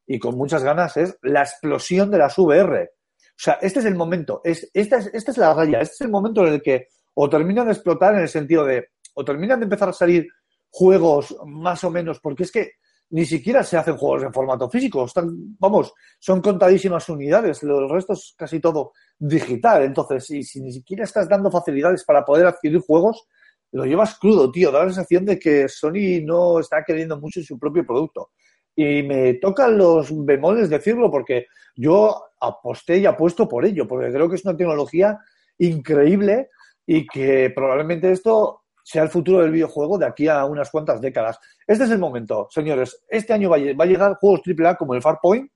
[0.06, 2.90] y con muchas ganas es la explosión de las VR.
[3.16, 6.00] O sea, este es el momento, es, esta, es, esta es la raya, este es
[6.02, 9.60] el momento en el que o terminan de explotar en el sentido de, o terminan
[9.60, 10.28] de empezar a salir
[10.70, 12.72] juegos más o menos, porque es que
[13.10, 18.12] ni siquiera se hacen juegos en formato físico, están, vamos, son contadísimas unidades, el resto
[18.12, 22.80] es casi todo digital, entonces, y si ni siquiera estás dando facilidades para poder adquirir
[22.80, 23.26] juegos,
[23.72, 27.58] lo llevas crudo, tío, da la sensación de que Sony no está queriendo mucho su
[27.58, 28.30] propio producto.
[28.74, 34.28] Y me tocan los bemoles decirlo porque yo aposté y apuesto por ello, porque creo
[34.28, 35.18] que es una tecnología
[35.58, 36.48] increíble
[36.86, 41.38] y que probablemente esto sea el futuro del videojuego de aquí a unas cuantas décadas.
[41.66, 43.04] Este es el momento, señores.
[43.08, 45.50] Este año va a, llegar juegos AAA como el Farpoint,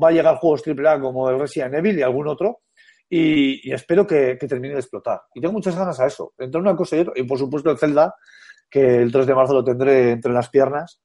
[0.00, 2.60] va a llegar juegos AAA como el Resident Evil y algún otro,
[3.08, 5.22] y, y espero que, que termine de explotar.
[5.34, 7.12] Y tengo muchas ganas a eso, entre una cosa y otra.
[7.16, 8.14] Y por supuesto el Zelda,
[8.70, 11.00] que el 3 de marzo lo tendré entre las piernas.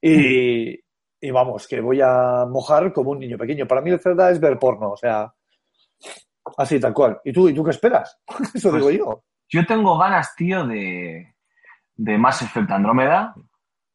[0.00, 0.78] Y,
[1.20, 3.66] y vamos, que voy a mojar como un niño pequeño.
[3.66, 5.32] Para mí el Zelda es ver porno, o sea,
[6.58, 7.20] así tal cual.
[7.24, 8.20] ¿Y tú, ¿y tú qué esperas?
[8.54, 9.24] Eso Pues digo yo.
[9.48, 11.34] Yo tengo ganas, tío, de,
[11.94, 13.34] de Mass Effect Andrómeda.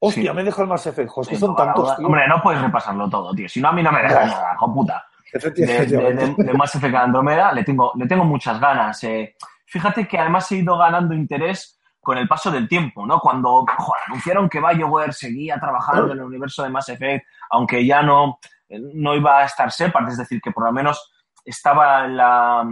[0.02, 0.36] Hostia, Sí.
[0.36, 2.06] me dejo el Mass Effect, que son tantos, tío.
[2.06, 3.50] Hombre, no puedes repasarlo todo, tío.
[3.50, 5.06] Si no, a mí no me dejas nada, hijo puta.
[5.34, 6.26] De, Efectivamente.
[6.26, 9.04] de, de- de Mass Effect Andrómeda le tengo, le tengo muchas ganas.
[9.04, 9.36] eh.
[9.66, 13.20] Fíjate que además he ido ganando interés con el paso del tiempo, ¿no?
[13.20, 18.02] Cuando joder, anunciaron que BioWare seguía trabajando en el universo de Mass Effect, aunque ya
[18.02, 18.40] no,
[18.70, 21.12] no iba a estar Shepard, es decir, que por lo menos
[21.46, 22.68] estaba la,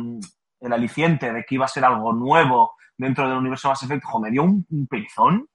[0.62, 4.04] el aliciente de que iba a ser algo nuevo dentro del universo de Mass Effect,
[4.06, 5.48] jo, me dio un, un perizón.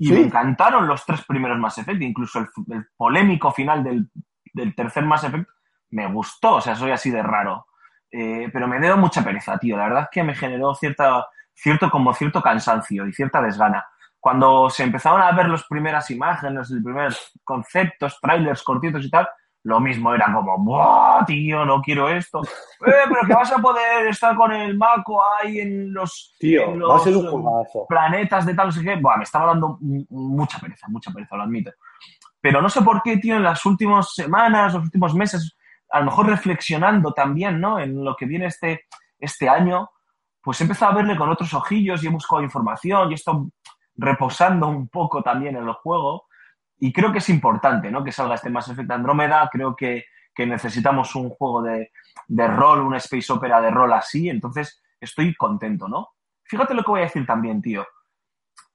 [0.00, 0.12] Y Sí.
[0.12, 4.08] me encantaron los tres primeros Mass Effect, incluso el, el polémico final del,
[4.52, 5.48] del tercer Mass Effect
[5.90, 7.66] me gustó, o sea, soy así de raro.
[8.10, 9.76] Eh, pero me dio mucha pereza, tío.
[9.76, 13.86] La verdad es que me generó cierta, cierto, como cierto cansancio y cierta desgana.
[14.20, 19.28] Cuando se empezaron a ver las primeras imágenes, los primeros conceptos, trailers cortitos y tal,
[19.64, 22.40] lo mismo era como, ¡buah, tío, no quiero esto!
[22.86, 26.78] ¡Eh, pero que vas a poder estar con el Mako ahí en los, Tío, en
[26.78, 27.86] los, juegazo.
[27.88, 28.96] planetas de tal, no sé qué.
[28.96, 31.70] Buah, me estaba dando mucha pereza, mucha pereza, lo admito.
[32.40, 35.56] Pero no sé por qué, tío, en las últimas semanas, los últimos meses,
[35.90, 37.78] a lo mejor reflexionando también, ¿no?
[37.78, 38.86] En lo que viene este,
[39.18, 39.90] este año,
[40.42, 43.48] pues he empezado a verle con otros ojillos y he buscado información y he estado
[43.96, 46.26] reposando un poco también en el juego.
[46.78, 48.04] Y creo que es importante, ¿no?
[48.04, 49.48] Que salga este Mass Effect Andrómeda.
[49.50, 50.04] Creo que,
[50.34, 51.90] que necesitamos un juego de,
[52.28, 54.28] de rol, una space opera de rol así.
[54.28, 56.10] Entonces, estoy contento, ¿no?
[56.44, 57.86] Fíjate lo que voy a decir también, tío.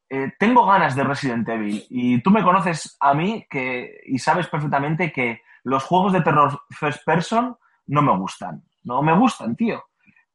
[0.09, 4.47] Eh, tengo ganas de Resident Evil y tú me conoces a mí que, y sabes
[4.47, 7.55] perfectamente que los juegos de terror first person
[7.87, 8.63] no me gustan.
[8.83, 9.83] No me gustan, tío.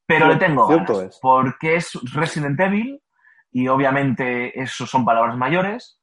[0.07, 0.91] Pero le tengo ganas.
[0.91, 1.19] es.
[1.21, 3.01] Porque es Resident Evil
[3.53, 6.01] y obviamente eso son palabras mayores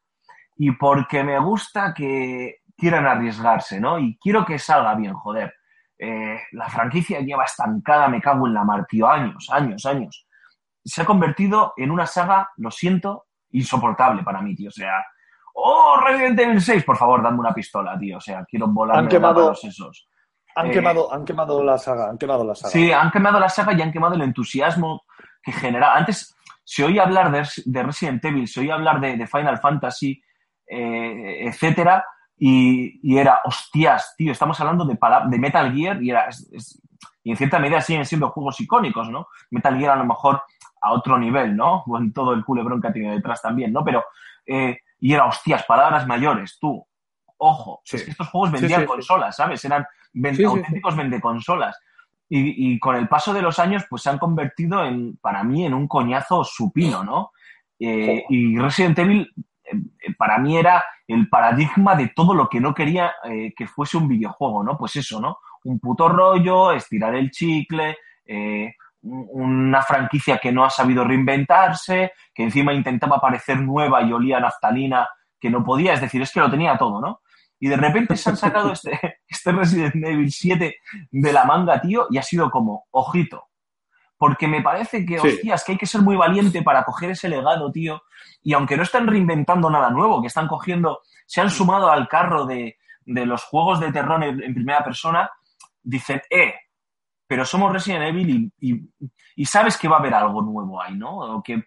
[0.57, 3.99] y porque me gusta que quieran arriesgarse, ¿no?
[3.99, 5.53] Y quiero que salga bien, joder.
[5.97, 10.27] Eh, la franquicia lleva estancada, me cago en la mar, tío, años, años, años.
[10.83, 14.69] Se ha convertido en una saga, lo siento, insoportable para mí, tío.
[14.69, 15.03] O sea,
[15.57, 18.17] oh, Resident Evil 6, por favor, dame una pistola, tío.
[18.17, 20.07] O sea, quiero volar Han quemado- esos.
[20.57, 22.71] Han, Eh, quemado, han quemado la saga, han quemado la saga.
[22.71, 25.03] Sí, han quemado la saga y han quemado el entusiasmo
[25.43, 25.95] que generaba.
[25.95, 26.33] Antes
[26.63, 30.21] se oía hablar de, de Resident Evil, se oía hablar de, de Final Fantasy,
[30.67, 32.05] eh, etcétera,
[32.37, 34.97] y, y era, hostias, tío, estamos hablando de,
[35.29, 36.81] de Metal Gear y, era, es- es-
[37.23, 39.27] y en cierta medida siguen siendo juegos icónicos, ¿no?
[39.51, 40.41] Metal Gear a lo mejor
[40.81, 41.83] a otro nivel, ¿no?
[41.85, 43.83] Con todo el culebrón que ha tenido detrás también, ¿no?
[43.83, 44.03] Pero,
[44.45, 46.85] eh, y era, hostias, palabras mayores, tú,
[47.37, 47.97] ojo, Sí.
[47.97, 48.87] es que estos juegos vendían sí, sí.
[48.87, 49.63] consolas, ¿sabes?
[49.65, 50.57] Eran ven- Sí, sí, sí.
[50.57, 51.77] auténticos vendeconsolas.
[52.27, 55.65] Y, y con el paso de los años, pues se han convertido en, para mí,
[55.65, 57.31] en un coñazo supino, ¿no?
[57.79, 59.31] Eh, y Resident Evil,
[59.63, 59.75] eh,
[60.07, 63.97] eh, para mí, era el paradigma de todo lo que no quería eh, que fuese
[63.97, 64.75] un videojuego, ¿no?
[64.77, 65.37] Pues eso, ¿no?
[65.65, 68.73] Un puto rollo, estirar el chicle, eh,
[69.07, 74.41] una franquicia que no ha sabido reinventarse, que encima intentaba parecer nueva y olía a
[74.41, 75.07] naftalina
[75.39, 77.21] que no podía, es decir, es que lo tenía todo, ¿no?
[77.59, 80.75] Y de repente se han sacado este, este Resident Evil 7
[81.11, 83.49] de la manga, tío, y ha sido como, ojito.
[84.17, 85.27] Porque me parece que, Sí.
[85.27, 88.01] hostias, que hay que ser muy valiente para coger ese legado, tío.
[88.41, 92.45] Y aunque no están reinventando nada nuevo, que están cogiendo, se han sumado al carro
[92.45, 95.29] de, de los juegos de terror en, en primera persona,
[95.83, 96.55] dicen, eh,
[97.27, 98.89] pero somos Resident Evil y,
[99.35, 101.17] y- sabes que va a haber algo nuevo ahí, ¿no?
[101.17, 101.57] O que,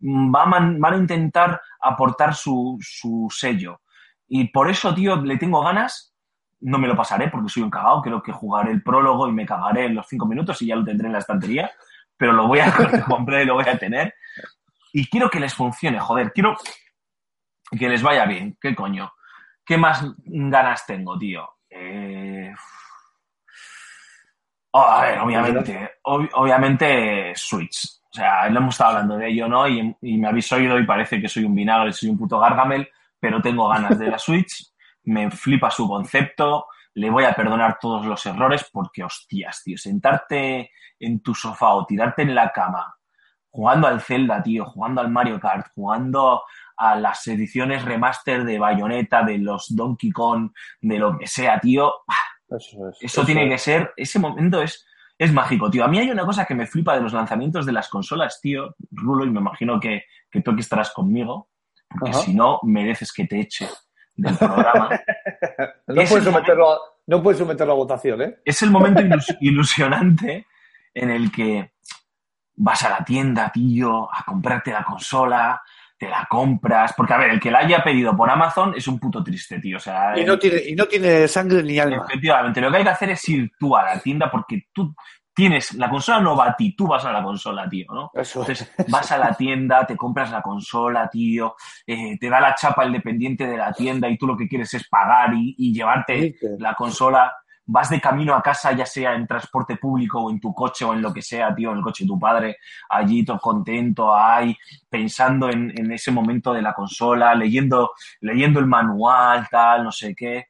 [0.00, 3.80] mm, va van a intentar aportar su, su sello.
[4.28, 6.14] Y por eso, tío, le tengo ganas.
[6.60, 8.00] No me lo pasaré porque soy un cagao.
[8.02, 10.84] Creo que jugaré el prólogo y me cagaré en los cinco minutos y ya lo
[10.84, 11.70] tendré en la estantería.
[12.16, 12.72] Pero lo voy a
[13.08, 14.14] comprar y lo voy a tener.
[14.92, 16.32] Y quiero que les funcione, joder.
[16.32, 16.56] Quiero
[17.78, 18.56] que les vaya bien.
[18.60, 19.12] ¿Qué coño?
[19.64, 21.48] ¿Qué más ganas tengo, tío?
[21.68, 22.52] Eh,
[24.74, 28.00] oh, a ver, obviamente, ob- obviamente Switch.
[28.10, 29.66] O sea, lo hemos estado hablando de ello, ¿no?
[29.68, 32.88] Y, y me habéis oído y parece que soy un vinagre, soy un puto gargamel,
[33.18, 34.70] pero tengo ganas de la Switch,
[35.04, 40.70] me flipa su concepto, le voy a perdonar todos los errores porque, hostias, tío, sentarte
[41.00, 42.94] en tu sofá o tirarte en la cama
[43.50, 46.42] jugando al Zelda, tío, jugando al Mario Kart, jugando
[46.76, 51.92] a las ediciones remaster de Bayonetta, de los Donkey Kong, de lo que sea, tío,
[52.50, 52.98] Eso es.
[53.00, 54.86] eso tiene que ser, ese momento es,
[55.18, 55.84] es mágico, tío.
[55.84, 58.74] A mí hay una cosa que me flipa de los lanzamientos de las consolas, tío,
[58.90, 61.48] Rulo, y me imagino que, que tú aquí estarás conmigo,
[61.88, 62.20] porque Ajá.
[62.20, 63.68] si no, mereces que te eche
[64.16, 64.88] del programa.
[65.86, 68.38] No es puedes, someterlo a, no puedes someterlo a votación, ¿eh?
[68.44, 70.46] es el momento ilus- ilusionante
[70.94, 71.72] en el que
[72.56, 75.60] vas a la tienda, tío, a comprarte la consola,
[75.96, 76.92] te la compras.
[76.96, 79.76] Porque, a ver, el que la haya pedido por Amazon es un puto triste, tío.
[79.76, 82.04] O sea, Y no tiene, y no tiene sangre ni alma.
[82.08, 84.94] efectivamente, lo que hay que hacer es ir tú a la tienda porque tú
[85.36, 88.10] tienes, la consola no va a ti, tú vas a la consola, tío, ¿no?
[88.14, 88.40] Eso.
[88.40, 91.56] Entonces vas a la tienda, te compras la consola, tío,
[91.86, 94.72] eh, te da la chapa el dependiente de la tienda y tú lo que quieres
[94.74, 97.34] es pagar y, y llevarte la consola.
[97.66, 100.92] Vas de camino a casa, ya sea en transporte público o en tu coche o
[100.92, 102.58] en lo que sea, tío, en el coche de tu padre,
[102.90, 104.56] allí todo contento, ahí,
[104.88, 110.14] pensando en, en ese momento de la consola, leyendo, leyendo el manual, tal, no sé
[110.14, 110.48] qué.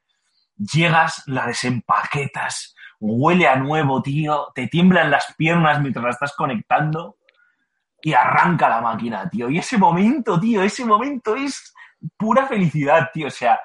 [0.56, 7.18] Llegas, la desempaquetas, huele a nuevo, tío, te tiemblan las piernas mientras la estás conectando
[8.02, 9.48] y arranca la máquina, tío.
[9.48, 11.74] Y ese momento, tío, ese momento es
[12.16, 13.28] pura felicidad, tío.
[13.28, 13.58] O sea,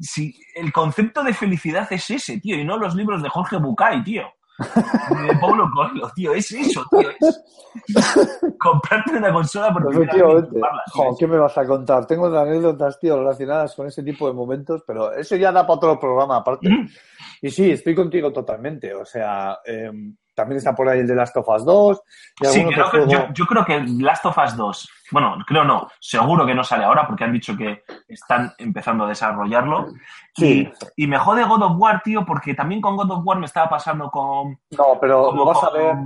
[0.00, 4.02] si el concepto de felicidad es ese, tío, y no los libros de Jorge Bucay,
[4.04, 4.24] tío.
[4.58, 7.08] De Paulo Coelho, tío, es eso, tío.
[7.18, 7.42] Es
[8.58, 10.44] comprarte una consola por primera vez
[11.18, 12.06] ¿Qué me vas a contar?
[12.06, 15.98] Tengo anécdotas, tío, relacionadas con ese tipo de momentos, pero eso ya da para otro
[15.98, 16.68] programa aparte.
[16.68, 16.88] Mm.
[17.42, 18.94] Y sí, estoy contigo totalmente.
[18.94, 19.90] O sea, eh,
[20.34, 22.02] también está por ahí el de Last of Us 2
[22.40, 23.06] y Sí, que juego.
[23.10, 26.84] yo, yo creo que Last of Us 2, bueno, creo no, seguro que no sale
[26.84, 29.88] ahora porque han dicho que están empezando a desarrollarlo.
[30.34, 30.70] Sí.
[30.96, 33.46] Y, y me jode God of War, tío, porque también con God of War me
[33.46, 34.58] estaba pasando con...
[34.70, 35.96] No, pero como a ver.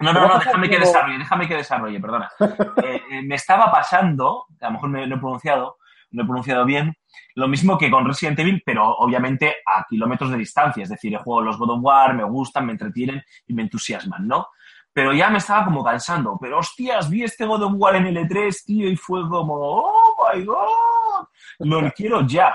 [0.00, 2.30] No, no, no, déjame que desarrolle, déjame que desarrolle, perdona.
[2.84, 5.78] Eh, eh, me estaba pasando, a lo mejor me lo he pronunciado,
[6.12, 6.96] no he pronunciado bien,
[7.34, 10.82] lo mismo que con Resident Evil, pero obviamente a kilómetros de distancia.
[10.82, 14.26] Es decir, he jugado los God of War, me gustan, me entretienen y me entusiasman,
[14.26, 14.48] ¿no?
[14.92, 16.38] Pero ya me estaba como cansando.
[16.40, 20.44] Pero hostias, vi este God of War en L3, tío, y fue como, oh my
[20.44, 21.26] god,
[21.60, 22.54] lo quiero ya.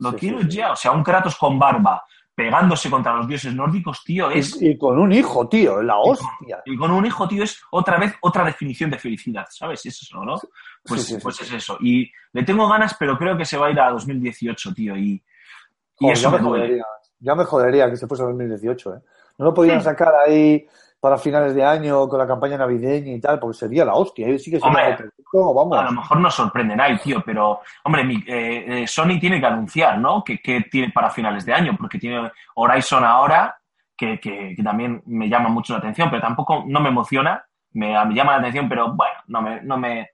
[0.00, 0.56] Lo Sí, quiero sí, sí.
[0.58, 0.72] ya.
[0.72, 2.04] O sea, un Kratos con barba
[2.34, 4.60] pegándose contra los dioses nórdicos, tío, es.
[4.60, 6.62] Y, y con un hijo, tío, la hostia.
[6.64, 9.86] Y con un hijo, tío, es otra vez otra definición de felicidad, ¿sabes?
[9.86, 10.36] Es eso, ¿no?
[10.82, 11.76] Pues, Sí, sí, sí, pues es eso.
[11.80, 14.96] Y le tengo ganas, pero creo que se va a ir a 2018, tío.
[14.96, 15.22] Y,
[16.00, 16.66] y eso ya me me duele.
[16.66, 16.84] jodería.
[17.20, 18.98] Ya me jodería que se fuese a 2018, ¿eh?
[19.38, 20.66] No lo podían sacar ahí
[21.04, 24.26] para finales de año con la campaña navideña y tal, porque sería la hostia.
[24.26, 25.78] Ahí sí que Hombre, producto, vamos.
[25.78, 29.44] A lo mejor nos sorprenden ahí, tío, pero, hombre, mi- eh, eh, Sony tiene que
[29.46, 30.24] anunciar, ¿no?
[30.24, 33.54] Que, que tiene para finales de año, porque tiene Horizon ahora,
[33.94, 37.88] que, que- que también me llama mucho la atención, pero tampoco no me emociona, me,
[38.06, 40.08] me llama la atención, pero bueno, no me, no me,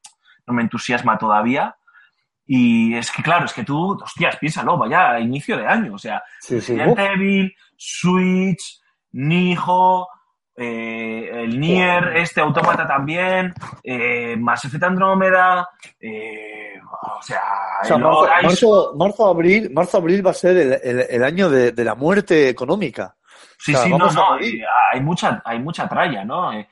[0.46, 1.76] no me entusiasma todavía.
[2.46, 5.98] Y es que, claro, es que tú, hostias, piénsalo, vaya a inicio de año, o
[5.98, 6.72] sea, Sí, sí.
[6.76, 6.98] Resident uf.
[6.98, 8.80] Evil, Switch,
[9.12, 10.08] Nijo,
[10.60, 15.68] eh, el Nier, este Autómata también, eh, Mass Effect Andrómeda,
[15.98, 16.74] eh,
[17.18, 17.40] o sea,
[17.82, 21.06] O sea, el marzo, Horizon- marzo, marzo, abril, marzo, abril va a ser el, el-
[21.08, 23.16] el año de, de la muerte económica.
[23.58, 24.24] Sí, o sea, sí, no, no,
[24.92, 26.52] hay mucha, hay mucha tralla, ¿no?
[26.52, 26.66] Eh,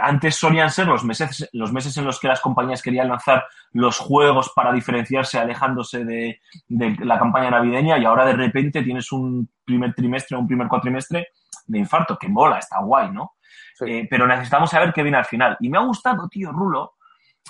[0.00, 3.98] antes solían ser los meses, los meses en los que las compañías querían lanzar los
[3.98, 9.50] juegos para diferenciarse alejándose de, de la campaña navideña y ahora de repente tienes un
[9.64, 11.28] primer trimestre, un primer cuatrimestre
[11.66, 13.32] de infarto, que mola, está guay, ¿no?
[13.74, 13.84] Sí.
[13.86, 15.56] Eh, pero necesitamos saber qué viene al final.
[15.60, 16.94] Y me ha gustado, tío, Rulo,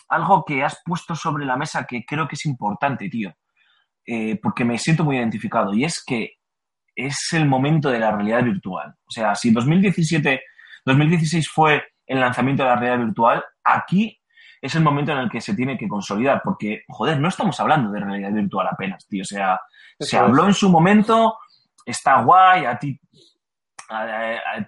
[0.09, 3.33] algo que has puesto sobre la mesa que creo que es importante, tío,
[4.07, 6.35] eh, porque me siento muy identificado, y es que
[6.95, 8.95] es el momento de la realidad virtual.
[9.07, 10.43] O sea, si 2017,
[10.85, 14.21] 2016 fue el lanzamiento de la realidad virtual, aquí
[14.61, 17.91] es el momento en el que se tiene que consolidar, porque, joder, no estamos hablando
[17.91, 19.23] de realidad virtual apenas, tío.
[19.23, 19.61] O sea,
[19.99, 21.39] se habló en su momento,
[21.87, 23.01] está guay, a ti,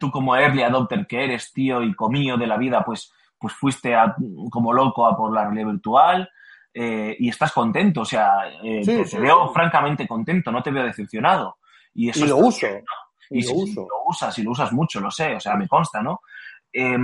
[0.01, 3.94] tú como early adopter que eres, tío, y comío de la vida, pues, pues fuiste
[3.94, 4.15] a-
[4.51, 6.28] como loco a por la realidad virtual.
[6.74, 9.53] eh, y estás contento, o sea, eh, Sí, te sí, veo sí.
[9.53, 11.59] francamente contento, no te veo decepcionado.
[11.93, 12.66] Y, eso Y lo uso.
[12.66, 13.36] bien, ¿no?
[13.36, 13.81] Y Y lo uso.
[13.82, 16.20] lo usas y lo usas mucho, lo sé, o sea, me consta, ¿no?
[16.73, 16.97] Eh,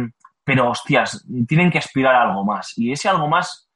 [0.42, 2.72] pero, hostias, tienen que aspirar a algo más.
[2.78, 3.68] Y ese algo más,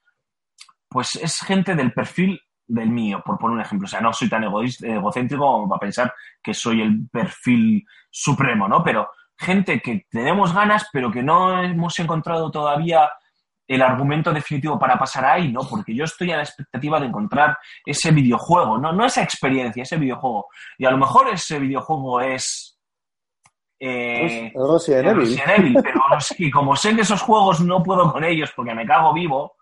[0.89, 2.41] pues es gente del perfil
[2.73, 3.87] del mío, por poner un ejemplo.
[3.87, 8.67] O sea, no soy tan egoísta, egocéntrico como para pensar que soy el perfil supremo,
[8.67, 8.83] ¿no?
[8.83, 13.11] Pero gente que tenemos ganas, pero que no hemos encontrado todavía
[13.69, 15.61] el argumento definitivo para pasar ahí, ¿no?
[15.69, 18.93] Porque yo estoy a la expectativa de encontrar ese videojuego, ¿no?
[18.93, 20.47] No esa experiencia, ese videojuego.
[20.79, 22.79] Y a lo mejor ese videojuego es...
[25.09, 25.15] eh.
[25.15, 28.87] Resident Evil, pero sí, como sé que esos juegos no puedo con ellos porque me
[28.87, 29.57] cago vivo,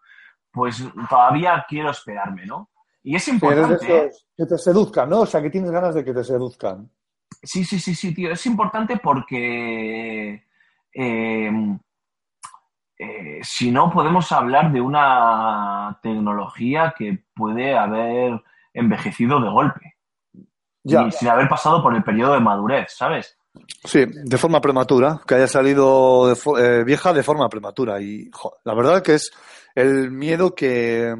[0.52, 2.68] pues todavía quiero esperarme, ¿no?
[3.02, 4.06] Y es Que eres de importante, ¿eh?
[4.08, 5.20] esos que te seduzcan, ¿no?
[5.20, 6.90] O sea, que tienes ganas de que te seduzcan.
[7.42, 8.30] Sí, sí, sí, sí, tío.
[8.32, 10.44] Es importante porque
[10.92, 11.50] eh,
[12.98, 18.42] eh, si no podemos hablar de una tecnología que puede haber
[18.74, 19.96] envejecido de golpe
[20.82, 21.02] Ya.
[21.06, 23.36] y sin haber pasado por el periodo de madurez, ¿sabes?
[23.84, 28.00] Sí, de forma prematura, que haya salido de fo- eh, vieja de forma prematura.
[28.00, 29.32] Y jo, la verdad que es
[29.74, 31.14] el miedo que,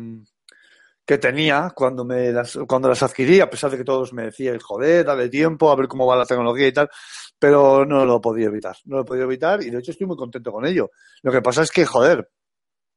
[1.10, 4.60] que tenía cuando, me las, cuando las adquirí, a pesar de que todos me decían,
[4.60, 6.88] joder, dale tiempo, a ver cómo va la tecnología y tal,
[7.36, 8.76] pero no lo he podido evitar.
[8.84, 10.92] No lo he podido evitar y de hecho estoy muy contento con ello.
[11.22, 12.30] Lo que pasa es que, joder,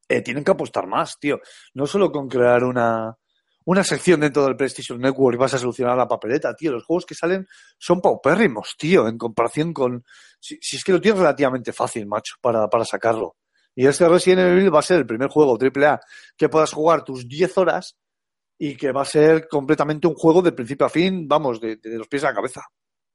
[0.08, 1.40] eh, tienen que apostar más, tío.
[1.74, 3.18] No solo con crear una,
[3.66, 6.72] una sección dentro del PlayStation Network y vas a solucionar la papeleta, tío.
[6.72, 7.48] Los juegos que salen
[7.80, 10.06] son paupérrimos, tío, en comparación con...
[10.40, 13.38] Si, si es que lo tienes relativamente fácil, macho, para, para sacarlo.
[13.74, 16.00] Y este Resident Evil va a ser el primer juego AAA
[16.38, 17.98] que puedas jugar tus 10 horas
[18.66, 21.98] y que va a ser completamente un juego de principio a fin, vamos, de, de
[21.98, 22.62] los pies a la cabeza.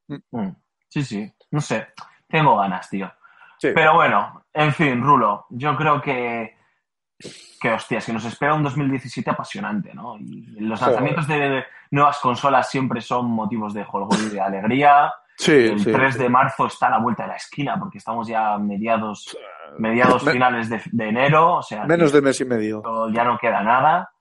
[0.07, 0.49] Mm,
[0.87, 1.87] Sí, sí, no sé.
[2.27, 3.11] Tengo ganas, tío.
[3.59, 3.69] Sí.
[3.75, 6.55] Pero bueno, en fin, Rulo, yo creo que,
[7.61, 10.17] que hostias, que nos espera un 2017 apasionante, ¿no?
[10.17, 10.93] Y los Joder.
[10.93, 15.11] lanzamientos de nuevas consolas siempre son motivos de jolgorio y de alegría.
[15.37, 15.91] Sí, El sí.
[15.91, 19.37] 3 de marzo está a la vuelta de la esquina porque estamos ya a mediados,
[19.77, 22.81] mediados Me- finales de, de enero, o sea, Menos de mes y medio.
[23.13, 24.11] ya no queda nada.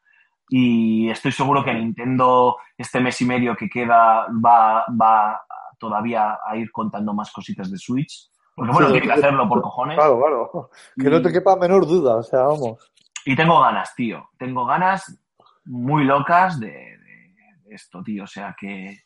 [0.49, 5.43] Y estoy seguro que Nintendo, este mes y medio que queda, va, va
[5.79, 8.31] todavía a ir contando más cositas de Switch.
[8.55, 9.97] Porque bueno, Sí, tiene que hacerlo por cojones.
[9.97, 10.71] Claro, claro.
[10.97, 12.93] Que no te quepa menor duda, o sea, vamos.
[13.25, 14.31] Y tengo ganas, tío.
[14.39, 15.21] Tengo ganas
[15.65, 16.97] muy locas de,
[17.71, 18.25] esto, tío.
[18.25, 18.97] O sea que,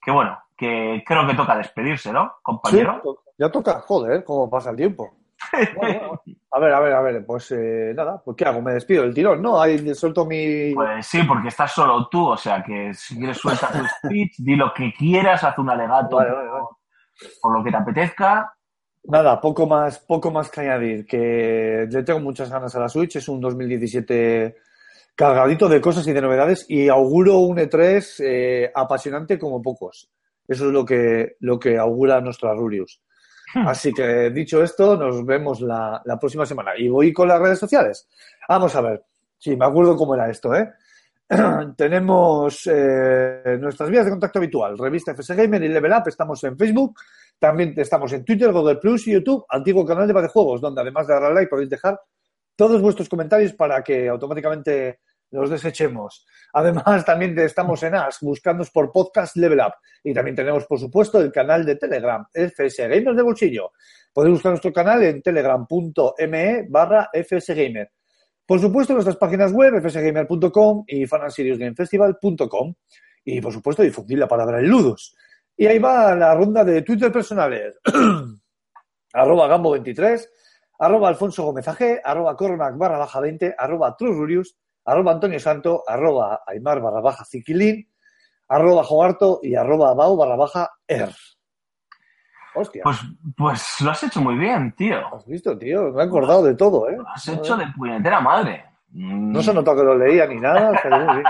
[0.00, 3.02] que bueno, que creo que toca despedirse, ¿no, compañero?
[3.38, 5.14] ya toca, joder, cómo pasa el tiempo.
[5.76, 6.22] Bueno.
[6.50, 8.62] A ver, a ver, a ver, pues eh, nada, pues ¿qué hago?
[8.62, 9.60] Me despido del tirón, ¿no?
[9.60, 10.72] Ahí suelto mi...
[10.72, 14.56] Pues sí, porque estás solo tú, o sea que si quieres suelta tu speech, di
[14.56, 17.34] lo que quieras, haz un alegato Vale, vale, por, vale.
[17.42, 18.54] por lo que te apetezca.
[19.04, 23.16] Nada, poco más, poco más que añadir, que le tengo muchas ganas a la Switch,
[23.16, 24.56] es un 2017
[25.14, 30.10] cargadito de cosas y de novedades y auguro un E3 eh, apasionante como pocos.
[30.46, 33.00] Eso es lo que, lo que augura nuestro Arurius.
[33.56, 33.68] Hmm.
[33.68, 36.72] Así que dicho esto, nos vemos la, la próxima semana.
[36.76, 38.06] Y voy con las redes sociales.
[38.46, 39.02] Vamos a ver.
[39.38, 40.70] Sí, me acuerdo cómo era esto, ¿eh?
[41.76, 46.56] Tenemos eh, nuestras vías de contacto habitual, revista FS Gamer y Level Up, estamos en
[46.56, 47.00] Facebook,
[47.38, 51.14] también estamos en Twitter, Google Plus y YouTube, antiguo canal de juegos, donde además de
[51.14, 51.98] darle like podéis dejar
[52.54, 55.00] todos vuestros comentarios para que automáticamente
[55.30, 56.26] los desechemos.
[56.52, 59.74] Además, también estamos en Ask, buscándonos por podcast Level Up.
[60.02, 63.72] Y también tenemos, por supuesto, el canal de Telegram, FS Gamers de Bolsillo.
[64.12, 67.90] Podéis buscar nuestro canal en telegram.me barra fsgamer.
[68.46, 72.74] Por supuesto, nuestras páginas web, fsgamer.com y fanaseriosgamefestival.com.
[73.24, 75.14] Y, por supuesto, difundir la palabra en ludos.
[75.56, 77.74] Y ahí va la ronda de Twitter personales.
[79.12, 80.28] arroba Gambo23,
[80.78, 86.42] arroba Alfonso Gómez AG, arroba Cormac barra baja 20, arroba Trusrurius, arroba Antonio Santo, arroba
[86.46, 87.90] Aymar barra baja Ziquilín,
[88.48, 91.10] arroba Jogarto y arroba Bau barra baja Er.
[92.54, 93.00] Hostia, Pues,
[93.36, 95.14] pues lo has hecho muy bien, tío.
[95.14, 96.96] has visto, tío, me he acordado de todo, ¿eh?
[96.96, 98.64] Lo has hecho de puñetera madre.
[98.88, 99.32] Mm.
[99.32, 101.26] No se notado que lo leía ni nada, pero muy bien.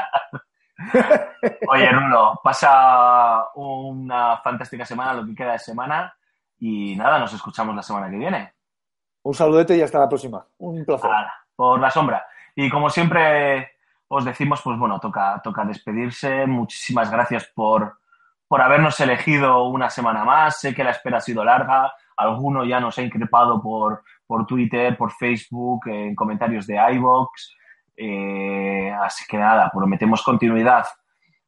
[1.68, 6.14] Oye, Rulo, pasa una fantástica semana, lo que queda de semana.
[6.58, 8.54] Y nada, nos escuchamos la semana que viene.
[9.22, 10.46] Un saludete y hasta la próxima.
[10.58, 11.10] Un placer.
[11.56, 12.24] Por la sombra.
[12.56, 13.72] Y como siempre
[14.08, 16.46] os decimos, pues bueno, toca, toca despedirse.
[16.46, 17.98] Muchísimas gracias por,
[18.48, 20.58] por habernos elegido una semana más.
[20.58, 21.92] Sé que la espera ha sido larga.
[22.16, 27.30] Alguno ya nos ha increpado por, por Twitter, por Facebook, en comentarios de iVoox.
[27.94, 30.86] Eh, así que nada, prometemos continuidad.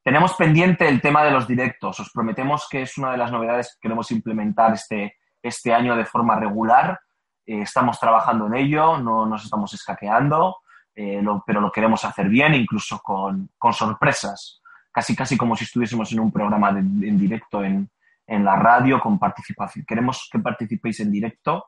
[0.02, 2.00] Tenemos pendiente el tema de los directos.
[2.00, 6.04] Os prometemos que es una de las novedades que queremos implementar este, este año de
[6.04, 7.00] forma regular.
[7.46, 10.58] Eh, estamos trabajando en ello, no nos estamos escaqueando,
[10.98, 14.60] eh, pero lo queremos hacer bien, incluso con, sorpresas.
[14.90, 17.88] Casi, casi como si estuviésemos en un programa en directo en,
[18.26, 19.84] en la radio con participación.
[19.86, 21.66] Queremos que participéis en directo,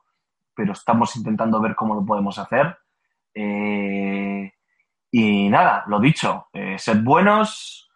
[0.53, 2.77] pero estamos intentando ver cómo lo podemos hacer.
[3.33, 4.51] Eh,
[5.13, 7.89] Y nada, lo dicho, eh, sed buenos,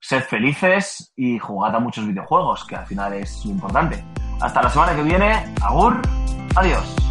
[0.00, 4.02] sed felices y jugad a muchos videojuegos, que al final es lo importante.
[4.40, 6.00] Hasta la semana que viene, agur,
[6.56, 7.03] adiós.